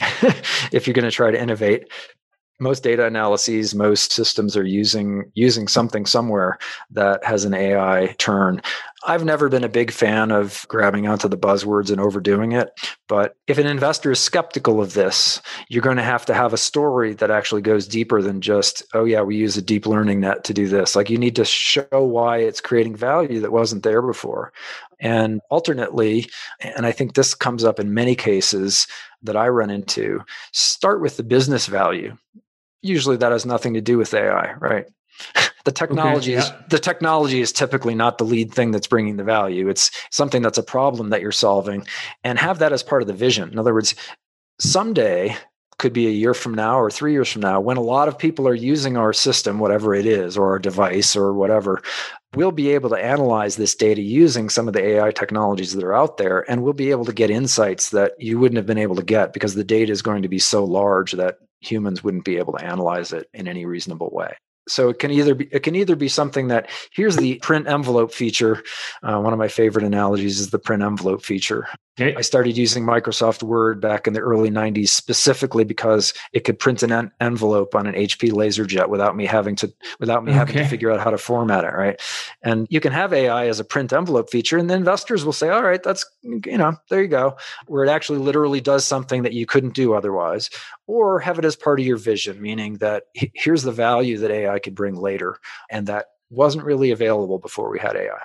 if 0.70 0.86
you're 0.86 0.94
going 0.94 1.04
to 1.04 1.10
try 1.10 1.32
to 1.32 1.42
innovate, 1.42 1.90
most 2.58 2.82
data 2.82 3.06
analyses, 3.06 3.74
most 3.74 4.12
systems 4.12 4.56
are 4.56 4.64
using 4.64 5.30
using 5.34 5.68
something 5.68 6.06
somewhere 6.06 6.58
that 6.90 7.22
has 7.24 7.44
an 7.44 7.54
AI 7.54 8.14
turn. 8.18 8.62
I've 9.06 9.24
never 9.24 9.48
been 9.48 9.62
a 9.62 9.68
big 9.68 9.90
fan 9.92 10.32
of 10.32 10.64
grabbing 10.68 11.06
onto 11.06 11.28
the 11.28 11.36
buzzwords 11.36 11.90
and 11.90 12.00
overdoing 12.00 12.52
it. 12.52 12.70
But 13.08 13.36
if 13.46 13.58
an 13.58 13.66
investor 13.66 14.10
is 14.10 14.18
skeptical 14.18 14.80
of 14.80 14.94
this, 14.94 15.40
you're 15.68 15.82
going 15.82 15.98
to 15.98 16.02
have 16.02 16.26
to 16.26 16.34
have 16.34 16.52
a 16.52 16.58
story 16.58 17.14
that 17.14 17.30
actually 17.30 17.62
goes 17.62 17.86
deeper 17.86 18.20
than 18.20 18.40
just, 18.40 18.82
oh, 18.94 19.04
yeah, 19.04 19.22
we 19.22 19.36
use 19.36 19.56
a 19.56 19.62
deep 19.62 19.86
learning 19.86 20.20
net 20.20 20.42
to 20.44 20.54
do 20.54 20.66
this. 20.66 20.96
Like 20.96 21.08
you 21.08 21.18
need 21.18 21.36
to 21.36 21.44
show 21.44 21.86
why 21.92 22.38
it's 22.38 22.60
creating 22.60 22.96
value 22.96 23.38
that 23.40 23.52
wasn't 23.52 23.84
there 23.84 24.02
before. 24.02 24.52
And 24.98 25.40
alternately, 25.50 26.28
and 26.60 26.86
I 26.86 26.90
think 26.90 27.14
this 27.14 27.34
comes 27.34 27.64
up 27.64 27.78
in 27.78 27.94
many 27.94 28.16
cases 28.16 28.88
that 29.22 29.36
I 29.36 29.48
run 29.48 29.70
into, 29.70 30.20
start 30.52 31.00
with 31.00 31.16
the 31.16 31.22
business 31.22 31.66
value. 31.66 32.16
Usually 32.82 33.16
that 33.16 33.32
has 33.32 33.46
nothing 33.46 33.74
to 33.74 33.80
do 33.80 33.98
with 33.98 34.14
AI, 34.14 34.54
right? 34.54 34.86
the 35.64 35.72
technology 35.72 36.36
okay, 36.36 36.46
yeah. 36.46 36.62
is 36.62 36.70
the 36.70 36.78
technology 36.78 37.40
is 37.40 37.52
typically 37.52 37.94
not 37.94 38.18
the 38.18 38.24
lead 38.24 38.52
thing 38.52 38.70
that's 38.70 38.86
bringing 38.86 39.16
the 39.16 39.24
value 39.24 39.68
it's 39.68 39.90
something 40.10 40.42
that's 40.42 40.58
a 40.58 40.62
problem 40.62 41.10
that 41.10 41.20
you're 41.20 41.32
solving 41.32 41.86
and 42.24 42.38
have 42.38 42.58
that 42.58 42.72
as 42.72 42.82
part 42.82 43.02
of 43.02 43.08
the 43.08 43.14
vision 43.14 43.50
in 43.50 43.58
other 43.58 43.74
words 43.74 43.94
someday 44.60 45.36
could 45.78 45.92
be 45.92 46.06
a 46.06 46.10
year 46.10 46.32
from 46.32 46.54
now 46.54 46.78
or 46.78 46.90
three 46.90 47.12
years 47.12 47.30
from 47.30 47.42
now 47.42 47.60
when 47.60 47.76
a 47.76 47.82
lot 47.82 48.08
of 48.08 48.18
people 48.18 48.48
are 48.48 48.54
using 48.54 48.96
our 48.96 49.12
system 49.12 49.58
whatever 49.58 49.94
it 49.94 50.06
is 50.06 50.36
or 50.36 50.50
our 50.50 50.58
device 50.58 51.16
or 51.16 51.32
whatever 51.32 51.82
we'll 52.34 52.52
be 52.52 52.70
able 52.70 52.90
to 52.90 52.96
analyze 52.96 53.56
this 53.56 53.74
data 53.74 54.00
using 54.00 54.48
some 54.48 54.68
of 54.68 54.74
the 54.74 54.84
ai 54.84 55.10
technologies 55.10 55.74
that 55.74 55.84
are 55.84 55.94
out 55.94 56.16
there 56.16 56.48
and 56.50 56.62
we'll 56.62 56.72
be 56.72 56.90
able 56.90 57.04
to 57.04 57.12
get 57.12 57.30
insights 57.30 57.90
that 57.90 58.12
you 58.18 58.38
wouldn't 58.38 58.56
have 58.56 58.66
been 58.66 58.78
able 58.78 58.96
to 58.96 59.02
get 59.02 59.32
because 59.32 59.54
the 59.54 59.64
data 59.64 59.92
is 59.92 60.02
going 60.02 60.22
to 60.22 60.28
be 60.28 60.38
so 60.38 60.64
large 60.64 61.12
that 61.12 61.38
humans 61.60 62.02
wouldn't 62.02 62.24
be 62.24 62.38
able 62.38 62.54
to 62.54 62.64
analyze 62.64 63.12
it 63.12 63.28
in 63.34 63.48
any 63.48 63.66
reasonable 63.66 64.10
way. 64.12 64.36
So 64.68 64.88
it 64.88 64.98
can 64.98 65.10
either 65.10 65.34
be 65.34 65.48
it 65.52 65.62
can 65.62 65.76
either 65.76 65.94
be 65.94 66.08
something 66.08 66.48
that 66.48 66.68
here's 66.92 67.16
the 67.16 67.36
print 67.36 67.68
envelope 67.68 68.12
feature 68.12 68.64
uh, 69.02 69.20
one 69.20 69.32
of 69.32 69.38
my 69.38 69.46
favorite 69.46 69.84
analogies 69.84 70.40
is 70.40 70.50
the 70.50 70.58
print 70.58 70.82
envelope 70.82 71.22
feature 71.22 71.68
okay. 72.00 72.14
i 72.16 72.20
started 72.20 72.56
using 72.56 72.84
microsoft 72.84 73.42
word 73.42 73.80
back 73.80 74.06
in 74.06 74.12
the 74.12 74.20
early 74.20 74.50
90s 74.50 74.88
specifically 74.88 75.64
because 75.64 76.12
it 76.32 76.40
could 76.44 76.58
print 76.58 76.82
an 76.82 76.92
en- 76.92 77.10
envelope 77.20 77.74
on 77.74 77.86
an 77.86 77.94
hp 77.94 78.30
laserjet 78.32 78.88
without 78.88 79.16
me 79.16 79.26
having 79.26 79.56
to 79.56 79.72
without 80.00 80.24
me 80.24 80.30
okay. 80.30 80.38
having 80.38 80.56
to 80.56 80.64
figure 80.64 80.90
out 80.90 81.00
how 81.00 81.10
to 81.10 81.18
format 81.18 81.64
it 81.64 81.72
right 81.72 82.00
and 82.42 82.66
you 82.70 82.80
can 82.80 82.92
have 82.92 83.12
ai 83.12 83.46
as 83.46 83.60
a 83.60 83.64
print 83.64 83.92
envelope 83.92 84.30
feature 84.30 84.58
and 84.58 84.70
the 84.70 84.74
investors 84.74 85.24
will 85.24 85.32
say 85.32 85.48
all 85.48 85.62
right 85.62 85.82
that's 85.82 86.04
you 86.22 86.58
know 86.58 86.76
there 86.90 87.02
you 87.02 87.08
go 87.08 87.36
where 87.66 87.84
it 87.84 87.90
actually 87.90 88.18
literally 88.18 88.60
does 88.60 88.84
something 88.84 89.22
that 89.22 89.32
you 89.32 89.46
couldn't 89.46 89.74
do 89.74 89.94
otherwise 89.94 90.50
or 90.86 91.18
have 91.20 91.38
it 91.38 91.44
as 91.44 91.56
part 91.56 91.80
of 91.80 91.86
your 91.86 91.96
vision, 91.96 92.40
meaning 92.40 92.74
that 92.78 93.04
here's 93.14 93.62
the 93.62 93.72
value 93.72 94.18
that 94.18 94.30
AI 94.30 94.58
could 94.58 94.74
bring 94.74 94.94
later, 94.94 95.38
and 95.70 95.86
that 95.86 96.06
wasn't 96.30 96.64
really 96.64 96.90
available 96.90 97.38
before 97.38 97.70
we 97.70 97.78
had 97.78 97.96
AI. 97.96 98.20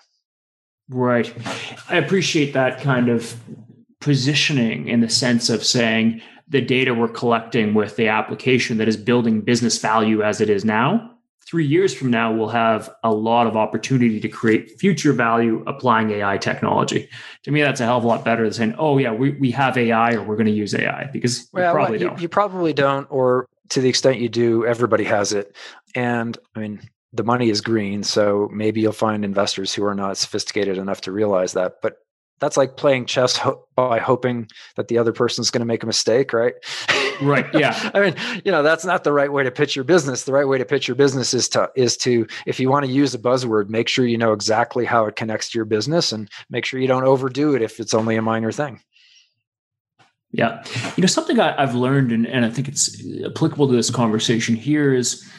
Right. 0.90 1.34
I 1.90 1.98
appreciate 1.98 2.54
that 2.54 2.82
kind 2.82 3.10
of 3.10 3.36
positioning 4.00 4.88
in 4.88 5.02
the 5.02 5.10
sense 5.10 5.50
of 5.50 5.64
saying 5.64 6.22
the 6.48 6.62
data 6.62 6.94
we're 6.94 7.08
collecting 7.08 7.74
with 7.74 7.96
the 7.96 8.08
application 8.08 8.78
that 8.78 8.88
is 8.88 8.98
building 8.98 9.42
business 9.42 9.78
value 9.78 10.22
as 10.22 10.42
it 10.42 10.50
is 10.50 10.66
now 10.66 11.12
three 11.52 11.66
years 11.66 11.94
from 11.94 12.10
now, 12.10 12.32
we'll 12.32 12.48
have 12.48 12.90
a 13.04 13.12
lot 13.12 13.46
of 13.46 13.58
opportunity 13.58 14.22
to 14.22 14.30
create 14.30 14.80
future 14.80 15.12
value 15.12 15.62
applying 15.68 16.10
AI 16.10 16.38
technology. 16.38 17.10
To 17.44 17.52
me, 17.52 17.62
that's 17.62 17.82
a 17.82 17.86
hell 17.86 17.98
of 17.98 18.06
a 18.06 18.08
lot 18.08 18.24
better 18.24 18.44
than 18.44 18.54
saying, 18.54 18.76
oh, 18.78 18.98
yeah, 18.98 19.12
we, 19.12 19.32
we 19.32 19.52
have 19.52 19.78
AI 19.78 20.14
or 20.14 20.24
we're 20.24 20.38
going 20.38 20.48
to 20.48 20.54
use 20.54 20.74
AI 20.74 21.10
because 21.12 21.50
well, 21.52 21.74
probably 21.74 22.00
you, 22.00 22.08
don't. 22.08 22.22
You 22.22 22.30
probably 22.30 22.72
don't, 22.72 23.06
or 23.10 23.50
to 23.70 23.82
the 23.82 23.90
extent 23.90 24.20
you 24.20 24.30
do, 24.30 24.66
everybody 24.66 25.04
has 25.04 25.34
it. 25.34 25.54
And 25.94 26.38
I 26.56 26.60
mean, 26.60 26.82
the 27.14 27.24
money 27.24 27.50
is 27.50 27.62
green. 27.62 28.04
So 28.04 28.50
maybe 28.54 28.82
you'll 28.82 28.94
find 28.94 29.26
investors 29.26 29.74
who 29.74 29.84
are 29.86 29.96
not 29.96 30.18
sophisticated 30.18 30.78
enough 30.78 31.02
to 31.02 31.12
realize 31.12 31.54
that. 31.54 31.76
But 31.82 31.98
that's 32.40 32.58
like 32.58 32.76
playing 32.76 33.06
chess 33.06 33.38
ho- 33.38 33.68
by 33.76 34.00
hoping 34.00 34.50
that 34.76 34.88
the 34.88 34.98
other 34.98 35.14
person's 35.14 35.52
going 35.52 35.60
to 35.60 35.66
make 35.66 35.84
a 35.84 35.86
mistake, 35.86 36.34
right? 36.34 36.56
Right. 37.22 37.46
Yeah. 37.54 37.92
I 37.94 38.00
mean, 38.00 38.16
you 38.44 38.52
know, 38.52 38.64
that's 38.64 38.84
not 38.84 39.04
the 39.04 39.14
right 39.14 39.32
way 39.32 39.44
to 39.44 39.52
pitch 39.52 39.76
your 39.76 39.86
business. 39.86 40.24
The 40.24 40.34
right 40.34 40.48
way 40.48 40.58
to 40.58 40.66
pitch 40.66 40.88
your 40.88 40.96
business 40.96 41.34
is 41.34 41.48
to 41.50 41.70
is 41.76 41.96
to 41.98 42.26
if 42.48 42.60
you 42.60 42.70
want 42.70 42.86
to 42.86 42.92
use 42.92 43.14
a 43.14 43.20
buzzword, 43.20 43.70
make 43.70 43.88
sure 43.88 44.08
you 44.08 44.18
know 44.18 44.34
exactly 44.34 44.86
how 44.86 45.06
it 45.06 45.16
connects 45.16 45.52
to 45.52 45.58
your 45.58 45.66
business 45.66 46.12
and 46.12 46.30
make 46.50 46.66
sure 46.66 46.80
you 46.80 46.88
don't 46.88 47.04
overdo 47.04 47.54
it 47.56 47.62
if 47.62 47.80
it's 47.80 47.94
only 47.94 48.16
a 48.16 48.22
minor 48.22 48.52
thing. 48.52 48.82
Yeah. 50.32 50.64
You 50.96 51.02
know, 51.02 51.08
something 51.08 51.40
I, 51.40 51.60
have 51.60 51.76
learned 51.76 52.12
and, 52.12 52.26
and 52.26 52.46
I 52.46 52.50
think 52.50 52.68
it's 52.68 53.04
applicable 53.26 53.68
to 53.68 53.74
this 53.74 53.92
conversation 53.92 54.56
here 54.56 54.94
is 54.94 55.30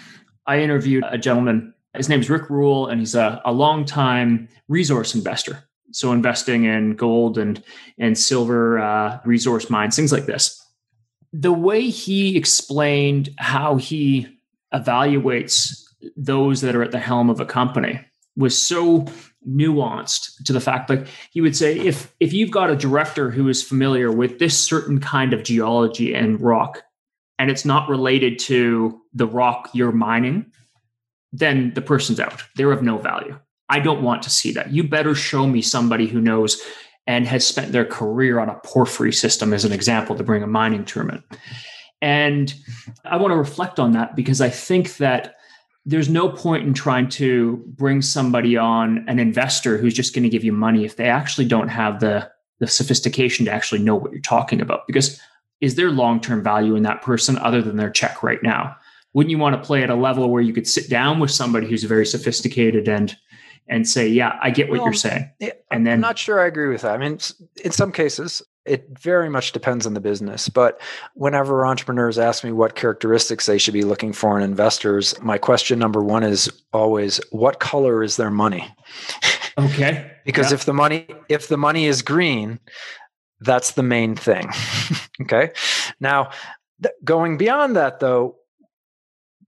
I 0.46 0.60
interviewed 0.60 1.04
a 1.08 1.18
gentleman. 1.18 1.74
His 1.94 2.08
name 2.08 2.20
is 2.20 2.30
Rick 2.30 2.50
Rule, 2.50 2.88
and 2.88 3.00
he's 3.00 3.14
a, 3.14 3.40
a 3.44 3.52
longtime 3.52 4.48
resource 4.68 5.14
investor 5.14 5.62
so 5.92 6.12
investing 6.12 6.64
in 6.64 6.96
gold 6.96 7.38
and 7.38 7.62
and 7.98 8.18
silver 8.18 8.78
uh, 8.78 9.20
resource 9.24 9.70
mines, 9.70 9.94
things 9.94 10.12
like 10.12 10.26
this. 10.26 10.58
The 11.32 11.52
way 11.52 11.88
he 11.88 12.36
explained 12.36 13.30
how 13.38 13.76
he 13.76 14.38
evaluates 14.74 15.82
those 16.16 16.62
that 16.62 16.74
are 16.74 16.82
at 16.82 16.90
the 16.90 16.98
helm 16.98 17.30
of 17.30 17.40
a 17.40 17.46
company 17.46 18.00
was 18.36 18.60
so 18.60 19.06
nuanced 19.46 20.42
to 20.44 20.52
the 20.52 20.60
fact 20.60 20.88
like 20.88 21.06
he 21.30 21.40
would 21.40 21.56
say 21.56 21.78
if 21.78 22.14
if 22.20 22.32
you've 22.32 22.50
got 22.50 22.70
a 22.70 22.76
director 22.76 23.30
who 23.30 23.48
is 23.48 23.62
familiar 23.62 24.10
with 24.10 24.38
this 24.38 24.58
certain 24.58 25.00
kind 25.00 25.32
of 25.32 25.42
geology 25.42 26.14
and 26.14 26.40
rock 26.40 26.82
and 27.42 27.50
it's 27.50 27.64
not 27.64 27.88
related 27.88 28.38
to 28.38 29.00
the 29.12 29.26
rock 29.26 29.68
you're 29.74 29.92
mining 29.92 30.46
then 31.32 31.72
the 31.74 31.82
person's 31.82 32.20
out 32.20 32.42
they're 32.56 32.72
of 32.72 32.82
no 32.82 32.96
value 32.98 33.38
I 33.72 33.80
don't 33.80 34.02
want 34.02 34.22
to 34.24 34.30
see 34.30 34.52
that. 34.52 34.70
You 34.70 34.84
better 34.84 35.14
show 35.14 35.46
me 35.46 35.62
somebody 35.62 36.06
who 36.06 36.20
knows 36.20 36.60
and 37.06 37.26
has 37.26 37.46
spent 37.46 37.72
their 37.72 37.86
career 37.86 38.38
on 38.38 38.50
a 38.50 38.60
porphyry 38.62 39.14
system, 39.14 39.54
as 39.54 39.64
an 39.64 39.72
example, 39.72 40.14
to 40.14 40.22
bring 40.22 40.42
a 40.42 40.46
mining 40.46 40.84
tournament. 40.84 41.24
And 42.02 42.54
I 43.06 43.16
want 43.16 43.32
to 43.32 43.36
reflect 43.36 43.80
on 43.80 43.92
that 43.92 44.14
because 44.14 44.42
I 44.42 44.50
think 44.50 44.98
that 44.98 45.36
there's 45.86 46.10
no 46.10 46.28
point 46.28 46.66
in 46.66 46.74
trying 46.74 47.08
to 47.08 47.64
bring 47.66 48.02
somebody 48.02 48.58
on, 48.58 49.06
an 49.08 49.18
investor 49.18 49.78
who's 49.78 49.94
just 49.94 50.14
going 50.14 50.24
to 50.24 50.28
give 50.28 50.44
you 50.44 50.52
money 50.52 50.84
if 50.84 50.96
they 50.96 51.08
actually 51.08 51.46
don't 51.46 51.68
have 51.68 51.98
the, 52.00 52.30
the 52.60 52.66
sophistication 52.66 53.46
to 53.46 53.52
actually 53.52 53.80
know 53.80 53.96
what 53.96 54.12
you're 54.12 54.20
talking 54.20 54.60
about. 54.60 54.86
Because 54.86 55.18
is 55.62 55.76
there 55.76 55.90
long 55.90 56.20
term 56.20 56.42
value 56.42 56.76
in 56.76 56.82
that 56.82 57.00
person 57.00 57.38
other 57.38 57.62
than 57.62 57.76
their 57.76 57.90
check 57.90 58.22
right 58.22 58.42
now? 58.42 58.76
Wouldn't 59.14 59.30
you 59.30 59.38
want 59.38 59.56
to 59.56 59.66
play 59.66 59.82
at 59.82 59.90
a 59.90 59.94
level 59.94 60.28
where 60.28 60.42
you 60.42 60.52
could 60.52 60.66
sit 60.66 60.90
down 60.90 61.20
with 61.20 61.30
somebody 61.30 61.68
who's 61.68 61.84
very 61.84 62.04
sophisticated 62.04 62.88
and 62.88 63.16
and 63.68 63.88
say, 63.88 64.08
"Yeah, 64.08 64.38
I 64.42 64.50
get 64.50 64.68
what 64.68 64.78
well, 64.80 64.88
you're 64.88 64.94
saying." 64.94 65.30
And 65.70 65.86
then 65.86 65.94
I'm 65.94 66.00
not 66.00 66.18
sure 66.18 66.40
I 66.40 66.46
agree 66.46 66.68
with 66.68 66.82
that. 66.82 66.94
I 66.94 66.98
mean, 66.98 67.18
in 67.64 67.70
some 67.70 67.92
cases, 67.92 68.42
It 68.64 68.86
very 68.96 69.28
much 69.28 69.50
depends 69.50 69.86
on 69.86 69.94
the 69.94 70.00
business. 70.00 70.48
But 70.48 70.80
whenever 71.14 71.66
entrepreneurs 71.66 72.16
ask 72.16 72.44
me 72.44 72.52
what 72.52 72.76
characteristics 72.76 73.46
they 73.46 73.58
should 73.58 73.74
be 73.74 73.82
looking 73.82 74.12
for 74.12 74.38
in 74.38 74.44
investors, 74.44 75.20
my 75.20 75.36
question 75.36 75.80
number 75.80 76.00
one 76.00 76.22
is 76.22 76.48
always 76.72 77.20
what 77.30 77.58
color 77.58 78.04
is 78.04 78.16
their 78.16 78.30
money? 78.30 78.64
Okay. 79.58 80.10
because 80.24 80.50
yeah. 80.50 80.54
if 80.54 80.64
the 80.64 80.72
money 80.72 81.06
if 81.28 81.48
the 81.48 81.58
money 81.58 81.84
is 81.84 82.00
green, 82.00 82.58
that's 83.44 83.72
the 83.72 83.82
main 83.82 84.14
thing. 84.14 84.50
okay. 85.22 85.52
Now, 86.00 86.30
th- 86.82 86.94
going 87.04 87.36
beyond 87.36 87.76
that 87.76 88.00
though, 88.00 88.36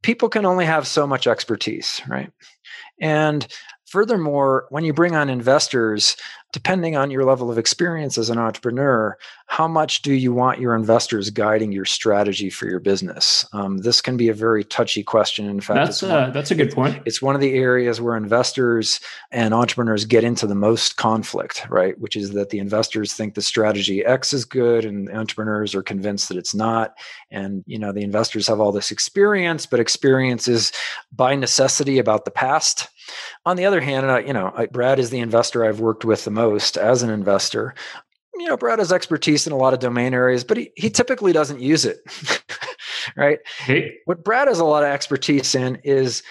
people 0.03 0.29
can 0.29 0.45
only 0.45 0.67
have 0.67 0.87
so 0.87 1.07
much 1.07 1.27
expertise, 1.27 2.01
right? 2.09 2.31
And 3.01 3.47
furthermore, 3.87 4.67
when 4.71 4.85
you 4.85 4.93
bring 4.93 5.15
on 5.15 5.31
investors, 5.31 6.17
depending 6.55 6.95
on 6.95 7.11
your 7.11 7.25
level 7.25 7.51
of 7.51 7.59
experience 7.59 8.17
as 8.17 8.31
an 8.31 8.39
entrepreneur, 8.39 9.19
how 9.47 9.67
much 9.67 10.03
do 10.03 10.15
you 10.15 10.33
want 10.33 10.61
your 10.61 10.77
investors 10.77 11.29
guiding 11.29 11.73
your 11.73 11.85
strategy 11.85 12.49
for 12.49 12.69
your 12.69 12.79
business? 12.79 13.45
Um, 13.53 13.79
this 13.79 14.01
can 14.01 14.17
be 14.17 14.29
a 14.29 14.35
very 14.35 14.63
touchy 14.63 15.03
question. 15.03 15.49
In 15.51 15.61
fact, 15.61 15.85
that's, 15.85 16.03
a, 16.05 16.31
that's 16.33 16.53
a 16.53 16.55
good 16.55 16.73
point. 16.73 17.03
It's 17.07 17.21
one 17.21 17.35
of 17.35 17.41
the 17.41 17.55
areas 17.55 18.01
where 18.01 18.17
investors 18.17 19.01
and 19.33 19.53
entrepreneurs 19.53 20.05
get 20.05 20.23
into 20.23 20.47
the 20.47 20.55
most 20.55 20.97
conflict, 20.97 21.67
right? 21.69 21.99
Which 21.99 22.15
is 22.15 22.31
that 22.35 22.51
the 22.51 22.61
investors 22.61 23.15
think 23.15 23.35
the 23.35 23.43
strategy 23.43 24.05
X 24.05 24.33
is 24.33 24.45
good 24.45 24.85
and 24.85 25.11
entrepreneurs 25.11 25.75
are 25.75 25.83
convinced 25.83 26.29
that 26.29 26.39
it's 26.39 26.55
not. 26.55 26.95
And, 27.33 27.65
you 27.67 27.81
know, 27.81 27.91
the 27.91 28.05
investors 28.05 28.47
have 28.47 28.61
all 28.61 28.71
this 28.71 28.93
experience, 28.93 29.67
but 29.67 29.81
experience 29.81 30.47
is 30.47 30.71
by 31.11 31.35
necessity 31.35 31.99
about 31.99 32.25
the 32.25 32.31
past. 32.31 32.89
On 33.45 33.57
the 33.57 33.67
other 33.67 33.81
hand, 33.81 34.07
uh, 34.07 34.19
you 34.19 34.33
know, 34.33 34.53
I, 34.57 34.67
Brad 34.67 34.99
is 34.99 35.11
the 35.11 35.19
investor 35.19 35.65
I've 35.65 35.81
worked 35.81 36.05
with 36.05 36.25
the 36.25 36.31
most 36.31 36.44
as 36.53 37.03
an 37.03 37.11
investor. 37.11 37.75
You 38.37 38.49
know, 38.49 38.57
Brad 38.57 38.81
has 38.81 38.93
expertise 38.93 39.47
in 39.47 39.53
a 39.53 39.57
lot 39.57 39.75
of 39.75 39.81
domain 39.81 40.13
areas, 40.13 40.43
but 40.45 40.57
he, 40.57 40.73
he 40.77 40.91
typically 40.91 41.33
doesn't 41.33 41.61
use 41.61 41.85
it. 41.85 41.99
right? 43.17 43.39
Hey. 43.59 43.97
What 44.07 44.25
Brad 44.25 44.49
has 44.49 44.59
a 44.59 44.65
lot 44.65 44.83
of 44.83 44.89
expertise 44.89 45.55
in 45.55 45.77
is 45.85 46.23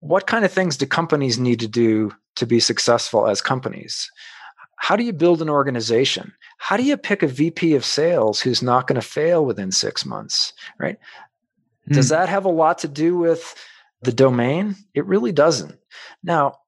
what 0.00 0.26
kind 0.26 0.44
of 0.44 0.52
things 0.52 0.76
do 0.76 0.86
companies 0.86 1.38
need 1.38 1.60
to 1.60 1.68
do 1.68 2.12
to 2.36 2.46
be 2.46 2.60
successful 2.60 3.26
as 3.26 3.40
companies? 3.40 4.10
How 4.76 4.96
do 4.96 5.04
you 5.04 5.12
build 5.12 5.40
an 5.40 5.48
organization? 5.48 6.32
How 6.58 6.76
do 6.76 6.82
you 6.82 6.96
pick 6.96 7.22
a 7.22 7.26
VP 7.26 7.74
of 7.74 7.84
sales 7.84 8.40
who's 8.40 8.62
not 8.62 8.86
going 8.86 9.00
to 9.00 9.06
fail 9.06 9.44
within 9.44 9.72
six 9.72 10.04
months? 10.04 10.52
Right? 10.78 10.98
Mm. 11.88 11.94
Does 11.94 12.08
hmm. 12.08 12.14
that 12.14 12.28
have 12.28 12.44
a 12.44 12.50
lot 12.50 12.78
to 12.78 12.88
do 12.88 13.16
with 13.16 13.54
the 14.02 14.12
domain? 14.12 14.76
It 14.94 15.06
really 15.06 15.32
doesn't. 15.32 15.78
Now, 16.22 16.58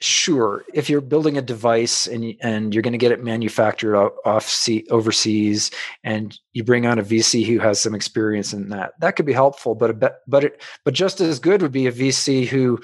sure, 0.00 0.64
if 0.72 0.88
you're 0.88 1.00
building 1.00 1.36
a 1.36 1.42
device 1.42 2.06
and 2.06 2.34
and 2.40 2.74
you're 2.74 2.82
going 2.82 2.92
to 2.92 2.98
get 2.98 3.12
it 3.12 3.22
manufactured 3.22 3.96
off 3.96 4.48
sea, 4.48 4.86
overseas, 4.90 5.70
and 6.02 6.38
you 6.52 6.64
bring 6.64 6.86
on 6.86 6.98
a 6.98 7.02
VC 7.02 7.46
who 7.46 7.58
has 7.58 7.80
some 7.80 7.94
experience 7.94 8.52
in 8.52 8.70
that, 8.70 8.92
that 9.00 9.16
could 9.16 9.26
be 9.26 9.32
helpful. 9.32 9.74
But 9.74 9.90
a, 9.90 10.14
but 10.26 10.44
it, 10.44 10.62
but 10.84 10.94
just 10.94 11.20
as 11.20 11.38
good 11.38 11.62
would 11.62 11.72
be 11.72 11.86
a 11.86 11.92
VC 11.92 12.46
who 12.46 12.80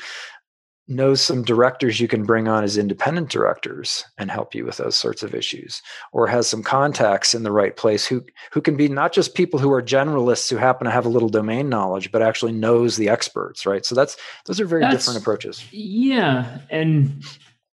knows 0.89 1.21
some 1.21 1.43
directors 1.43 1.99
you 2.01 2.07
can 2.07 2.25
bring 2.25 2.47
on 2.47 2.63
as 2.63 2.79
independent 2.79 3.29
directors 3.29 4.05
and 4.19 4.31
help 4.31 4.55
you 4.55 4.65
with 4.65 4.77
those 4.77 4.97
sorts 4.97 5.23
of 5.23 5.35
issues 5.35 5.83
or 6.13 6.27
has 6.27 6.49
some 6.49 6.63
contacts 6.63 7.35
in 7.35 7.43
the 7.43 7.51
right 7.51 7.77
place 7.77 8.07
who 8.07 8.25
who 8.53 8.61
can 8.61 8.77
be 8.77 8.89
not 8.89 9.13
just 9.13 9.35
people 9.35 9.59
who 9.59 9.73
are 9.73 9.83
generalists 9.83 10.49
who 10.49 10.57
happen 10.57 10.85
to 10.85 10.91
have 10.91 11.05
a 11.05 11.11
little 11.11 11.29
domain 11.29 11.69
knowledge 11.69 12.13
but 12.13 12.23
actually 12.23 12.53
knows 12.53 12.97
the 12.97 13.09
experts 13.09 13.67
right? 13.67 13.85
So 13.85 13.95
that's 13.95 14.17
those 14.47 14.61
are 14.61 14.67
very 14.67 14.83
that's, 14.83 15.05
different 15.05 15.21
approaches. 15.21 15.65
Yeah 15.73 16.59
and 16.71 17.25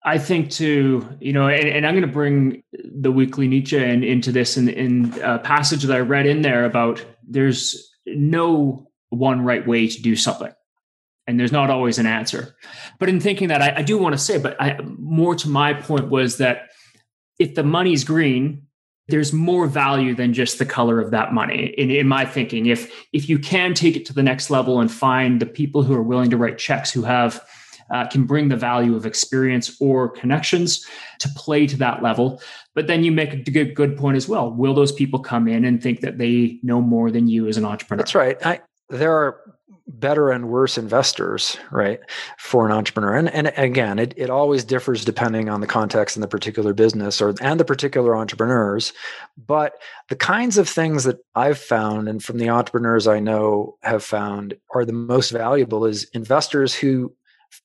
I 0.05 0.17
think 0.17 0.51
too, 0.51 1.07
you 1.21 1.33
know, 1.33 1.49
and, 1.49 1.69
and 1.69 1.87
I'm 1.87 1.95
going 1.95 2.07
to 2.07 2.13
bring 2.13 2.63
the 2.73 3.11
weekly 3.11 3.49
Nietzsche 3.49 3.77
in, 3.77 4.05
into 4.05 4.33
this 4.33 4.57
in, 4.57 4.69
in 4.69 5.13
a 5.23 5.39
passage 5.39 5.83
that 5.83 5.95
I 5.95 6.01
read 6.01 6.27
in 6.27 6.43
there 6.43 6.65
about 6.65 7.05
there's 7.27 7.91
no 8.07 8.89
one 9.11 9.43
right 9.45 9.67
way 9.67 9.89
to 9.89 10.03
do 10.03 10.15
something 10.15 10.53
and 11.29 11.39
there's 11.39 11.53
not 11.53 11.71
always 11.71 11.99
an 11.99 12.07
answer. 12.07 12.57
But 12.99 13.09
in 13.09 13.21
thinking 13.21 13.49
that, 13.49 13.63
I, 13.63 13.77
I 13.77 13.83
do 13.83 13.99
want 13.99 14.15
to 14.15 14.19
say, 14.19 14.39
but 14.39 14.61
I, 14.61 14.81
more 14.83 15.35
to 15.37 15.49
my 15.49 15.75
point 15.75 16.09
was 16.09 16.39
that 16.39 16.71
if 17.39 17.55
the 17.55 17.63
money's 17.63 18.03
green, 18.03 18.63
there's 19.09 19.33
more 19.33 19.67
value 19.67 20.15
than 20.15 20.33
just 20.33 20.59
the 20.59 20.67
color 20.67 21.01
of 21.01 21.11
that 21.13 21.33
money. 21.33 21.67
In, 21.79 21.91
in 21.91 22.09
my 22.09 22.25
thinking, 22.25 22.67
if 22.67 22.91
if 23.13 23.29
you 23.29 23.39
can 23.39 23.75
take 23.75 23.95
it 23.95 24.07
to 24.07 24.15
the 24.15 24.23
next 24.23 24.51
level 24.51 24.81
and 24.81 24.91
find 24.91 25.41
the 25.41 25.47
people 25.47 25.83
who 25.83 25.95
are 25.95 26.03
willing 26.03 26.31
to 26.31 26.37
write 26.37 26.59
checks 26.59 26.91
who 26.91 27.03
have 27.03 27.45
uh, 27.91 28.07
can 28.07 28.25
bring 28.25 28.49
the 28.49 28.57
value 28.57 28.97
of 28.97 29.07
experience 29.07 29.77
or 29.81 30.09
connections 30.09 30.87
to 31.21 31.29
play 31.31 31.67
to 31.67 31.77
that 31.77 32.03
level. 32.03 32.43
But 32.75 32.87
then 32.87 33.03
you 33.03 33.13
make 33.13 33.33
a 33.33 33.37
good, 33.37 33.75
good 33.75 33.97
point 33.97 34.17
as 34.17 34.29
well. 34.29 34.51
Will 34.51 34.75
those 34.75 34.93
people 34.93 35.21
come 35.21 35.49
in 35.49 35.65
and 35.65 35.83
think 35.83 36.01
that 36.01 36.19
they 36.19 36.59
know 36.63 36.83
more 36.83 37.11
than 37.11 37.29
you 37.29 37.49
as 37.49 37.57
an 37.57 37.65
entrepreneur? 37.65 38.03
That's 38.03 38.15
right. 38.15 38.37
I, 38.45 38.61
there 38.91 39.15
are 39.15 39.58
better 39.89 40.31
and 40.31 40.49
worse 40.49 40.77
investors, 40.77 41.57
right, 41.71 42.01
for 42.39 42.67
an 42.67 42.73
entrepreneur. 42.73 43.15
And 43.15 43.31
and 43.31 43.53
again, 43.57 43.99
it, 43.99 44.15
it 44.17 44.31
always 44.31 44.65
differs 44.65 45.05
depending 45.05 45.49
on 45.49 45.61
the 45.61 45.67
context 45.67 46.17
and 46.17 46.23
the 46.23 46.29
particular 46.29 46.75
business 46.75 47.21
or 47.21 47.35
and 47.41 47.59
the 47.59 47.65
particular 47.65 48.17
entrepreneurs. 48.17 48.93
But 49.37 49.75
the 50.09 50.17
kinds 50.17 50.59
of 50.59 50.69
things 50.69 51.05
that 51.05 51.19
I've 51.35 51.59
found 51.59 52.09
and 52.09 52.23
from 52.23 52.39
the 52.39 52.51
entrepreneurs 52.51 53.07
I 53.07 53.21
know 53.21 53.77
have 53.83 54.05
found 54.05 54.55
are 54.75 54.85
the 54.85 54.93
most 54.93 55.31
valuable 55.31 55.87
is 55.87 56.05
investors 56.13 56.75
who 56.75 57.15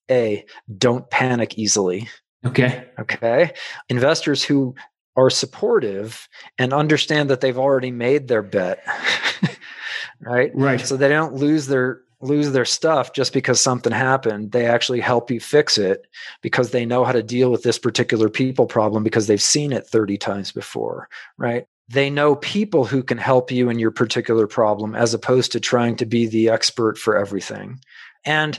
a 0.09 0.45
don't 0.77 1.09
panic 1.09 1.57
easily. 1.57 2.09
Okay. 2.45 2.85
Okay. 2.99 3.53
Investors 3.89 4.43
who 4.43 4.75
are 5.15 5.29
supportive 5.29 6.27
and 6.57 6.73
understand 6.73 7.29
that 7.29 7.41
they've 7.41 7.57
already 7.57 7.91
made 7.91 8.27
their 8.27 8.41
bet. 8.41 8.83
right? 10.21 10.51
Right. 10.53 10.81
So 10.81 10.97
they 10.97 11.09
don't 11.09 11.35
lose 11.35 11.67
their 11.67 12.01
lose 12.23 12.51
their 12.51 12.65
stuff 12.65 13.13
just 13.13 13.33
because 13.33 13.61
something 13.61 13.91
happened. 13.91 14.51
They 14.51 14.65
actually 14.65 14.99
help 14.99 15.29
you 15.29 15.39
fix 15.39 15.77
it 15.77 16.07
because 16.41 16.71
they 16.71 16.85
know 16.85 17.03
how 17.03 17.11
to 17.11 17.23
deal 17.23 17.51
with 17.51 17.63
this 17.63 17.77
particular 17.77 18.29
people 18.29 18.65
problem 18.65 19.03
because 19.03 19.27
they've 19.27 19.41
seen 19.41 19.71
it 19.71 19.87
30 19.87 20.17
times 20.17 20.51
before, 20.51 21.09
right? 21.37 21.65
They 21.89 22.09
know 22.09 22.35
people 22.35 22.85
who 22.85 23.03
can 23.03 23.17
help 23.17 23.51
you 23.51 23.69
in 23.69 23.77
your 23.77 23.91
particular 23.91 24.47
problem 24.47 24.95
as 24.95 25.13
opposed 25.13 25.51
to 25.51 25.59
trying 25.59 25.97
to 25.97 26.05
be 26.05 26.25
the 26.25 26.49
expert 26.49 26.97
for 26.97 27.17
everything. 27.17 27.79
And 28.25 28.57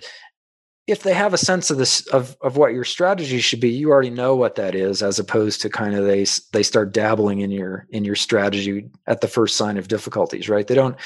if 0.86 1.02
they 1.02 1.14
have 1.14 1.32
a 1.32 1.38
sense 1.38 1.70
of 1.70 1.78
this 1.78 2.06
of, 2.08 2.36
of 2.42 2.56
what 2.56 2.72
your 2.72 2.84
strategy 2.84 3.40
should 3.40 3.60
be 3.60 3.70
you 3.70 3.90
already 3.90 4.10
know 4.10 4.36
what 4.36 4.56
that 4.56 4.74
is 4.74 5.02
as 5.02 5.18
opposed 5.18 5.60
to 5.62 5.70
kind 5.70 5.94
of 5.94 6.04
they 6.04 6.26
they 6.52 6.62
start 6.62 6.92
dabbling 6.92 7.40
in 7.40 7.50
your 7.50 7.86
in 7.90 8.04
your 8.04 8.14
strategy 8.14 8.90
at 9.06 9.20
the 9.20 9.28
first 9.28 9.56
sign 9.56 9.78
of 9.78 9.88
difficulties 9.88 10.48
right 10.48 10.66
they 10.66 10.74
don't 10.74 10.96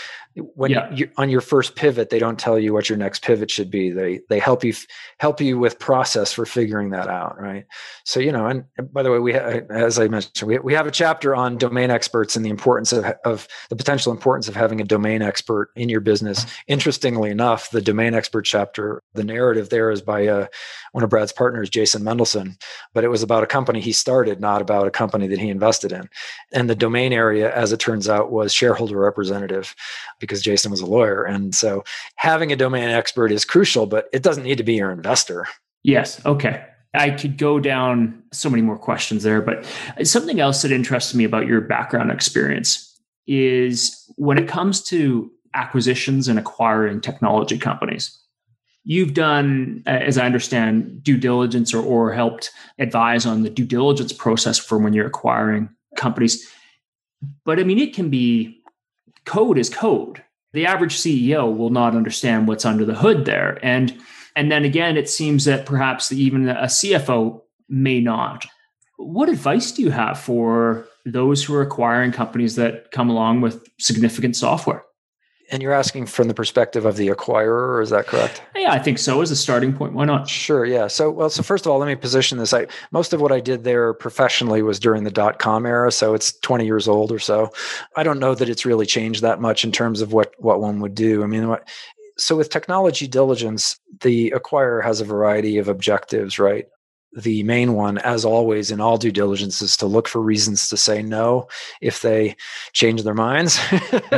when 0.55 0.71
yeah. 0.71 0.93
you 0.93 1.11
on 1.17 1.29
your 1.29 1.41
first 1.41 1.77
pivot 1.77 2.11
they 2.11 2.19
don't 2.19 2.39
tell 2.39 2.59
you 2.59 2.73
what 2.73 2.89
your 2.89 2.99
next 2.99 3.23
pivot 3.23 3.51
should 3.51 3.71
be. 3.71 3.91
They 3.91 4.21
they 4.29 4.39
help 4.39 4.65
you 4.65 4.75
help 5.19 5.41
you 5.41 5.59
with 5.59 5.79
process 5.79 6.33
for 6.33 6.47
figuring 6.47 6.91
that 6.91 7.09
out 7.09 7.41
right? 7.41 7.67
So 8.05 8.21
you 8.21 8.33
know 8.33 8.47
and 8.47 8.65
by 8.93 9.03
the 9.03 9.11
way 9.11 9.19
we 9.19 9.33
ha- 9.33 9.61
as 9.71 9.99
i 9.99 10.09
mentioned 10.09 10.49
we, 10.49 10.59
we 10.59 10.75
have 10.75 10.87
a 10.87 10.91
chapter 10.91 11.35
on 11.35 11.59
domain 11.59 11.91
experts 11.91 12.37
and 12.37 12.45
the 12.45 12.51
importance 12.51 12.93
of, 12.93 13.05
of 13.25 13.49
the 13.71 13.77
potential 13.77 14.13
importance 14.13 14.49
of 14.49 14.57
having 14.57 14.81
a 14.81 14.85
domain 14.85 15.23
expert 15.23 15.71
in 15.77 15.89
your 15.89 16.01
business. 16.01 16.47
Interestingly 16.67 17.31
enough 17.31 17.71
the 17.71 17.83
domain 17.83 18.15
expert 18.15 18.43
chapter 18.43 19.03
the 19.15 19.25
narrative 19.25 19.71
there 19.71 19.91
is 19.91 20.03
by 20.03 20.27
uh, 20.27 20.47
one 20.93 21.05
of 21.05 21.11
brad's 21.11 21.33
partners 21.33 21.71
jason 21.71 22.03
mendelson 22.03 22.57
but 22.95 23.05
it 23.05 23.09
was 23.09 23.23
about 23.23 23.43
a 23.43 23.47
company 23.47 23.81
he 23.81 23.93
started 23.93 24.41
not 24.41 24.61
about 24.61 24.87
a 24.87 24.91
company 24.91 25.27
that 25.29 25.39
he 25.39 25.49
invested 25.49 25.93
in. 25.93 26.09
And 26.53 26.69
the 26.69 26.75
domain 26.75 27.13
area 27.13 27.55
as 27.55 27.73
it 27.73 27.81
turns 27.81 28.09
out 28.09 28.33
was 28.33 28.53
shareholder 28.53 28.99
representative 28.99 29.75
because 30.29 30.43
Jason 30.43 30.71
was 30.71 30.81
a 30.81 30.87
lawyer. 30.87 31.25
And 31.25 31.55
so 31.55 31.83
having 32.17 32.53
a 32.53 32.57
domain 32.57 32.89
expert 32.89 33.33
is 33.33 33.45
crucial, 33.45 33.87
but 33.87 34.09
it 34.13 34.23
doesn't 34.23 34.45
need 34.45 34.59
to 34.59 34.65
be 34.65 34.75
your 34.75 34.93
investor. 34.93 35.47
Yes. 35.83 36.25
Okay. 36.27 36.65
I 36.95 37.11
could 37.11 37.37
go 37.39 37.61
down 37.61 38.23
so 38.33 38.49
many 38.49 38.63
more 38.63 38.79
questions 38.79 39.23
there, 39.23 39.43
but 39.43 39.67
something 40.05 40.41
else 40.41 40.63
that 40.63 40.73
interests 40.73 41.15
me 41.15 41.25
about 41.25 41.47
your 41.47 41.61
background 41.61 42.11
experience 42.11 42.85
is 43.27 44.11
when 44.17 44.39
it 44.39 44.49
comes 44.49 44.83
to 44.85 45.31
acquisitions 45.55 46.29
and 46.29 46.39
acquiring 46.39 47.01
technology 47.01 47.59
companies. 47.59 48.19
You've 48.85 49.13
done, 49.13 49.83
as 49.87 50.17
I 50.17 50.25
understand, 50.25 51.03
due 51.03 51.19
diligence 51.19 51.75
or, 51.75 51.85
or 51.85 52.13
helped 52.13 52.51
advise 52.79 53.27
on 53.27 53.43
the 53.43 53.51
due 53.51 53.67
diligence 53.67 54.13
process 54.13 54.59
for 54.59 54.79
when 54.79 54.95
you're 54.95 55.07
acquiring 55.07 55.69
companies. 55.97 56.49
But 57.45 57.59
I 57.61 57.65
mean, 57.65 57.79
it 57.79 57.95
can 57.95 58.09
be 58.09 58.58
code 59.29 59.59
is 59.59 59.69
code. 59.69 60.25
The 60.55 60.67
average 60.67 60.97
CEO 60.97 61.55
will 61.55 61.71
not 61.71 61.95
understand 61.95 62.49
what's 62.49 62.65
under 62.65 62.85
the 62.85 62.95
hood 62.95 63.27
there. 63.27 63.59
And 63.63 63.97
and 64.35 64.51
then 64.51 64.65
again, 64.65 64.97
it 64.97 65.09
seems 65.09 65.45
that 65.45 65.67
perhaps 65.67 66.11
even 66.13 66.49
a 66.49 66.65
CFO 66.65 67.43
may 67.69 68.01
not. 68.01 68.47
What 68.97 69.29
advice 69.29 69.73
do 69.73 69.83
you 69.83 69.91
have 69.91 70.19
for 70.19 70.87
those 71.05 71.45
who 71.45 71.55
are 71.55 71.63
acquiring 71.63 72.13
companies 72.13 72.55
that 72.55 72.91
come 72.91 73.11
along 73.11 73.41
with 73.41 73.69
significant 73.79 74.37
software? 74.37 74.83
And 75.51 75.63
you're 75.63 75.73
asking 75.73 76.07
from 76.07 76.29
the 76.29 76.35
perspective 76.35 76.85
of 76.85 76.97
the 76.97 77.09
acquirer, 77.09 77.83
is 77.83 77.89
that 77.91 78.07
correct? 78.07 78.43
Yeah, 78.55 78.73
I 78.73 78.79
think 78.79 78.99
so 78.99 79.23
as 79.23 79.31
a 79.31 79.37
starting 79.37 79.73
point. 79.73 79.95
Why 79.95 80.05
not? 80.05 80.29
Sure. 80.29 80.67
Yeah. 80.67 80.89
So, 80.89 81.11
well, 81.11 81.31
so 81.31 81.43
first 81.43 81.65
of 81.65 81.73
all, 81.73 81.79
let 81.79 81.87
me 81.87 81.95
position 81.95 82.37
this. 82.37 82.53
I 82.53 82.67
most 82.91 83.13
of 83.13 83.21
what 83.21 83.33
I 83.33 83.41
did 83.41 83.65
there 83.65 83.95
professionally 83.95 84.61
was 84.63 84.79
during 84.79 85.05
the 85.05 85.11
dot 85.11 85.39
com 85.39 85.65
era, 85.65 85.91
so 85.91 86.13
it's 86.13 86.33
20 86.41 86.67
years 86.67 86.87
old 86.87 87.11
or 87.11 87.19
so. 87.19 87.51
I 87.97 88.03
don't 88.03 88.19
know 88.19 88.35
that 88.35 88.49
it's 88.49 88.67
really 88.67 88.87
changed 88.87 89.23
that 89.23 89.41
much 89.41 89.65
in 89.65 89.73
terms 89.73 90.03
of 90.03 90.13
what 90.13 90.35
what 90.39 90.61
one 90.61 90.81
would 90.81 90.95
do. 90.95 91.23
I 91.23 91.27
mean, 91.27 91.49
what, 91.49 91.67
so 92.19 92.37
with 92.37 92.51
technology 92.51 93.07
diligence, 93.07 93.79
the 94.01 94.33
acquirer 94.37 94.83
has 94.83 95.01
a 95.01 95.05
variety 95.05 95.57
of 95.57 95.69
objectives, 95.69 96.39
right? 96.39 96.67
The 97.17 97.43
main 97.43 97.73
one, 97.73 97.99
as 97.99 98.25
always, 98.25 98.71
in 98.71 98.81
all 98.81 98.99
due 98.99 99.11
diligence, 99.11 99.63
is 99.63 99.77
to 99.79 99.87
look 99.87 100.09
for 100.09 100.21
reasons 100.21 100.69
to 100.69 100.77
say 100.77 101.03
no 101.03 101.49
if 101.81 102.03
they 102.03 102.37
change 102.73 103.03
their 103.03 103.15
minds. 103.15 103.59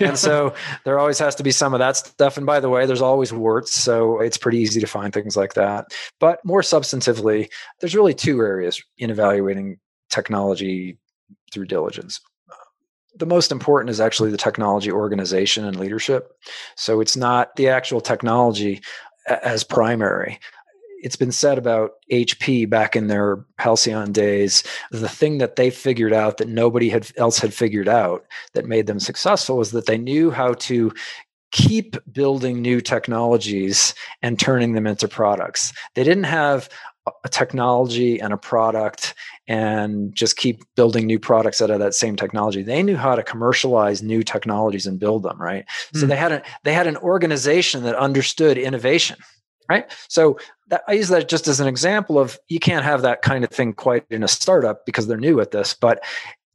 and 0.00 0.18
so 0.18 0.54
there 0.84 0.98
always 0.98 1.18
has 1.18 1.34
to 1.36 1.42
be 1.42 1.50
some 1.50 1.74
of 1.74 1.78
that 1.78 1.96
stuff. 1.96 2.36
And 2.36 2.46
by 2.46 2.60
the 2.60 2.70
way, 2.70 2.86
there's 2.86 3.02
always 3.02 3.32
warts. 3.32 3.74
So 3.74 4.20
it's 4.20 4.38
pretty 4.38 4.58
easy 4.58 4.80
to 4.80 4.86
find 4.86 5.12
things 5.12 5.36
like 5.36 5.54
that. 5.54 5.86
But 6.20 6.44
more 6.44 6.62
substantively, 6.62 7.50
there's 7.80 7.94
really 7.94 8.14
two 8.14 8.40
areas 8.40 8.82
in 8.96 9.10
evaluating 9.10 9.78
technology 10.10 10.98
through 11.52 11.66
diligence 11.66 12.20
the 13.18 13.26
most 13.26 13.50
important 13.50 13.90
is 13.90 14.00
actually 14.00 14.30
the 14.30 14.36
technology 14.36 14.92
organization 14.92 15.64
and 15.64 15.78
leadership. 15.78 16.30
So 16.76 17.00
it's 17.00 17.16
not 17.16 17.54
the 17.56 17.68
actual 17.68 18.00
technology 18.00 18.80
as 19.26 19.64
primary 19.64 20.38
it's 21.02 21.16
been 21.16 21.32
said 21.32 21.58
about 21.58 21.92
HP 22.10 22.68
back 22.68 22.96
in 22.96 23.06
their 23.06 23.44
halcyon 23.58 24.12
days. 24.12 24.62
The 24.90 25.08
thing 25.08 25.38
that 25.38 25.56
they 25.56 25.70
figured 25.70 26.12
out 26.12 26.38
that 26.38 26.48
nobody 26.48 26.88
had 26.88 27.10
else 27.16 27.38
had 27.38 27.54
figured 27.54 27.88
out 27.88 28.24
that 28.54 28.66
made 28.66 28.86
them 28.86 29.00
successful 29.00 29.56
was 29.56 29.70
that 29.72 29.86
they 29.86 29.98
knew 29.98 30.30
how 30.30 30.54
to 30.54 30.92
keep 31.50 31.96
building 32.12 32.60
new 32.60 32.80
technologies 32.80 33.94
and 34.22 34.38
turning 34.38 34.74
them 34.74 34.86
into 34.86 35.08
products. 35.08 35.72
They 35.94 36.04
didn't 36.04 36.24
have 36.24 36.68
a 37.24 37.28
technology 37.30 38.20
and 38.20 38.34
a 38.34 38.36
product 38.36 39.14
and 39.46 40.14
just 40.14 40.36
keep 40.36 40.62
building 40.76 41.06
new 41.06 41.18
products 41.18 41.62
out 41.62 41.70
of 41.70 41.78
that 41.78 41.94
same 41.94 42.16
technology. 42.16 42.62
They 42.62 42.82
knew 42.82 42.98
how 42.98 43.14
to 43.14 43.22
commercialize 43.22 44.02
new 44.02 44.22
technologies 44.22 44.86
and 44.86 45.00
build 45.00 45.22
them, 45.22 45.40
right? 45.40 45.64
Mm. 45.94 46.00
So 46.00 46.00
hmm. 46.02 46.10
they 46.10 46.16
had 46.16 46.32
a, 46.32 46.42
they 46.64 46.74
had 46.74 46.86
an 46.86 46.98
organization 46.98 47.82
that 47.84 47.94
understood 47.94 48.58
innovation 48.58 49.16
right 49.68 49.92
so 50.08 50.38
that, 50.68 50.82
i 50.88 50.92
use 50.92 51.08
that 51.08 51.28
just 51.28 51.48
as 51.48 51.60
an 51.60 51.66
example 51.66 52.18
of 52.18 52.38
you 52.48 52.58
can't 52.58 52.84
have 52.84 53.02
that 53.02 53.22
kind 53.22 53.44
of 53.44 53.50
thing 53.50 53.72
quite 53.72 54.04
in 54.10 54.22
a 54.22 54.28
startup 54.28 54.86
because 54.86 55.06
they're 55.06 55.16
new 55.16 55.40
at 55.40 55.50
this 55.50 55.74
but 55.74 56.02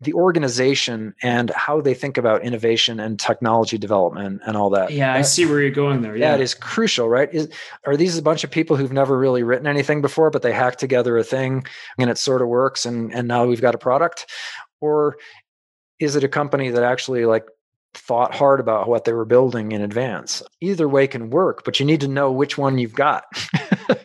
the 0.04 0.14
organization 0.14 1.14
and 1.22 1.50
how 1.52 1.82
they 1.82 1.94
think 1.94 2.18
about 2.18 2.44
innovation 2.44 3.00
and 3.00 3.20
technology 3.20 3.78
development 3.78 4.42
and 4.46 4.58
all 4.58 4.70
that. 4.70 4.92
Yeah, 4.92 5.14
that, 5.14 5.20
I 5.20 5.22
see 5.22 5.46
where 5.46 5.62
you're 5.62 5.72
going 5.72 6.02
there. 6.02 6.16
Yeah, 6.16 6.32
that 6.32 6.42
is 6.42 6.54
crucial, 6.54 7.10
right? 7.10 7.34
Is, 7.34 7.50
are 7.86 7.96
these 7.96 8.18
a 8.18 8.22
bunch 8.22 8.44
of 8.44 8.52
people 8.52 8.76
who've 8.76 8.92
never 8.92 9.18
really 9.18 9.44
written 9.44 9.68
anything 9.68 10.02
before, 10.02 10.30
but 10.30 10.42
they 10.42 10.52
hack 10.52 10.76
together 10.76 11.18
a 11.18 11.24
thing 11.24 11.66
and 11.98 12.10
it 12.10 12.18
sort 12.18 12.42
of 12.42 12.48
works, 12.48 12.86
and 12.86 13.14
and 13.14 13.28
now 13.28 13.46
we've 13.46 13.62
got 13.62 13.76
a 13.76 13.80
product, 13.80 14.30
or 14.82 15.18
is 16.00 16.16
it 16.16 16.24
a 16.24 16.30
company 16.30 16.70
that 16.70 16.84
actually 16.84 17.26
like 17.26 17.46
thought 17.94 18.34
hard 18.34 18.60
about 18.60 18.88
what 18.88 19.06
they 19.06 19.14
were 19.14 19.26
building 19.26 19.72
in 19.72 19.82
advance. 19.82 20.42
Either 20.62 20.90
way 20.90 21.06
can 21.08 21.30
work, 21.30 21.64
but 21.64 21.80
you 21.80 21.86
need 21.86 22.02
to 22.02 22.08
know 22.08 22.32
which 22.32 22.58
one 22.58 22.80
you've 22.80 22.96
got. 22.96 23.24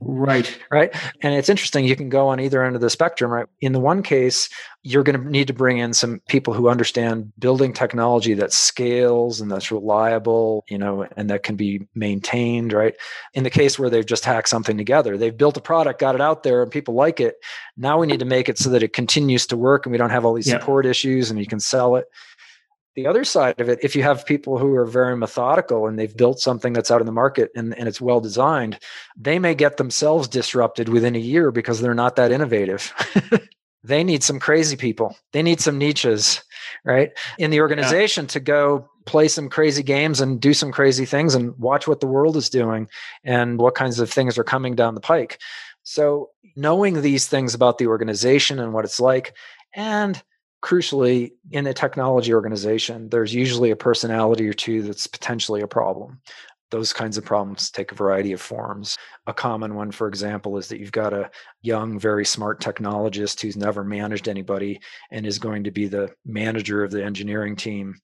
right. 0.00 0.58
Right. 0.70 0.94
And 1.22 1.34
it's 1.34 1.48
interesting. 1.48 1.84
You 1.84 1.96
can 1.96 2.08
go 2.08 2.28
on 2.28 2.40
either 2.40 2.64
end 2.64 2.74
of 2.74 2.80
the 2.80 2.90
spectrum, 2.90 3.30
right? 3.30 3.46
In 3.60 3.72
the 3.72 3.80
one 3.80 4.02
case, 4.02 4.48
you're 4.82 5.02
going 5.02 5.20
to 5.20 5.28
need 5.28 5.48
to 5.48 5.52
bring 5.52 5.78
in 5.78 5.92
some 5.92 6.20
people 6.28 6.54
who 6.54 6.68
understand 6.68 7.32
building 7.38 7.72
technology 7.72 8.34
that 8.34 8.52
scales 8.52 9.40
and 9.40 9.50
that's 9.50 9.72
reliable, 9.72 10.64
you 10.68 10.78
know, 10.78 11.06
and 11.16 11.28
that 11.28 11.42
can 11.42 11.56
be 11.56 11.88
maintained, 11.94 12.72
right? 12.72 12.94
In 13.34 13.42
the 13.42 13.50
case 13.50 13.78
where 13.78 13.90
they've 13.90 14.06
just 14.06 14.24
hacked 14.24 14.48
something 14.48 14.76
together, 14.76 15.16
they've 15.16 15.36
built 15.36 15.56
a 15.56 15.60
product, 15.60 16.00
got 16.00 16.14
it 16.14 16.20
out 16.20 16.44
there, 16.44 16.62
and 16.62 16.70
people 16.70 16.94
like 16.94 17.18
it. 17.18 17.36
Now 17.76 17.98
we 17.98 18.06
need 18.06 18.20
to 18.20 18.24
make 18.24 18.48
it 18.48 18.58
so 18.58 18.70
that 18.70 18.82
it 18.82 18.92
continues 18.92 19.46
to 19.48 19.56
work 19.56 19.86
and 19.86 19.92
we 19.92 19.98
don't 19.98 20.10
have 20.10 20.24
all 20.24 20.34
these 20.34 20.50
support 20.50 20.86
issues 20.86 21.30
and 21.30 21.40
you 21.40 21.46
can 21.46 21.60
sell 21.60 21.96
it 21.96 22.06
the 22.96 23.06
other 23.06 23.24
side 23.24 23.60
of 23.60 23.68
it, 23.68 23.78
if 23.82 23.94
you 23.94 24.02
have 24.02 24.24
people 24.24 24.56
who 24.56 24.74
are 24.74 24.86
very 24.86 25.16
methodical 25.16 25.86
and 25.86 25.98
they've 25.98 26.16
built 26.16 26.40
something 26.40 26.72
that's 26.72 26.90
out 26.90 27.00
in 27.00 27.06
the 27.06 27.12
market 27.12 27.50
and, 27.54 27.76
and 27.78 27.88
it's 27.88 28.00
well 28.00 28.20
designed, 28.20 28.78
they 29.16 29.38
may 29.38 29.54
get 29.54 29.76
themselves 29.76 30.26
disrupted 30.26 30.88
within 30.88 31.14
a 31.14 31.20
year 31.20 31.50
because 31.52 31.80
they're 31.80 31.94
not 31.94 32.16
that 32.16 32.32
innovative. 32.32 32.92
they 33.84 34.02
need 34.02 34.24
some 34.24 34.40
crazy 34.40 34.76
people. 34.76 35.14
They 35.32 35.42
need 35.42 35.60
some 35.60 35.78
Nietzsches, 35.78 36.42
right? 36.84 37.12
In 37.38 37.50
the 37.50 37.60
organization 37.60 38.24
yeah. 38.24 38.30
to 38.30 38.40
go 38.40 38.88
play 39.04 39.28
some 39.28 39.50
crazy 39.50 39.82
games 39.82 40.22
and 40.22 40.40
do 40.40 40.54
some 40.54 40.72
crazy 40.72 41.04
things 41.04 41.34
and 41.34 41.56
watch 41.58 41.86
what 41.86 42.00
the 42.00 42.06
world 42.06 42.36
is 42.36 42.48
doing 42.48 42.88
and 43.24 43.58
what 43.58 43.74
kinds 43.74 44.00
of 44.00 44.10
things 44.10 44.38
are 44.38 44.44
coming 44.44 44.74
down 44.74 44.94
the 44.94 45.00
pike. 45.02 45.38
So, 45.82 46.30
knowing 46.56 47.02
these 47.02 47.28
things 47.28 47.54
about 47.54 47.76
the 47.76 47.86
organization 47.86 48.58
and 48.58 48.72
what 48.72 48.86
it's 48.86 48.98
like, 48.98 49.36
and 49.74 50.20
crucially, 50.66 51.30
in 51.52 51.68
a 51.68 51.72
technology 51.72 52.34
organization, 52.34 53.08
there's 53.08 53.32
usually 53.32 53.70
a 53.70 53.76
personality 53.76 54.48
or 54.48 54.52
two 54.52 54.82
that's 54.82 55.06
potentially 55.06 55.60
a 55.60 55.68
problem. 55.68 56.20
Those 56.72 56.92
kinds 56.92 57.16
of 57.16 57.24
problems 57.24 57.70
take 57.70 57.92
a 57.92 57.94
variety 57.94 58.32
of 58.32 58.40
forms. 58.40 58.96
A 59.28 59.32
common 59.32 59.76
one, 59.76 59.92
for 59.92 60.08
example, 60.08 60.58
is 60.58 60.66
that 60.66 60.80
you've 60.80 60.90
got 60.90 61.12
a 61.12 61.30
young, 61.62 62.00
very 62.00 62.24
smart 62.24 62.60
technologist 62.60 63.40
who's 63.40 63.56
never 63.56 63.84
managed 63.84 64.28
anybody 64.28 64.80
and 65.12 65.24
is 65.24 65.38
going 65.38 65.62
to 65.62 65.70
be 65.70 65.86
the 65.86 66.10
manager 66.24 66.82
of 66.82 66.90
the 66.90 67.04
engineering 67.04 67.54
team. 67.54 67.94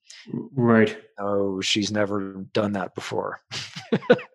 Right. 0.54 0.96
Oh, 1.18 1.60
she's 1.60 1.90
never 1.90 2.46
done 2.52 2.74
that 2.74 2.94
before. 2.94 3.40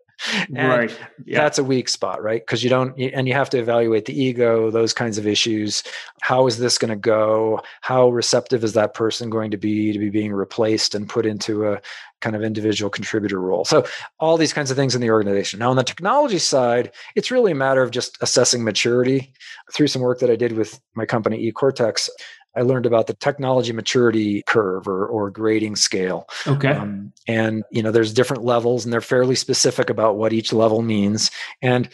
right 0.50 1.00
yeah. 1.26 1.42
that's 1.42 1.58
a 1.58 1.64
weak 1.64 1.90
spot 1.90 2.18
right? 2.28 2.42
Because 2.42 2.64
you 2.64 2.70
don't 2.70 2.98
and 3.00 3.28
you 3.28 3.34
have 3.34 3.50
to 3.50 3.58
evaluate 3.58 4.06
the 4.06 4.22
ego 4.22 4.70
those 4.70 4.94
kinds 4.94 5.18
of 5.18 5.26
issues. 5.26 5.84
How 6.22 6.48
is 6.48 6.58
this 6.58 6.78
going 6.78 6.90
to 6.90 6.96
go? 6.96 7.62
How 7.82 8.10
receptive 8.10 8.64
is 8.64 8.74
that 8.74 8.94
person 8.94 9.30
going 9.30 9.52
to 9.52 9.58
be 9.58 9.94
to 9.94 10.00
be 10.00 10.10
being 10.10 10.34
replaced 10.34 10.96
and 10.96 11.08
put 11.08 11.26
into 11.26 11.68
a 11.68 11.82
kind 12.22 12.36
of 12.36 12.44
individual 12.44 12.90
contributor 12.90 13.40
role 13.40 13.66
so 13.66 13.86
all 14.20 14.38
these 14.38 14.54
kinds 14.54 14.72
of 14.72 14.78
things 14.78 14.96
in 14.96 15.02
the 15.02 15.10
organization 15.10 15.60
now 15.60 15.70
on 15.70 15.76
the 15.76 15.84
technology 15.84 16.40
side 16.40 16.92
it's 17.16 17.32
really 17.32 17.52
a 17.52 17.56
matter 17.56 17.82
of 17.82 17.92
just 17.92 18.18
assessing 18.22 18.64
maturity 18.64 19.34
through 19.74 19.88
some 19.88 20.02
work 20.02 20.20
that 20.20 20.30
i 20.30 20.36
did 20.36 20.54
with 20.54 20.80
my 20.96 21.06
company 21.06 21.52
eCortex 21.52 22.10
I 22.56 22.62
learned 22.62 22.88
about 22.88 23.06
the 23.06 23.14
technology 23.14 23.72
maturity 23.72 24.42
curve 24.48 24.88
or, 24.88 25.06
or 25.06 25.30
grading 25.30 25.76
scale. 25.76 26.28
Okay. 26.48 26.70
Um, 26.70 27.14
and, 27.28 27.64
you 27.72 27.84
know, 27.84 27.92
there's 27.92 28.12
different 28.12 28.44
levels 28.44 28.84
and 28.84 28.92
they're 28.92 29.00
fairly 29.00 29.36
specific 29.36 29.92
about 29.92 30.18
what 30.18 30.34
each 30.34 30.52
level 30.52 30.82
means. 30.82 31.30
And 31.62 31.88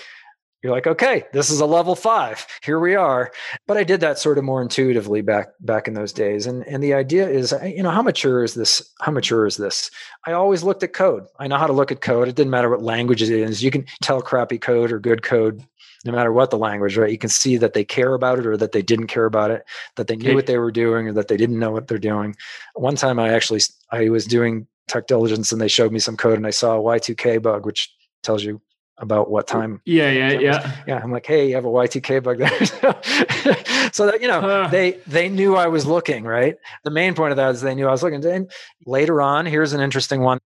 you're 0.64 0.72
like, 0.72 0.88
okay, 0.88 1.26
this 1.34 1.50
is 1.50 1.60
a 1.60 1.66
level 1.66 1.94
five. 1.94 2.48
Here 2.64 2.80
we 2.80 2.96
are. 2.96 3.32
But 3.68 3.78
I 3.78 3.84
did 3.84 4.00
that 4.00 4.18
sort 4.18 4.38
of 4.38 4.46
more 4.46 4.62
intuitively 4.62 5.22
back 5.22 5.50
back 5.60 5.88
in 5.88 5.94
those 5.94 6.14
days. 6.14 6.48
And 6.48 6.66
and 6.68 6.82
the 6.82 6.94
idea 6.94 7.30
is, 7.30 7.54
you 7.64 7.84
know, 7.84 7.92
how 7.92 8.02
mature 8.02 8.44
is 8.44 8.54
this? 8.54 8.82
How 9.02 9.12
mature 9.12 9.46
is 9.46 9.58
this? 9.58 9.92
I 10.26 10.32
always 10.32 10.64
looked 10.64 10.84
at 10.84 10.94
code. 10.94 11.26
I 11.38 11.48
know 11.48 11.58
how 11.58 11.68
to 11.68 11.74
look 11.74 11.92
at 11.92 12.02
code. 12.02 12.30
It 12.30 12.36
didn't 12.36 12.52
matter 12.52 12.70
what 12.70 12.82
language 12.82 13.22
it 13.22 13.30
is. 13.30 13.62
You 13.62 13.72
can 13.72 13.86
tell 14.02 14.22
crappy 14.22 14.58
code 14.58 14.92
or 14.92 15.00
good 15.00 15.22
code 15.22 15.64
no 16.06 16.12
matter 16.12 16.34
what 16.34 16.50
the 16.50 16.58
language, 16.58 16.98
right? 16.98 17.12
You 17.12 17.18
can 17.18 17.30
see 17.30 17.58
that 17.58 17.74
they 17.74 17.86
care 17.86 18.14
about 18.14 18.40
it 18.40 18.46
or 18.46 18.58
that 18.58 18.74
they 18.74 18.82
didn't 18.82 19.08
care 19.08 19.26
about 19.26 19.52
it, 19.52 19.64
that 19.96 20.08
they 20.08 20.18
knew 20.18 20.36
what 20.36 20.48
they 20.48 20.58
were 20.58 20.72
doing 20.72 21.08
or 21.08 21.14
that 21.14 21.30
they 21.30 21.38
didn't 21.38 21.60
know 21.60 21.72
what 21.72 21.88
they're 21.88 21.98
doing. 21.98 22.36
One 22.76 22.96
time 22.96 23.20
I 23.20 23.30
actually 23.30 23.62
I 23.92 24.10
was 24.10 24.26
doing 24.26 24.68
tech 24.88 25.08
diligence 25.08 25.52
and 25.52 25.62
they 25.62 25.70
showed 25.70 25.94
me 25.94 26.00
some 26.00 26.18
code 26.18 26.38
and 26.38 26.48
I 26.48 26.52
saw 26.52 26.78
a 26.78 26.82
Y2K 26.82 27.42
bug, 27.42 27.66
which 27.66 27.94
tells 28.22 28.44
you 28.44 28.62
about 28.98 29.30
what 29.30 29.48
time. 29.48 29.82
Yeah, 29.86 30.12
yeah, 30.12 30.32
yeah. 30.32 30.76
Yeah, 30.88 31.02
I'm 31.04 31.12
like, 31.12 31.26
hey, 31.26 31.50
you 31.50 31.56
have 31.56 31.66
a 31.66 31.70
Y2K 31.70 32.24
bug 32.24 32.38
there. 32.38 33.90
so 33.92 34.06
that 34.06 34.22
you 34.22 34.28
know, 34.28 34.40
uh, 34.40 34.68
they 34.68 35.00
they 35.08 35.30
knew 35.30 35.56
I 35.56 35.68
was 35.68 35.86
looking, 35.86 36.24
right? 36.24 36.56
The 36.84 36.92
main 36.92 37.16
point 37.16 37.32
of 37.32 37.38
that 37.38 37.56
is 37.56 37.62
they 37.62 37.76
knew 37.76 37.88
I 37.88 37.92
was 37.92 38.04
looking. 38.04 38.24
And 38.26 38.52
later 38.86 39.22
on, 39.22 39.46
here's 39.46 39.74
an 39.74 39.82
interesting 39.82 40.22
one 40.22 40.40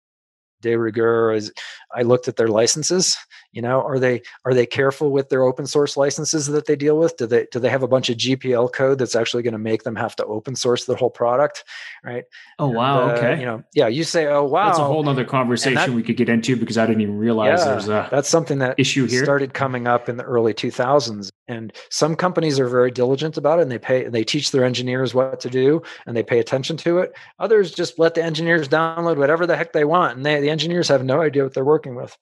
de 0.61 0.75
rigueur 0.75 1.31
is 1.33 1.51
i 1.95 2.01
looked 2.01 2.27
at 2.27 2.35
their 2.35 2.47
licenses 2.47 3.17
you 3.51 3.61
know 3.61 3.81
are 3.81 3.99
they 3.99 4.21
are 4.45 4.53
they 4.53 4.65
careful 4.65 5.11
with 5.11 5.29
their 5.29 5.43
open 5.43 5.65
source 5.65 5.97
licenses 5.97 6.47
that 6.47 6.65
they 6.65 6.75
deal 6.75 6.97
with? 6.97 7.17
Do 7.17 7.25
they 7.25 7.47
do 7.51 7.59
they 7.59 7.69
have 7.69 7.83
a 7.83 7.87
bunch 7.87 8.09
of 8.09 8.17
gpl 8.17 8.71
code 8.71 8.99
that's 8.99 9.15
actually 9.15 9.43
going 9.43 9.53
to 9.53 9.59
make 9.59 9.83
them 9.83 9.95
have 9.95 10.15
to 10.17 10.25
open 10.25 10.55
source 10.55 10.85
the 10.85 10.95
whole 10.95 11.09
product 11.09 11.63
right? 12.03 12.23
Oh 12.59 12.67
wow 12.67 13.03
and, 13.03 13.11
uh, 13.11 13.13
okay. 13.15 13.39
you 13.39 13.45
know 13.45 13.63
yeah 13.73 13.87
you 13.87 14.03
say 14.03 14.27
oh 14.27 14.43
wow 14.43 14.67
that's 14.67 14.79
a 14.79 14.83
whole 14.83 15.07
other 15.07 15.25
conversation 15.25 15.75
that, 15.75 15.89
we 15.89 16.03
could 16.03 16.17
get 16.17 16.29
into 16.29 16.55
because 16.55 16.77
i 16.77 16.85
didn't 16.85 17.01
even 17.01 17.17
realize 17.17 17.59
yeah, 17.59 17.65
there's 17.65 17.87
a 17.87 18.07
that's 18.11 18.29
something 18.29 18.59
that 18.59 18.75
issue 18.77 19.07
here. 19.07 19.23
started 19.23 19.53
coming 19.53 19.87
up 19.87 20.09
in 20.09 20.17
the 20.17 20.23
early 20.23 20.53
2000s 20.53 21.29
and 21.47 21.73
some 21.89 22.15
companies 22.15 22.59
are 22.59 22.67
very 22.67 22.91
diligent 22.91 23.37
about 23.37 23.59
it 23.59 23.63
and 23.63 23.71
they 23.71 23.77
pay 23.77 24.05
and 24.05 24.13
they 24.13 24.23
teach 24.23 24.51
their 24.51 24.65
engineers 24.65 25.13
what 25.13 25.39
to 25.39 25.49
do 25.49 25.81
and 26.05 26.15
they 26.15 26.23
pay 26.23 26.39
attention 26.39 26.75
to 26.77 26.99
it. 26.99 27.13
Others 27.39 27.73
just 27.73 27.97
let 27.97 28.15
the 28.15 28.23
engineers 28.23 28.67
download 28.67 29.17
whatever 29.17 29.45
the 29.45 29.55
heck 29.55 29.73
they 29.73 29.85
want 29.85 30.17
and 30.17 30.25
they, 30.25 30.46
the 30.47 30.51
engineers 30.51 30.87
have 30.87 31.03
no 31.03 31.21
idea 31.21 31.43
what 31.43 31.53
they're 31.53 31.65
working 31.65 31.93
with 31.93 32.17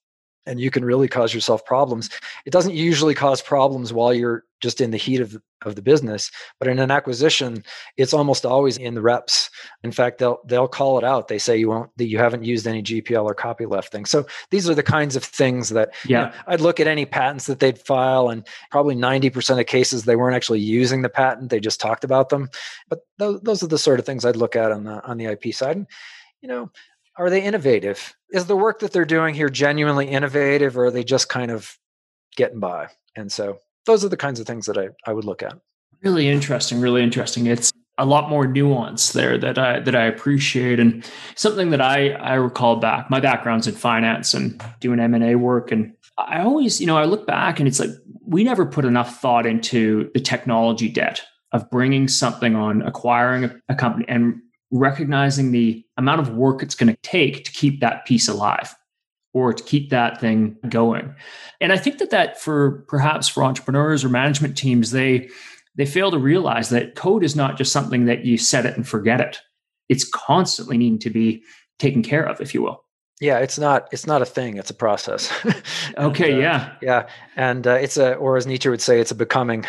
and 0.47 0.59
you 0.59 0.71
can 0.71 0.83
really 0.83 1.07
cause 1.07 1.33
yourself 1.33 1.63
problems. 1.65 2.09
It 2.45 2.51
doesn't 2.51 2.73
usually 2.73 3.13
cause 3.13 3.41
problems 3.41 3.93
while 3.93 4.13
you're 4.13 4.43
just 4.61 4.81
in 4.81 4.91
the 4.91 4.97
heat 4.97 5.21
of 5.21 5.31
the, 5.31 5.41
of 5.63 5.75
the 5.75 5.81
business, 5.81 6.31
but 6.59 6.67
in 6.67 6.79
an 6.79 6.89
acquisition, 6.89 7.63
it's 7.97 8.13
almost 8.13 8.45
always 8.45 8.77
in 8.77 8.95
the 8.95 9.01
reps. 9.01 9.49
In 9.83 9.91
fact, 9.91 10.17
they'll 10.17 10.39
they'll 10.45 10.67
call 10.67 10.97
it 10.97 11.03
out. 11.03 11.27
They 11.27 11.37
say 11.37 11.57
you 11.57 11.69
won't 11.69 11.91
that 11.97 12.07
you 12.07 12.17
haven't 12.17 12.43
used 12.43 12.65
any 12.65 12.81
GPL 12.81 13.25
or 13.25 13.35
copyleft 13.35 13.89
things. 13.89 14.09
So 14.09 14.25
these 14.49 14.67
are 14.69 14.75
the 14.75 14.83
kinds 14.83 15.15
of 15.15 15.23
things 15.23 15.69
that 15.69 15.93
yeah. 16.07 16.19
You 16.19 16.25
know, 16.25 16.33
I'd 16.47 16.61
look 16.61 16.79
at 16.79 16.87
any 16.87 17.05
patents 17.05 17.45
that 17.45 17.59
they'd 17.59 17.79
file, 17.79 18.29
and 18.29 18.47
probably 18.71 18.95
ninety 18.95 19.29
percent 19.29 19.59
of 19.59 19.65
cases 19.65 20.05
they 20.05 20.15
weren't 20.15 20.35
actually 20.35 20.61
using 20.61 21.01
the 21.01 21.09
patent; 21.09 21.49
they 21.49 21.59
just 21.59 21.79
talked 21.79 22.03
about 22.03 22.29
them. 22.29 22.49
But 22.87 22.99
those, 23.17 23.41
those 23.41 23.63
are 23.63 23.67
the 23.67 23.79
sort 23.79 23.99
of 23.99 24.05
things 24.05 24.25
I'd 24.25 24.35
look 24.35 24.55
at 24.55 24.71
on 24.71 24.83
the 24.83 25.03
on 25.03 25.17
the 25.17 25.25
IP 25.25 25.53
side. 25.53 25.77
And, 25.77 25.87
you 26.41 26.49
know, 26.49 26.71
are 27.17 27.29
they 27.29 27.41
innovative? 27.41 28.15
Is 28.31 28.45
the 28.45 28.55
work 28.55 28.79
that 28.79 28.91
they're 28.91 29.05
doing 29.05 29.35
here 29.35 29.49
genuinely 29.49 30.07
innovative, 30.07 30.77
or 30.77 30.85
are 30.85 30.91
they 30.91 31.03
just 31.03 31.29
kind 31.29 31.51
of 31.51 31.77
getting 32.35 32.59
by? 32.59 32.89
And 33.15 33.31
so 33.31 33.59
those 33.85 34.03
are 34.03 34.09
the 34.09 34.17
kinds 34.17 34.39
of 34.39 34.47
things 34.47 34.65
that 34.65 34.77
I, 34.77 34.89
I 35.05 35.13
would 35.13 35.25
look 35.25 35.41
at. 35.41 35.57
Really 36.03 36.27
interesting, 36.27 36.81
really 36.81 37.03
interesting. 37.03 37.47
It's 37.47 37.71
a 37.97 38.05
lot 38.05 38.29
more 38.29 38.45
nuance 38.45 39.13
there 39.13 39.37
that 39.37 39.57
I 39.57 39.79
that 39.79 39.95
I 39.95 40.05
appreciate 40.05 40.79
and 40.79 41.09
something 41.35 41.69
that 41.69 41.81
I 41.81 42.09
I 42.09 42.33
recall 42.33 42.75
back. 42.75 43.09
My 43.09 43.21
background's 43.21 43.67
in 43.67 43.75
finance 43.75 44.33
and 44.33 44.61
doing 44.81 44.99
M&A 44.99 45.35
work 45.35 45.71
and 45.71 45.93
I 46.17 46.41
always, 46.41 46.79
you 46.79 46.87
know, 46.87 46.97
I 46.97 47.05
look 47.05 47.27
back 47.27 47.59
and 47.59 47.67
it's 47.67 47.79
like 47.79 47.89
we 48.25 48.43
never 48.43 48.65
put 48.65 48.85
enough 48.85 49.19
thought 49.19 49.45
into 49.45 50.09
the 50.13 50.19
technology 50.19 50.89
debt 50.89 51.21
of 51.51 51.69
bringing 51.69 52.07
something 52.07 52.55
on, 52.55 52.81
acquiring 52.81 53.45
a, 53.45 53.55
a 53.69 53.75
company 53.75 54.05
and 54.07 54.41
recognizing 54.71 55.51
the 55.51 55.85
amount 55.97 56.21
of 56.21 56.29
work 56.29 56.63
it's 56.63 56.75
going 56.75 56.93
to 56.93 57.01
take 57.01 57.45
to 57.45 57.51
keep 57.51 57.79
that 57.81 58.05
piece 58.05 58.27
alive 58.27 58.75
or 59.33 59.53
to 59.53 59.63
keep 59.63 59.89
that 59.89 60.19
thing 60.19 60.55
going. 60.69 61.13
And 61.59 61.73
I 61.73 61.77
think 61.77 61.97
that 61.99 62.09
that 62.11 62.39
for 62.39 62.85
perhaps 62.87 63.27
for 63.27 63.43
entrepreneurs 63.43 64.03
or 64.03 64.09
management 64.09 64.57
teams, 64.57 64.91
they 64.91 65.29
they 65.75 65.85
fail 65.85 66.09
to 66.11 66.17
realize 66.17 66.69
that 66.69 66.95
code 66.95 67.23
is 67.23 67.35
not 67.35 67.57
just 67.57 67.73
something 67.73 68.05
that 68.05 68.23
you 68.23 68.37
set 68.37 68.65
it 68.65 68.77
and 68.77 68.87
forget 68.87 69.19
it. 69.19 69.39
It's 69.89 70.07
constantly 70.07 70.77
needing 70.77 70.99
to 70.99 71.09
be 71.09 71.43
taken 71.79 72.01
care 72.01 72.25
of, 72.25 72.39
if 72.39 72.53
you 72.53 72.61
will. 72.61 72.85
Yeah, 73.21 73.39
it's 73.39 73.57
not 73.57 73.87
it's 73.91 74.05
not 74.05 74.21
a 74.21 74.25
thing; 74.25 74.57
it's 74.57 74.69
a 74.69 74.73
process. 74.73 75.31
okay, 75.97 76.31
and, 76.31 76.39
uh, 76.39 76.41
yeah, 76.41 76.71
yeah, 76.81 77.07
and 77.37 77.65
uh, 77.65 77.71
it's 77.71 77.95
a, 77.95 78.15
or 78.15 78.35
as 78.35 78.45
Nietzsche 78.45 78.67
would 78.67 78.81
say, 78.81 78.99
it's 78.99 79.11
a 79.11 79.15
becoming. 79.15 79.65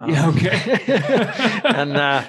Um, 0.00 0.10
yeah, 0.10 0.28
okay, 0.28 1.60
and 1.64 1.96
uh, 1.96 2.24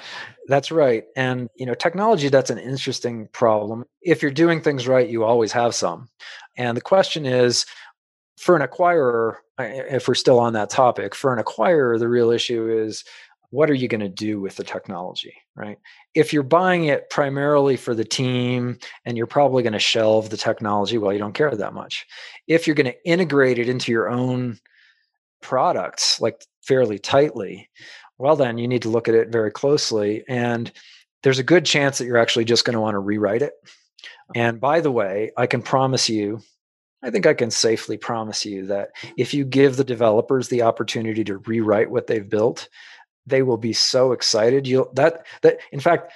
that's 0.48 0.72
right. 0.72 1.06
And 1.16 1.50
you 1.56 1.66
know, 1.66 1.74
technology 1.74 2.30
that's 2.30 2.50
an 2.50 2.58
interesting 2.58 3.28
problem. 3.34 3.86
If 4.02 4.22
you're 4.22 4.32
doing 4.32 4.62
things 4.62 4.88
right, 4.88 5.10
you 5.10 5.24
always 5.24 5.52
have 5.52 5.76
some. 5.76 6.10
And 6.58 6.78
the 6.78 6.82
question 6.82 7.26
is 7.26 7.66
for 8.38 8.56
an 8.56 8.68
acquirer, 8.68 9.36
if 9.60 10.08
we're 10.08 10.16
still 10.16 10.40
on 10.40 10.54
that 10.54 10.70
topic, 10.70 11.16
for 11.16 11.34
an 11.34 11.44
acquirer, 11.44 12.00
the 12.00 12.10
real 12.10 12.32
issue 12.32 12.70
is 12.70 13.04
what 13.52 13.70
are 13.70 13.76
you 13.76 13.88
going 13.88 14.02
to 14.02 14.10
do 14.10 14.42
with 14.42 14.56
the 14.56 14.64
technology, 14.64 15.34
right? 15.56 15.78
If 16.16 16.34
you're 16.34 16.42
buying 16.42 16.86
it 16.86 17.12
primarily 17.12 17.78
for 17.78 17.94
the 17.94 18.04
team 18.04 18.80
and 19.06 19.16
you're 19.16 19.28
probably 19.28 19.62
going 19.62 19.74
to 19.74 19.80
shelve 19.80 20.32
the 20.32 20.38
technology, 20.38 20.98
well, 20.98 21.14
you 21.14 21.20
don't 21.20 21.36
care 21.36 21.52
that 21.52 21.74
much. 21.76 22.08
If 22.48 22.66
you're 22.66 22.76
going 22.76 22.92
to 22.92 23.06
integrate 23.06 23.60
it 23.60 23.70
into 23.70 23.92
your 23.92 24.10
own 24.10 24.58
products, 25.44 26.20
like 26.20 26.44
fairly 26.64 26.98
tightly, 26.98 27.70
well, 28.18 28.36
then 28.36 28.58
you 28.58 28.68
need 28.68 28.84
to 28.84 28.90
look 28.90 29.08
at 29.08 29.16
it 29.16 29.30
very 29.30 29.52
closely. 29.52 30.24
And 30.28 30.72
there's 31.24 31.40
a 31.40 31.44
good 31.44 31.66
chance 31.66 31.98
that 31.98 32.06
you're 32.06 32.18
actually 32.18 32.46
just 32.46 32.66
going 32.66 32.76
to 32.76 32.82
want 32.82 32.96
to 32.96 33.00
rewrite 33.00 33.42
it. 33.42 33.54
And 34.36 34.60
by 34.60 34.82
the 34.82 34.92
way, 34.92 35.32
I 35.38 35.48
can 35.48 35.62
promise 35.62 36.10
you, 36.10 36.42
I 37.02 37.10
think 37.10 37.26
I 37.26 37.34
can 37.34 37.52
safely 37.52 37.98
promise 37.98 38.46
you 38.46 38.68
that 38.68 38.92
if 39.18 39.34
you 39.34 39.44
give 39.46 39.76
the 39.76 39.84
developers 39.84 40.48
the 40.48 40.62
opportunity 40.62 41.24
to 41.26 41.38
rewrite 41.40 41.92
what 41.92 42.08
they've 42.08 42.28
built, 42.28 42.70
they 43.26 43.42
will 43.42 43.58
be 43.58 43.74
so 43.74 44.12
excited. 44.12 44.68
You'll 44.68 44.92
that 44.94 45.26
that 45.42 45.60
in 45.72 45.80
fact, 45.80 46.12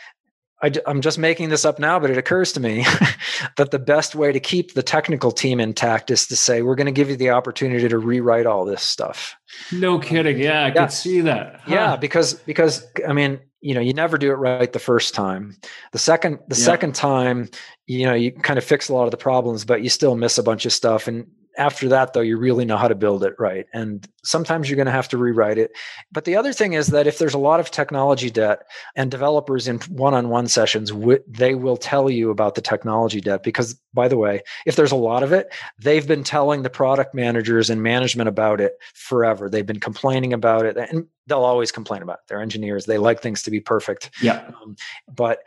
I, 0.62 0.72
am 0.88 1.02
just 1.02 1.20
making 1.20 1.50
this 1.50 1.66
up 1.66 1.78
now, 1.78 2.00
but 2.00 2.10
it 2.10 2.18
occurs 2.18 2.52
to 2.54 2.60
me 2.60 2.84
that 3.58 3.72
the 3.72 3.80
best 3.80 4.16
way 4.16 4.32
to 4.32 4.40
keep 4.40 4.74
the 4.74 4.82
technical 4.82 5.32
team 5.32 5.60
intact 5.60 6.10
is 6.10 6.26
to 6.28 6.36
say 6.36 6.62
we're 6.62 6.76
going 6.76 6.88
to 6.88 6.92
give 6.92 7.10
you 7.10 7.16
the 7.16 7.30
opportunity 7.30 7.88
to 7.88 7.98
rewrite 8.00 8.48
all 8.48 8.66
this 8.66 8.82
stuff. 8.82 9.36
No 9.72 10.00
kidding. 10.00 10.40
Yeah, 10.40 10.64
I 10.64 10.68
yeah. 10.68 10.74
could 10.74 10.92
see 10.92 11.22
that. 11.22 11.62
Huh. 11.62 11.74
Yeah, 11.74 11.96
because 11.96 12.34
because 12.34 12.86
I 13.08 13.14
mean, 13.14 13.40
you 13.62 13.76
know, 13.76 13.82
you 13.82 13.94
never 13.94 14.18
do 14.18 14.32
it 14.32 14.36
right 14.36 14.72
the 14.72 14.80
first 14.80 15.14
time. 15.14 15.56
The 15.92 16.00
second 16.00 16.40
the 16.48 16.56
yeah. 16.56 16.66
second 16.66 16.96
time, 16.96 17.50
you 17.86 18.06
know, 18.06 18.14
you 18.14 18.32
kind 18.32 18.58
of 18.58 18.64
fix 18.64 18.90
a 18.90 18.94
lot 18.94 19.06
of 19.06 19.12
the 19.12 19.18
problems, 19.18 19.64
but 19.64 19.84
you 19.84 19.90
still 19.90 20.16
miss 20.16 20.38
a 20.38 20.44
bunch 20.44 20.66
of 20.66 20.74
stuff. 20.74 21.08
And 21.08 21.28
after 21.58 21.90
that 21.90 22.14
though 22.14 22.22
you 22.22 22.38
really 22.38 22.66
know 22.66 22.78
how 22.78 22.88
to 22.88 22.96
build 22.96 23.24
it 23.24 23.34
right 23.40 23.66
and 23.74 24.08
sometimes 24.24 24.70
you're 24.70 24.76
going 24.76 24.86
to 24.86 24.92
have 24.92 25.08
to 25.08 25.18
rewrite 25.18 25.58
it 25.58 25.72
but 26.12 26.26
the 26.26 26.36
other 26.36 26.54
thing 26.54 26.74
is 26.74 26.88
that 26.88 27.08
if 27.08 27.18
there's 27.18 27.34
a 27.34 27.40
lot 27.40 27.60
of 27.60 27.72
technology 27.72 28.30
debt 28.30 28.64
and 28.96 29.12
developers 29.12 29.68
in 29.68 29.80
one-on-one 29.90 30.48
sessions 30.48 30.92
they 31.28 31.56
will 31.56 31.78
tell 31.78 32.10
you 32.10 32.30
about 32.30 32.56
the 32.56 32.62
technology 32.62 33.22
debt 33.22 33.44
because 33.44 33.74
by 33.94 34.08
the 34.08 34.18
way 34.18 34.42
if 34.66 34.76
there's 34.76 34.92
a 34.92 34.96
lot 34.96 35.24
of 35.24 35.32
it 35.32 35.54
they've 35.80 36.08
been 36.08 36.24
telling 36.24 36.64
the 36.64 36.70
product 36.70 37.14
managers 37.14 37.70
and 37.70 37.82
management 37.82 38.28
about 38.28 38.62
it 38.62 38.74
forever 38.94 39.50
they've 39.50 39.66
been 39.66 39.80
complaining 39.80 40.34
about 40.34 40.66
it 40.66 40.78
and 40.78 41.08
they'll 41.28 41.44
always 41.44 41.72
complain 41.72 42.02
about 42.02 42.20
it. 42.20 42.24
They're 42.28 42.42
engineers. 42.42 42.86
They 42.86 42.98
like 42.98 43.22
things 43.22 43.44
to 43.44 43.52
be 43.52 43.60
perfect. 43.60 44.10
Yeah. 44.22 44.50
Um, 44.62 44.76
but 45.14 45.40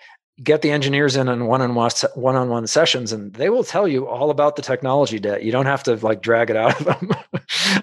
get 0.43 0.63
the 0.63 0.71
engineers 0.71 1.17
in 1.17 1.29
on 1.29 1.47
one-on-one 1.47 1.91
one-on-one 2.15 2.67
sessions 2.67 3.13
and 3.13 3.35
they 3.35 3.51
will 3.51 3.65
tell 3.65 3.87
you 3.87 4.09
all 4.09 4.31
about 4.31 4.57
the 4.57 4.63
technology 4.63 5.19
debt. 5.19 5.43
You 5.43 5.53
don't 5.53 5.67
have 5.67 5.83
to 5.85 5.97
like 5.97 6.23
drag 6.23 6.51
it 6.51 6.57
out 6.57 6.81
of 6.81 6.87
them. 6.87 7.11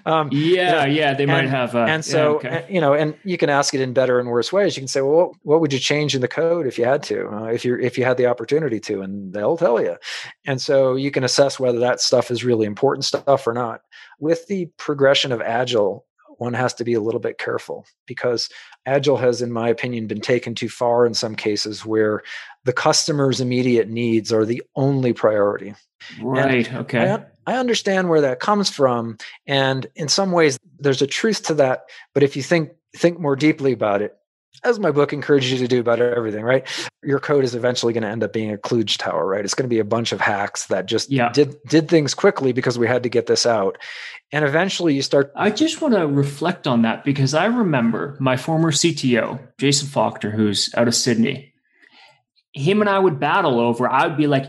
Um, 0.06 0.28
yeah 0.32 0.84
you 0.84 0.88
know, 0.88 0.94
yeah 0.94 1.14
they 1.14 1.24
and, 1.24 1.32
might 1.32 1.48
have 1.48 1.74
uh, 1.74 1.84
and 1.84 2.04
so 2.04 2.40
yeah, 2.42 2.58
okay. 2.58 2.66
you 2.72 2.80
know 2.80 2.94
and 2.94 3.14
you 3.24 3.36
can 3.36 3.50
ask 3.50 3.74
it 3.74 3.80
in 3.80 3.92
better 3.92 4.18
and 4.18 4.28
worse 4.28 4.52
ways. 4.52 4.76
You 4.76 4.80
can 4.80 4.88
say 4.88 5.00
well 5.00 5.12
what, 5.12 5.36
what 5.42 5.60
would 5.60 5.72
you 5.72 5.78
change 5.78 6.14
in 6.14 6.20
the 6.20 6.28
code 6.28 6.66
if 6.66 6.78
you 6.78 6.84
had 6.84 7.02
to 7.04 7.28
uh, 7.28 7.44
if 7.44 7.64
you 7.64 7.78
if 7.78 7.98
you 7.98 8.04
had 8.04 8.16
the 8.16 8.26
opportunity 8.26 8.80
to? 8.80 9.02
And 9.02 9.32
they'll 9.32 9.56
tell 9.56 9.82
you. 9.82 9.96
And 10.46 10.60
so 10.60 10.94
you 10.94 11.10
can 11.10 11.24
assess 11.24 11.60
whether 11.60 11.78
that 11.80 12.00
stuff 12.00 12.30
is 12.30 12.44
really 12.44 12.66
important 12.66 13.04
stuff 13.04 13.46
or 13.46 13.52
not. 13.52 13.82
With 14.18 14.46
the 14.46 14.66
progression 14.78 15.32
of 15.32 15.42
agile 15.42 16.06
one 16.38 16.54
has 16.54 16.74
to 16.74 16.84
be 16.84 16.94
a 16.94 17.00
little 17.00 17.20
bit 17.20 17.38
careful 17.38 17.86
because 18.06 18.48
agile 18.86 19.16
has 19.16 19.42
in 19.42 19.52
my 19.52 19.68
opinion 19.68 20.06
been 20.06 20.20
taken 20.20 20.54
too 20.54 20.68
far 20.68 21.06
in 21.06 21.14
some 21.14 21.34
cases 21.34 21.84
where 21.84 22.22
the 22.64 22.72
customer's 22.72 23.40
immediate 23.40 23.88
needs 23.88 24.32
are 24.32 24.44
the 24.44 24.62
only 24.74 25.12
priority. 25.12 25.74
Right 26.22 26.66
and 26.68 26.78
okay. 26.78 27.12
I, 27.12 27.54
I 27.54 27.56
understand 27.56 28.08
where 28.08 28.20
that 28.22 28.40
comes 28.40 28.70
from 28.70 29.18
and 29.46 29.86
in 29.94 30.08
some 30.08 30.32
ways 30.32 30.58
there's 30.78 31.02
a 31.02 31.06
truth 31.06 31.44
to 31.44 31.54
that 31.54 31.84
but 32.14 32.22
if 32.22 32.36
you 32.36 32.42
think 32.42 32.70
think 32.96 33.18
more 33.18 33.36
deeply 33.36 33.72
about 33.72 34.00
it 34.00 34.17
as 34.64 34.78
my 34.78 34.90
book 34.90 35.12
encourages 35.12 35.52
you 35.52 35.58
to 35.58 35.68
do 35.68 35.80
about 35.80 36.00
everything, 36.00 36.42
right? 36.42 36.66
Your 37.02 37.20
code 37.20 37.44
is 37.44 37.54
eventually 37.54 37.92
going 37.92 38.02
to 38.02 38.08
end 38.08 38.24
up 38.24 38.32
being 38.32 38.52
a 38.52 38.56
kludge 38.56 38.96
tower, 38.96 39.26
right? 39.26 39.44
It's 39.44 39.54
going 39.54 39.68
to 39.68 39.74
be 39.74 39.78
a 39.78 39.84
bunch 39.84 40.12
of 40.12 40.20
hacks 40.20 40.66
that 40.66 40.86
just 40.86 41.10
yeah. 41.10 41.30
did 41.30 41.56
did 41.68 41.88
things 41.88 42.14
quickly 42.14 42.52
because 42.52 42.78
we 42.78 42.86
had 42.86 43.02
to 43.04 43.08
get 43.08 43.26
this 43.26 43.46
out. 43.46 43.78
And 44.32 44.44
eventually 44.44 44.94
you 44.94 45.02
start 45.02 45.32
I 45.36 45.50
just 45.50 45.80
want 45.80 45.94
to 45.94 46.06
reflect 46.06 46.66
on 46.66 46.82
that 46.82 47.04
because 47.04 47.34
I 47.34 47.46
remember 47.46 48.16
my 48.20 48.36
former 48.36 48.72
CTO, 48.72 49.38
Jason 49.58 49.88
Faulkner, 49.88 50.30
who's 50.30 50.74
out 50.76 50.88
of 50.88 50.94
Sydney. 50.94 51.52
Him 52.52 52.80
and 52.80 52.90
I 52.90 52.98
would 52.98 53.20
battle 53.20 53.60
over, 53.60 53.88
I 53.88 54.06
would 54.06 54.16
be 54.16 54.26
like, 54.26 54.46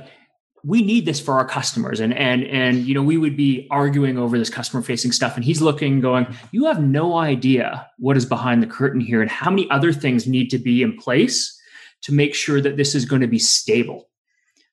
we 0.64 0.82
need 0.82 1.06
this 1.06 1.20
for 1.20 1.36
our 1.36 1.46
customers. 1.46 2.00
And 2.00 2.14
and 2.14 2.44
and 2.46 2.86
you 2.86 2.94
know 2.94 3.04
we 3.04 3.18
would 3.18 3.38
be 3.38 3.68
arguing 3.72 4.18
over 4.18 4.38
this 4.38 4.50
customer 4.50 4.82
facing 4.82 5.12
stuff. 5.12 5.36
And 5.36 5.44
he's 5.44 5.62
looking 5.62 6.00
going 6.00 6.28
you 6.52 6.66
have 6.66 6.82
no 6.82 7.18
idea 7.18 7.88
what 7.98 8.18
is 8.18 8.26
behind 8.26 8.62
the 8.62 8.68
curtain 8.68 9.02
here 9.02 9.22
and 9.22 9.30
how 9.30 9.50
many 9.50 9.70
other 9.70 9.94
things 9.94 10.28
need 10.28 10.50
to 10.50 10.58
be 10.58 10.82
in 10.82 10.98
place 10.98 11.56
to 12.02 12.14
make 12.14 12.34
sure 12.34 12.62
that 12.62 12.78
this 12.78 12.96
is 12.96 13.06
going 13.06 13.22
to 13.22 13.28
be 13.28 13.40
stable. 13.40 14.10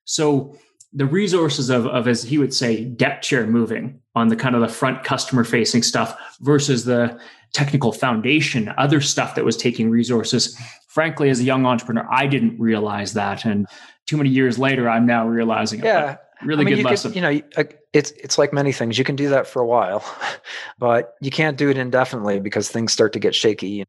So 0.04 0.56
the 0.92 1.06
resources 1.06 1.68
of, 1.68 1.86
of 1.86 2.06
as 2.06 2.22
he 2.22 2.38
would 2.38 2.54
say 2.54 2.84
deck 2.84 3.20
chair 3.20 3.46
moving 3.46 4.00
on 4.14 4.28
the 4.28 4.36
kind 4.36 4.54
of 4.54 4.60
the 4.60 4.68
front 4.68 5.04
customer 5.04 5.44
facing 5.44 5.82
stuff 5.82 6.16
versus 6.40 6.84
the 6.84 7.20
technical 7.52 7.92
foundation 7.92 8.72
other 8.76 9.00
stuff 9.00 9.34
that 9.34 9.44
was 9.44 9.56
taking 9.56 9.88
resources 9.88 10.58
frankly 10.88 11.28
as 11.30 11.40
a 11.40 11.44
young 11.44 11.64
entrepreneur 11.64 12.06
i 12.10 12.26
didn't 12.26 12.58
realize 12.58 13.12
that. 13.14 13.44
And 13.44 13.66
too 14.06 14.16
many 14.16 14.30
years 14.30 14.58
later, 14.58 14.88
I'm 14.88 15.06
now 15.06 15.26
realizing. 15.26 15.82
Oh, 15.82 15.86
yeah, 15.86 16.16
really 16.42 16.62
I 16.62 16.64
mean, 16.64 16.74
good 16.74 16.78
you 16.78 16.84
lesson. 16.84 17.12
Could, 17.12 17.16
you 17.16 17.22
know, 17.22 17.68
it's 17.92 18.12
it's 18.12 18.38
like 18.38 18.52
many 18.52 18.72
things. 18.72 18.98
You 18.98 19.04
can 19.04 19.16
do 19.16 19.28
that 19.30 19.46
for 19.46 19.60
a 19.60 19.66
while, 19.66 20.04
but 20.78 21.14
you 21.20 21.30
can't 21.30 21.56
do 21.56 21.68
it 21.70 21.78
indefinitely 21.78 22.40
because 22.40 22.68
things 22.68 22.92
start 22.92 23.12
to 23.14 23.18
get 23.18 23.34
shaky. 23.34 23.84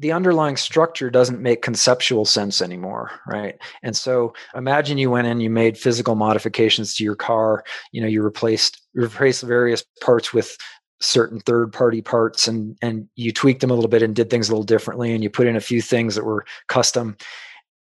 The 0.00 0.12
underlying 0.12 0.56
structure 0.56 1.10
doesn't 1.10 1.42
make 1.42 1.60
conceptual 1.60 2.24
sense 2.24 2.62
anymore, 2.62 3.10
right? 3.26 3.56
And 3.82 3.96
so, 3.96 4.32
imagine 4.54 4.96
you 4.96 5.10
went 5.10 5.26
in, 5.26 5.40
you 5.40 5.50
made 5.50 5.76
physical 5.76 6.14
modifications 6.14 6.94
to 6.94 7.04
your 7.04 7.16
car. 7.16 7.64
You 7.92 8.00
know, 8.00 8.06
you 8.06 8.22
replaced 8.22 8.80
replaced 8.94 9.42
various 9.42 9.84
parts 10.00 10.32
with 10.32 10.56
certain 11.00 11.40
third 11.40 11.72
party 11.72 12.02
parts 12.02 12.48
and 12.48 12.76
and 12.82 13.08
you 13.14 13.32
tweaked 13.32 13.60
them 13.60 13.70
a 13.70 13.74
little 13.74 13.88
bit 13.88 14.02
and 14.02 14.16
did 14.16 14.30
things 14.30 14.48
a 14.48 14.52
little 14.52 14.64
differently 14.64 15.14
and 15.14 15.22
you 15.22 15.30
put 15.30 15.46
in 15.46 15.54
a 15.54 15.60
few 15.60 15.80
things 15.80 16.16
that 16.16 16.24
were 16.24 16.44
custom 16.66 17.16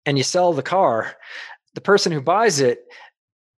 and 0.06 0.18
you 0.18 0.24
sell 0.24 0.52
the 0.52 0.62
car 0.62 1.16
the 1.76 1.82
person 1.82 2.12
who 2.12 2.22
buys 2.22 2.60
it 2.60 2.86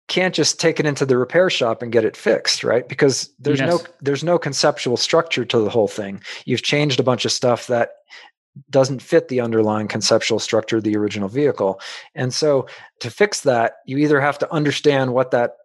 can't 0.08 0.34
just 0.34 0.60
take 0.60 0.78
it 0.80 0.86
into 0.86 1.04
the 1.04 1.18
repair 1.18 1.50
shop 1.50 1.82
and 1.82 1.92
get 1.92 2.04
it 2.04 2.16
fixed, 2.16 2.62
right? 2.64 2.88
Because 2.88 3.32
there's 3.38 3.60
yes. 3.60 3.68
no 3.68 3.78
there's 4.00 4.24
no 4.24 4.38
conceptual 4.38 4.96
structure 4.96 5.44
to 5.44 5.58
the 5.58 5.70
whole 5.70 5.88
thing. 5.88 6.20
You've 6.44 6.62
changed 6.62 7.00
a 7.00 7.04
bunch 7.04 7.24
of 7.24 7.32
stuff 7.32 7.66
that 7.68 7.90
doesn't 8.70 9.02
fit 9.02 9.28
the 9.28 9.40
underlying 9.40 9.88
conceptual 9.88 10.38
structure 10.38 10.78
of 10.78 10.84
the 10.84 10.96
original 10.96 11.28
vehicle. 11.28 11.80
And 12.14 12.32
so 12.32 12.66
to 13.00 13.10
fix 13.10 13.40
that, 13.40 13.74
you 13.84 13.98
either 13.98 14.20
have 14.20 14.38
to 14.38 14.52
understand 14.52 15.12
what 15.12 15.30
that 15.32 15.56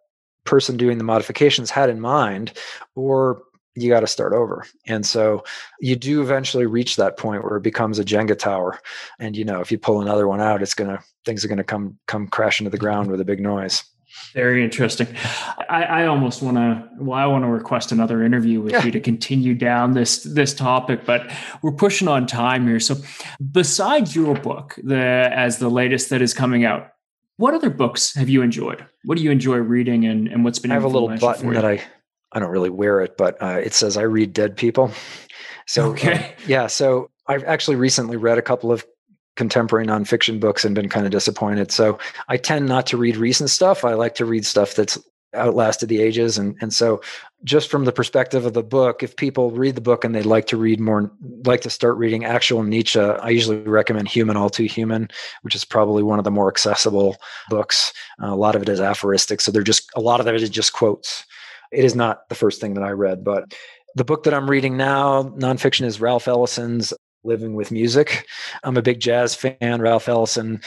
person 0.44 0.76
doing 0.76 0.98
the 0.98 1.04
modifications 1.04 1.70
had 1.70 1.88
in 1.88 2.00
mind 2.00 2.52
or 2.94 3.42
you 3.74 3.88
got 3.88 4.00
to 4.00 4.06
start 4.06 4.32
over. 4.32 4.64
And 4.86 5.04
so 5.06 5.44
you 5.80 5.96
do 5.96 6.20
eventually 6.20 6.66
reach 6.66 6.96
that 6.96 7.16
point 7.16 7.44
where 7.44 7.56
it 7.56 7.62
becomes 7.62 7.98
a 7.98 8.04
Jenga 8.04 8.38
tower. 8.38 8.80
And 9.18 9.36
you 9.36 9.44
know, 9.44 9.60
if 9.60 9.72
you 9.72 9.78
pull 9.78 10.00
another 10.00 10.28
one 10.28 10.40
out, 10.40 10.62
it's 10.62 10.74
gonna 10.74 11.02
things 11.24 11.44
are 11.44 11.48
gonna 11.48 11.64
come 11.64 11.98
come 12.06 12.28
crash 12.28 12.60
into 12.60 12.70
the 12.70 12.78
ground 12.78 13.10
with 13.10 13.20
a 13.20 13.24
big 13.24 13.40
noise. 13.40 13.84
Very 14.34 14.62
interesting. 14.62 15.08
I, 15.70 15.84
I 15.84 16.06
almost 16.06 16.42
want 16.42 16.56
to. 16.56 16.88
Well, 16.98 17.18
I 17.18 17.26
want 17.26 17.44
to 17.44 17.48
request 17.48 17.92
another 17.92 18.22
interview 18.22 18.60
with 18.60 18.72
yeah. 18.72 18.84
you 18.84 18.90
to 18.90 19.00
continue 19.00 19.54
down 19.54 19.92
this 19.92 20.22
this 20.22 20.52
topic, 20.54 21.04
but 21.06 21.30
we're 21.62 21.72
pushing 21.72 22.08
on 22.08 22.26
time 22.26 22.66
here. 22.66 22.80
So, 22.80 22.96
besides 23.50 24.14
your 24.14 24.34
book, 24.34 24.78
the 24.82 24.96
as 24.96 25.58
the 25.58 25.70
latest 25.70 26.10
that 26.10 26.20
is 26.20 26.34
coming 26.34 26.64
out, 26.64 26.88
what 27.36 27.54
other 27.54 27.70
books 27.70 28.14
have 28.14 28.28
you 28.28 28.42
enjoyed? 28.42 28.84
What 29.04 29.16
do 29.16 29.24
you 29.24 29.30
enjoy 29.30 29.56
reading, 29.56 30.04
and 30.04 30.28
and 30.28 30.44
what's 30.44 30.58
been? 30.58 30.72
I 30.72 30.74
have 30.74 30.84
a 30.84 30.88
little 30.88 31.16
button 31.16 31.52
that 31.54 31.64
I 31.64 31.82
I 32.32 32.38
don't 32.38 32.50
really 32.50 32.70
wear 32.70 33.00
it, 33.00 33.16
but 33.16 33.40
uh, 33.42 33.60
it 33.62 33.74
says 33.74 33.96
I 33.96 34.02
read 34.02 34.32
dead 34.32 34.56
people. 34.56 34.90
So 35.66 35.90
okay. 35.90 36.12
Uh, 36.12 36.40
yeah, 36.46 36.66
so 36.66 37.10
I've 37.26 37.44
actually 37.44 37.76
recently 37.76 38.16
read 38.16 38.38
a 38.38 38.42
couple 38.42 38.72
of 38.72 38.84
contemporary 39.36 39.86
nonfiction 39.86 40.40
books 40.40 40.64
and 40.64 40.74
been 40.74 40.88
kind 40.88 41.06
of 41.06 41.12
disappointed. 41.12 41.70
So 41.70 41.98
I 42.28 42.36
tend 42.36 42.66
not 42.66 42.86
to 42.88 42.96
read 42.96 43.16
recent 43.16 43.50
stuff. 43.50 43.84
I 43.84 43.94
like 43.94 44.14
to 44.16 44.24
read 44.24 44.44
stuff 44.44 44.74
that's 44.74 44.98
outlasted 45.34 45.88
the 45.88 46.02
ages. 46.02 46.36
And, 46.36 46.56
and 46.60 46.72
so 46.72 47.00
just 47.42 47.70
from 47.70 47.84
the 47.84 47.92
perspective 47.92 48.44
of 48.44 48.52
the 48.52 48.62
book, 48.62 49.02
if 49.02 49.16
people 49.16 49.50
read 49.50 49.74
the 49.74 49.80
book 49.80 50.04
and 50.04 50.14
they'd 50.14 50.26
like 50.26 50.46
to 50.48 50.56
read 50.56 50.78
more, 50.78 51.10
like 51.46 51.62
to 51.62 51.70
start 51.70 51.96
reading 51.96 52.24
actual 52.24 52.62
Nietzsche, 52.62 53.00
I 53.00 53.30
usually 53.30 53.56
recommend 53.56 54.08
Human 54.08 54.36
All 54.36 54.50
Too 54.50 54.64
Human, 54.64 55.08
which 55.42 55.54
is 55.54 55.64
probably 55.64 56.02
one 56.02 56.18
of 56.18 56.24
the 56.24 56.30
more 56.30 56.48
accessible 56.48 57.16
books. 57.48 57.92
Uh, 58.22 58.26
a 58.26 58.36
lot 58.36 58.54
of 58.54 58.62
it 58.62 58.68
is 58.68 58.80
aphoristic. 58.80 59.40
So 59.40 59.50
they're 59.50 59.62
just, 59.62 59.90
a 59.96 60.00
lot 60.00 60.20
of 60.20 60.26
it 60.26 60.34
is 60.34 60.50
just 60.50 60.74
quotes. 60.74 61.24
It 61.72 61.84
is 61.84 61.94
not 61.94 62.28
the 62.28 62.34
first 62.34 62.60
thing 62.60 62.74
that 62.74 62.84
I 62.84 62.90
read, 62.90 63.24
but 63.24 63.54
the 63.94 64.04
book 64.04 64.24
that 64.24 64.34
I'm 64.34 64.48
reading 64.48 64.76
now, 64.76 65.24
nonfiction, 65.24 65.84
is 65.84 66.00
Ralph 66.00 66.28
Ellison's 66.28 66.92
living 67.24 67.54
with 67.54 67.70
music. 67.70 68.26
I'm 68.64 68.76
a 68.76 68.82
big 68.82 69.00
jazz 69.00 69.34
fan. 69.34 69.80
Ralph 69.80 70.08
Ellison, 70.08 70.60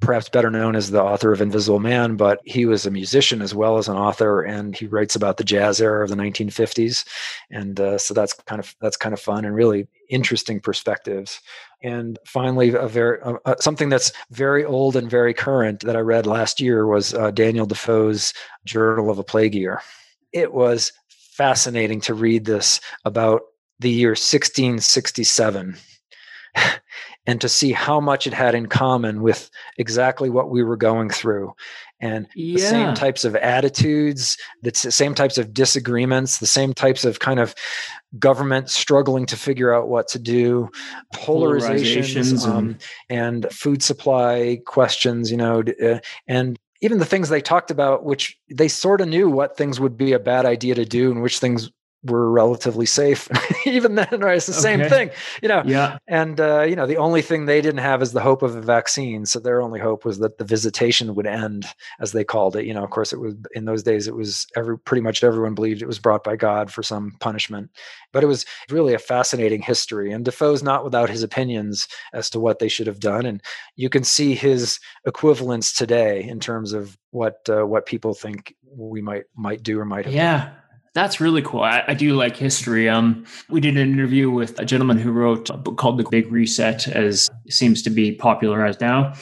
perhaps 0.00 0.28
better 0.28 0.50
known 0.50 0.76
as 0.76 0.90
the 0.90 1.02
author 1.02 1.32
of 1.32 1.40
Invisible 1.40 1.80
Man, 1.80 2.16
but 2.16 2.40
he 2.44 2.66
was 2.66 2.84
a 2.84 2.90
musician 2.90 3.40
as 3.40 3.54
well 3.54 3.78
as 3.78 3.88
an 3.88 3.96
author, 3.96 4.42
and 4.42 4.76
he 4.76 4.86
writes 4.86 5.16
about 5.16 5.36
the 5.36 5.44
jazz 5.44 5.80
era 5.80 6.02
of 6.02 6.10
the 6.10 6.16
1950s. 6.16 7.06
And 7.50 7.80
uh, 7.80 7.98
so 7.98 8.12
that's 8.12 8.32
kind 8.32 8.60
of 8.60 8.74
that's 8.80 8.96
kind 8.96 9.12
of 9.12 9.20
fun 9.20 9.44
and 9.44 9.54
really 9.54 9.88
interesting 10.10 10.60
perspectives. 10.60 11.40
And 11.82 12.18
finally, 12.26 12.74
a 12.74 12.88
very 12.88 13.18
uh, 13.22 13.54
something 13.60 13.88
that's 13.88 14.12
very 14.30 14.64
old 14.64 14.96
and 14.96 15.10
very 15.10 15.32
current 15.32 15.80
that 15.80 15.96
I 15.96 16.00
read 16.00 16.26
last 16.26 16.60
year 16.60 16.86
was 16.86 17.14
uh, 17.14 17.30
Daniel 17.30 17.66
Defoe's 17.66 18.34
Journal 18.64 19.10
of 19.10 19.18
a 19.18 19.24
Plague 19.24 19.54
Year. 19.54 19.80
It 20.36 20.52
was 20.52 20.92
fascinating 21.08 22.02
to 22.02 22.12
read 22.12 22.44
this 22.44 22.78
about 23.06 23.40
the 23.80 23.88
year 23.88 24.10
1667 24.10 25.76
and 27.26 27.40
to 27.40 27.48
see 27.48 27.72
how 27.72 28.00
much 28.00 28.26
it 28.26 28.34
had 28.34 28.54
in 28.54 28.66
common 28.66 29.22
with 29.22 29.50
exactly 29.78 30.28
what 30.28 30.50
we 30.50 30.62
were 30.62 30.76
going 30.76 31.08
through 31.08 31.54
and 32.00 32.26
yeah. 32.34 32.54
the 32.54 32.60
same 32.60 32.94
types 32.94 33.24
of 33.24 33.34
attitudes 33.34 34.36
the 34.60 34.74
same 34.74 35.14
types 35.14 35.38
of 35.38 35.54
disagreements 35.54 36.36
the 36.36 36.46
same 36.46 36.74
types 36.74 37.06
of 37.06 37.18
kind 37.18 37.40
of 37.40 37.54
government 38.18 38.68
struggling 38.68 39.24
to 39.24 39.38
figure 39.38 39.74
out 39.74 39.88
what 39.88 40.06
to 40.06 40.18
do 40.18 40.68
polarizations, 41.14 42.34
polarizations 42.34 42.46
um, 42.46 42.78
and, 43.08 43.44
and, 43.44 43.52
food 43.52 43.82
supply 43.82 44.58
questions 44.66 45.30
you 45.30 45.36
know 45.38 45.62
uh, 45.82 45.98
and 46.28 46.58
even 46.80 46.98
the 46.98 47.04
things 47.04 47.28
they 47.28 47.40
talked 47.40 47.70
about 47.70 48.04
which 48.04 48.38
they 48.50 48.68
sort 48.68 49.00
of 49.00 49.08
knew 49.08 49.28
what 49.28 49.56
things 49.56 49.80
would 49.80 49.96
be 49.96 50.12
a 50.12 50.18
bad 50.18 50.46
idea 50.46 50.74
to 50.74 50.84
do 50.84 51.10
and 51.10 51.22
which 51.22 51.38
things 51.38 51.70
were 52.06 52.30
relatively 52.30 52.86
safe 52.86 53.28
even 53.66 53.94
then 53.94 54.20
right? 54.20 54.36
It's 54.36 54.46
the 54.46 54.52
okay. 54.52 54.60
same 54.60 54.88
thing 54.88 55.10
you 55.42 55.48
know? 55.48 55.62
Yeah. 55.64 55.98
And 56.08 56.40
uh, 56.40 56.62
you 56.62 56.76
know 56.76 56.86
the 56.86 56.96
only 56.96 57.22
thing 57.22 57.46
they 57.46 57.60
didn't 57.60 57.80
have 57.80 58.02
is 58.02 58.12
the 58.12 58.20
hope 58.20 58.42
of 58.42 58.56
a 58.56 58.60
vaccine. 58.60 59.26
So 59.26 59.38
their 59.38 59.60
only 59.60 59.80
hope 59.80 60.04
was 60.04 60.18
that 60.18 60.38
the 60.38 60.44
visitation 60.44 61.14
would 61.14 61.26
end 61.26 61.66
as 62.00 62.12
they 62.12 62.24
called 62.24 62.56
it. 62.56 62.64
You 62.66 62.74
know 62.74 62.84
of 62.84 62.90
course 62.90 63.12
it 63.12 63.20
was 63.20 63.34
in 63.54 63.64
those 63.64 63.82
days 63.82 64.06
it 64.06 64.14
was 64.14 64.46
every 64.56 64.78
pretty 64.78 65.02
much 65.02 65.22
everyone 65.22 65.54
believed 65.54 65.82
it 65.82 65.86
was 65.86 65.98
brought 65.98 66.24
by 66.24 66.36
god 66.36 66.70
for 66.70 66.82
some 66.82 67.12
punishment. 67.20 67.70
But 68.12 68.22
it 68.22 68.26
was 68.26 68.46
really 68.70 68.94
a 68.94 68.98
fascinating 68.98 69.62
history. 69.62 70.12
And 70.12 70.24
defoe's 70.24 70.62
not 70.62 70.84
without 70.84 71.10
his 71.10 71.22
opinions 71.22 71.88
as 72.12 72.30
to 72.30 72.40
what 72.40 72.58
they 72.58 72.68
should 72.68 72.86
have 72.86 73.00
done. 73.00 73.26
And 73.26 73.42
you 73.76 73.88
can 73.88 74.04
see 74.04 74.34
his 74.34 74.78
equivalents 75.06 75.72
today 75.72 76.22
in 76.22 76.40
terms 76.40 76.72
of 76.72 76.96
what 77.10 77.48
uh, 77.48 77.66
what 77.66 77.86
people 77.86 78.14
think 78.14 78.54
we 78.76 79.00
might 79.00 79.24
might 79.36 79.62
do 79.62 79.78
or 79.78 79.84
might 79.84 80.04
have 80.04 80.14
yeah. 80.14 80.38
done. 80.38 80.54
That's 80.96 81.20
really 81.20 81.42
cool. 81.42 81.60
I, 81.60 81.84
I, 81.88 81.92
do 81.92 82.14
like 82.14 82.38
history. 82.38 82.88
Um, 82.88 83.26
we 83.50 83.60
did 83.60 83.76
an 83.76 83.92
interview 83.92 84.30
with 84.30 84.58
a 84.58 84.64
gentleman 84.64 84.96
who 84.96 85.12
wrote 85.12 85.50
a 85.50 85.56
book 85.58 85.76
called 85.76 85.98
The 85.98 86.08
Big 86.10 86.32
Reset, 86.32 86.88
as 86.88 87.28
seems 87.50 87.82
to 87.82 87.90
be 87.90 88.12
popularized 88.12 88.80
now, 88.80 89.12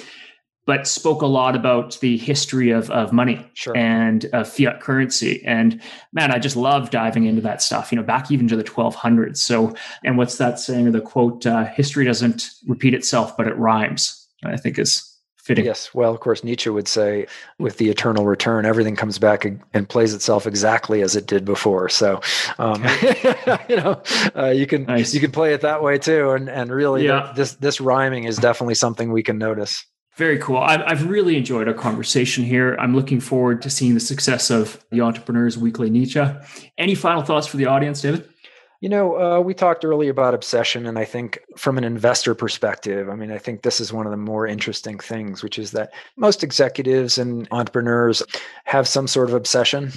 but 0.67 0.87
spoke 0.87 1.21
a 1.21 1.27
lot 1.27 1.57
about 1.57 1.99
the 1.99 2.17
history 2.17 2.71
of, 2.71 2.93
of 2.93 3.13
money 3.13 3.45
sure. 3.55 3.77
and 3.77 4.27
uh, 4.33 4.45
fiat 4.45 4.83
currency. 4.83 5.43
And 5.45 5.83
man, 6.13 6.31
I 6.31 6.39
just 6.39 6.55
love 6.55 6.91
diving 6.91 7.25
into 7.25 7.43
that 7.43 7.61
stuff, 7.61 7.91
you 7.91 7.97
know, 7.97 8.05
back 8.05 8.31
even 8.31 8.47
to 8.47 8.57
the 8.57 8.63
1200s. 8.63 9.39
So, 9.39 9.75
and 10.05 10.17
what's 10.17 10.39
that 10.39 10.61
saying, 10.61 10.87
or 10.87 10.93
the 10.93 11.01
quote, 11.01 11.45
uh, 11.45 11.65
history 11.65 12.05
doesn't 12.05 12.51
repeat 12.69 12.95
itself, 12.95 13.37
but 13.37 13.49
it 13.49 13.57
rhymes, 13.57 14.29
I 14.45 14.59
think 14.59 14.79
is 14.79 15.14
fitting. 15.45 15.65
Yes. 15.67 15.95
Well, 15.95 16.13
of 16.13 16.21
course, 16.21 16.43
Nietzsche 16.43 16.71
would 16.71 16.89
say 16.89 17.27
with 17.59 17.77
the 17.77 17.91
eternal 17.91 18.25
return, 18.25 18.65
everything 18.65 18.97
comes 18.97 19.19
back 19.19 19.45
and 19.45 19.89
plays 19.89 20.15
itself 20.15 20.47
exactly 20.47 21.03
as 21.03 21.15
it 21.15 21.27
did 21.27 21.45
before. 21.45 21.89
So, 21.89 22.21
um, 22.59 22.83
you 23.69 23.77
know, 23.77 24.03
uh, 24.35 24.49
you 24.49 24.67
can 24.67 24.85
nice. 24.85 25.15
you 25.15 25.21
can 25.21 25.31
play 25.31 25.53
it 25.53 25.61
that 25.61 25.83
way 25.83 25.99
too. 25.99 26.31
And 26.31 26.49
and 26.49 26.73
really, 26.73 27.05
yeah. 27.05 27.33
this 27.37 27.55
this 27.57 27.81
rhyming 27.81 28.25
is 28.25 28.39
definitely 28.39 28.75
something 28.75 29.13
we 29.13 29.23
can 29.23 29.39
notice. 29.39 29.85
Very 30.17 30.39
cool. 30.39 30.59
I've 30.59 31.09
really 31.09 31.37
enjoyed 31.37 31.67
our 31.67 31.75
conversation 31.75 32.45
here. 32.45 32.77
I'm 32.79 32.95
looking 32.95 33.19
forward 33.19 33.61
to 33.63 33.71
seeing 33.71 33.95
the 33.95 34.01
success 34.01 34.49
of 34.49 34.85
the 34.93 35.01
Entrepreneurs 35.01 35.59
Weekly 35.59 35.91
Nietzsche. 35.91 36.25
Any 36.79 36.95
final 36.95 37.23
thoughts 37.23 37.49
for 37.49 37.57
the 37.57 37.67
audience, 37.67 38.01
David? 38.01 38.29
You 38.85 38.91
know, 38.91 39.17
uh, 39.19 39.41
we 39.41 39.55
talked 39.55 39.83
earlier 39.83 40.11
about 40.11 40.35
obsession, 40.35 40.85
and 40.85 40.99
I 40.99 41.07
think 41.07 41.39
from 41.57 41.79
an 41.79 41.85
investor 41.85 42.35
perspective, 42.35 43.09
I 43.09 43.15
mean, 43.15 43.33
I 43.33 43.39
think 43.39 43.63
this 43.63 43.81
is 43.81 43.95
one 43.95 44.05
of 44.05 44.11
the 44.11 44.19
more 44.19 44.47
interesting 44.47 44.99
things, 44.99 45.43
which 45.43 45.59
is 45.59 45.71
that 45.71 45.95
most 46.19 46.45
executives 46.45 47.17
and 47.17 47.49
entrepreneurs 47.51 48.23
have 48.67 48.87
some 48.87 49.09
sort 49.09 49.31
of 49.31 49.35
obsession, 49.35 49.91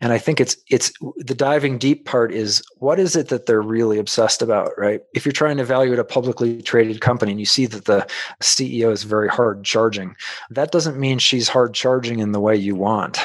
and 0.00 0.14
I 0.14 0.18
think 0.18 0.40
it's 0.40 0.56
it's 0.70 0.90
the 1.18 1.34
diving 1.34 1.76
deep 1.76 2.06
part 2.06 2.32
is 2.32 2.62
what 2.78 2.98
is 2.98 3.16
it 3.16 3.28
that 3.28 3.44
they're 3.44 3.60
really 3.60 3.98
obsessed 3.98 4.40
about, 4.40 4.70
right? 4.78 5.02
If 5.12 5.26
you're 5.26 5.32
trying 5.32 5.58
to 5.58 5.62
evaluate 5.62 5.98
a 5.98 6.04
publicly 6.04 6.62
traded 6.62 7.02
company 7.02 7.32
and 7.32 7.38
you 7.38 7.44
see 7.44 7.66
that 7.66 7.84
the 7.84 8.06
CEO 8.40 8.92
is 8.92 9.02
very 9.02 9.28
hard 9.28 9.62
charging, 9.62 10.16
that 10.48 10.72
doesn't 10.72 10.98
mean 10.98 11.18
she's 11.18 11.50
hard 11.50 11.74
charging 11.74 12.20
in 12.20 12.32
the 12.32 12.40
way 12.40 12.56
you 12.56 12.76
want. 12.76 13.18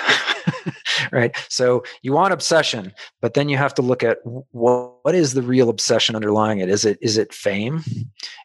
right? 1.12 1.36
So 1.50 1.84
you 2.02 2.14
want 2.14 2.34
obsession, 2.34 2.94
but 3.22 3.34
then 3.34 3.50
you 3.50 3.58
have 3.58 3.74
to 3.76 3.82
look 3.82 4.04
at 4.04 4.20
what, 4.24 4.98
what 5.04 5.16
is 5.16 5.34
the 5.34 5.42
real 5.42 5.70
obsession 5.70 6.16
underlying 6.16 6.60
it? 6.60 6.70
Is 6.70 6.86
it 6.86 6.98
is 7.02 7.18
it 7.18 7.34
fame? 7.34 7.84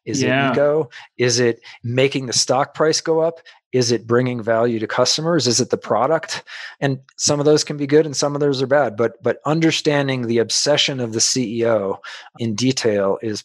Is 0.04 0.22
yeah. 0.22 0.48
it 0.48 0.52
ego? 0.52 0.90
Is 1.16 1.40
it 1.40 1.60
making 1.82 2.26
the 2.26 2.32
stock 2.32 2.74
price 2.74 3.00
go 3.00 3.20
up? 3.20 3.40
Is 3.72 3.90
it 3.90 4.06
bringing 4.06 4.42
value 4.42 4.78
to 4.78 4.86
customers? 4.86 5.46
Is 5.46 5.60
it 5.60 5.70
the 5.70 5.78
product? 5.78 6.44
And 6.80 6.98
some 7.16 7.40
of 7.40 7.46
those 7.46 7.64
can 7.64 7.76
be 7.76 7.86
good 7.86 8.04
and 8.04 8.16
some 8.16 8.34
of 8.34 8.40
those 8.40 8.60
are 8.60 8.66
bad. 8.66 8.96
But 8.96 9.22
but 9.22 9.38
understanding 9.46 10.26
the 10.26 10.38
obsession 10.38 11.00
of 11.00 11.12
the 11.12 11.20
CEO 11.20 11.98
in 12.38 12.54
detail 12.54 13.18
is, 13.22 13.44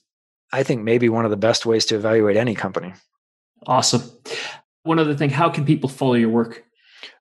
I 0.52 0.64
think, 0.64 0.84
maybe 0.84 1.10
one 1.10 1.26
of 1.26 1.32
the 1.32 1.38
best 1.38 1.66
ways 1.66 1.86
to 1.88 1.96
evaluate 1.96 2.38
any 2.38 2.56
company. 2.56 2.94
Awesome. 3.66 4.04
One 4.84 5.00
other 5.00 5.16
thing, 5.16 5.30
how 5.30 5.50
can 5.50 5.66
people 5.66 5.90
follow 5.90 6.14
your 6.14 6.30
work? 6.30 6.64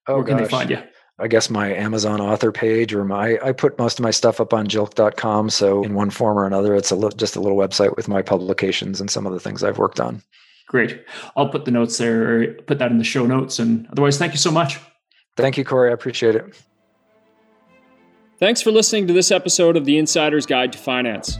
Oh, 0.06 0.16
Where 0.16 0.24
can 0.24 0.36
gosh. 0.36 0.46
they 0.46 0.50
find 0.50 0.70
you? 0.70 0.82
I 1.18 1.28
guess 1.28 1.48
my 1.48 1.72
Amazon 1.72 2.20
author 2.20 2.52
page 2.52 2.92
or 2.92 3.04
my 3.04 3.38
I 3.42 3.52
put 3.52 3.78
most 3.78 3.98
of 3.98 4.02
my 4.02 4.10
stuff 4.10 4.38
up 4.40 4.52
on 4.52 4.66
jilk.com. 4.66 5.48
So 5.48 5.82
in 5.82 5.94
one 5.94 6.10
form 6.10 6.38
or 6.38 6.46
another, 6.46 6.74
it's 6.74 6.90
a 6.90 6.96
li- 6.96 7.12
just 7.16 7.36
a 7.36 7.40
little 7.40 7.56
website 7.56 7.96
with 7.96 8.06
my 8.06 8.20
publications 8.20 9.00
and 9.00 9.10
some 9.10 9.26
of 9.26 9.32
the 9.32 9.40
things 9.40 9.64
I've 9.64 9.78
worked 9.78 9.98
on. 9.98 10.22
Great. 10.68 11.04
I'll 11.36 11.48
put 11.48 11.64
the 11.64 11.70
notes 11.70 11.96
there, 11.96 12.42
or 12.42 12.46
put 12.52 12.78
that 12.80 12.90
in 12.90 12.98
the 12.98 13.04
show 13.04 13.24
notes. 13.24 13.58
And 13.58 13.86
otherwise, 13.92 14.18
thank 14.18 14.32
you 14.32 14.38
so 14.38 14.50
much. 14.50 14.78
Thank 15.36 15.56
you, 15.56 15.64
Corey. 15.64 15.90
I 15.90 15.94
appreciate 15.94 16.34
it. 16.34 16.60
Thanks 18.38 18.60
for 18.60 18.70
listening 18.70 19.06
to 19.06 19.14
this 19.14 19.30
episode 19.30 19.76
of 19.76 19.84
The 19.84 19.96
Insider's 19.96 20.44
Guide 20.44 20.72
to 20.72 20.78
Finance. 20.78 21.38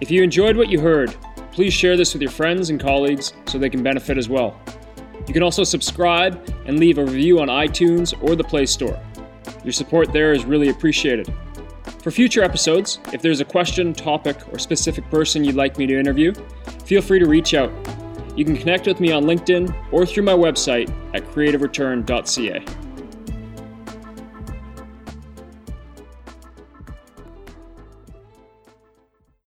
If 0.00 0.10
you 0.10 0.22
enjoyed 0.22 0.56
what 0.56 0.68
you 0.68 0.80
heard, 0.80 1.16
please 1.52 1.72
share 1.72 1.96
this 1.96 2.12
with 2.12 2.20
your 2.20 2.30
friends 2.30 2.68
and 2.68 2.78
colleagues 2.78 3.32
so 3.46 3.56
they 3.56 3.70
can 3.70 3.82
benefit 3.82 4.18
as 4.18 4.28
well. 4.28 4.60
You 5.26 5.32
can 5.32 5.42
also 5.42 5.64
subscribe 5.64 6.52
and 6.66 6.78
leave 6.78 6.98
a 6.98 7.04
review 7.04 7.40
on 7.40 7.48
iTunes 7.48 8.14
or 8.22 8.36
the 8.36 8.44
Play 8.44 8.66
Store. 8.66 9.00
Your 9.64 9.72
support 9.72 10.12
there 10.12 10.32
is 10.32 10.44
really 10.44 10.68
appreciated. 10.68 11.32
For 12.02 12.10
future 12.10 12.42
episodes, 12.42 13.00
if 13.12 13.22
there's 13.22 13.40
a 13.40 13.44
question, 13.44 13.92
topic, 13.92 14.36
or 14.52 14.58
specific 14.58 15.08
person 15.10 15.44
you'd 15.44 15.56
like 15.56 15.76
me 15.78 15.86
to 15.86 15.98
interview, 15.98 16.34
feel 16.84 17.02
free 17.02 17.18
to 17.18 17.26
reach 17.26 17.54
out. 17.54 17.72
You 18.36 18.44
can 18.44 18.56
connect 18.56 18.86
with 18.86 19.00
me 19.00 19.12
on 19.12 19.24
LinkedIn 19.24 19.74
or 19.92 20.06
through 20.06 20.24
my 20.24 20.34
website 20.34 20.92
at 21.14 21.24
creativereturn.ca. 21.24 22.85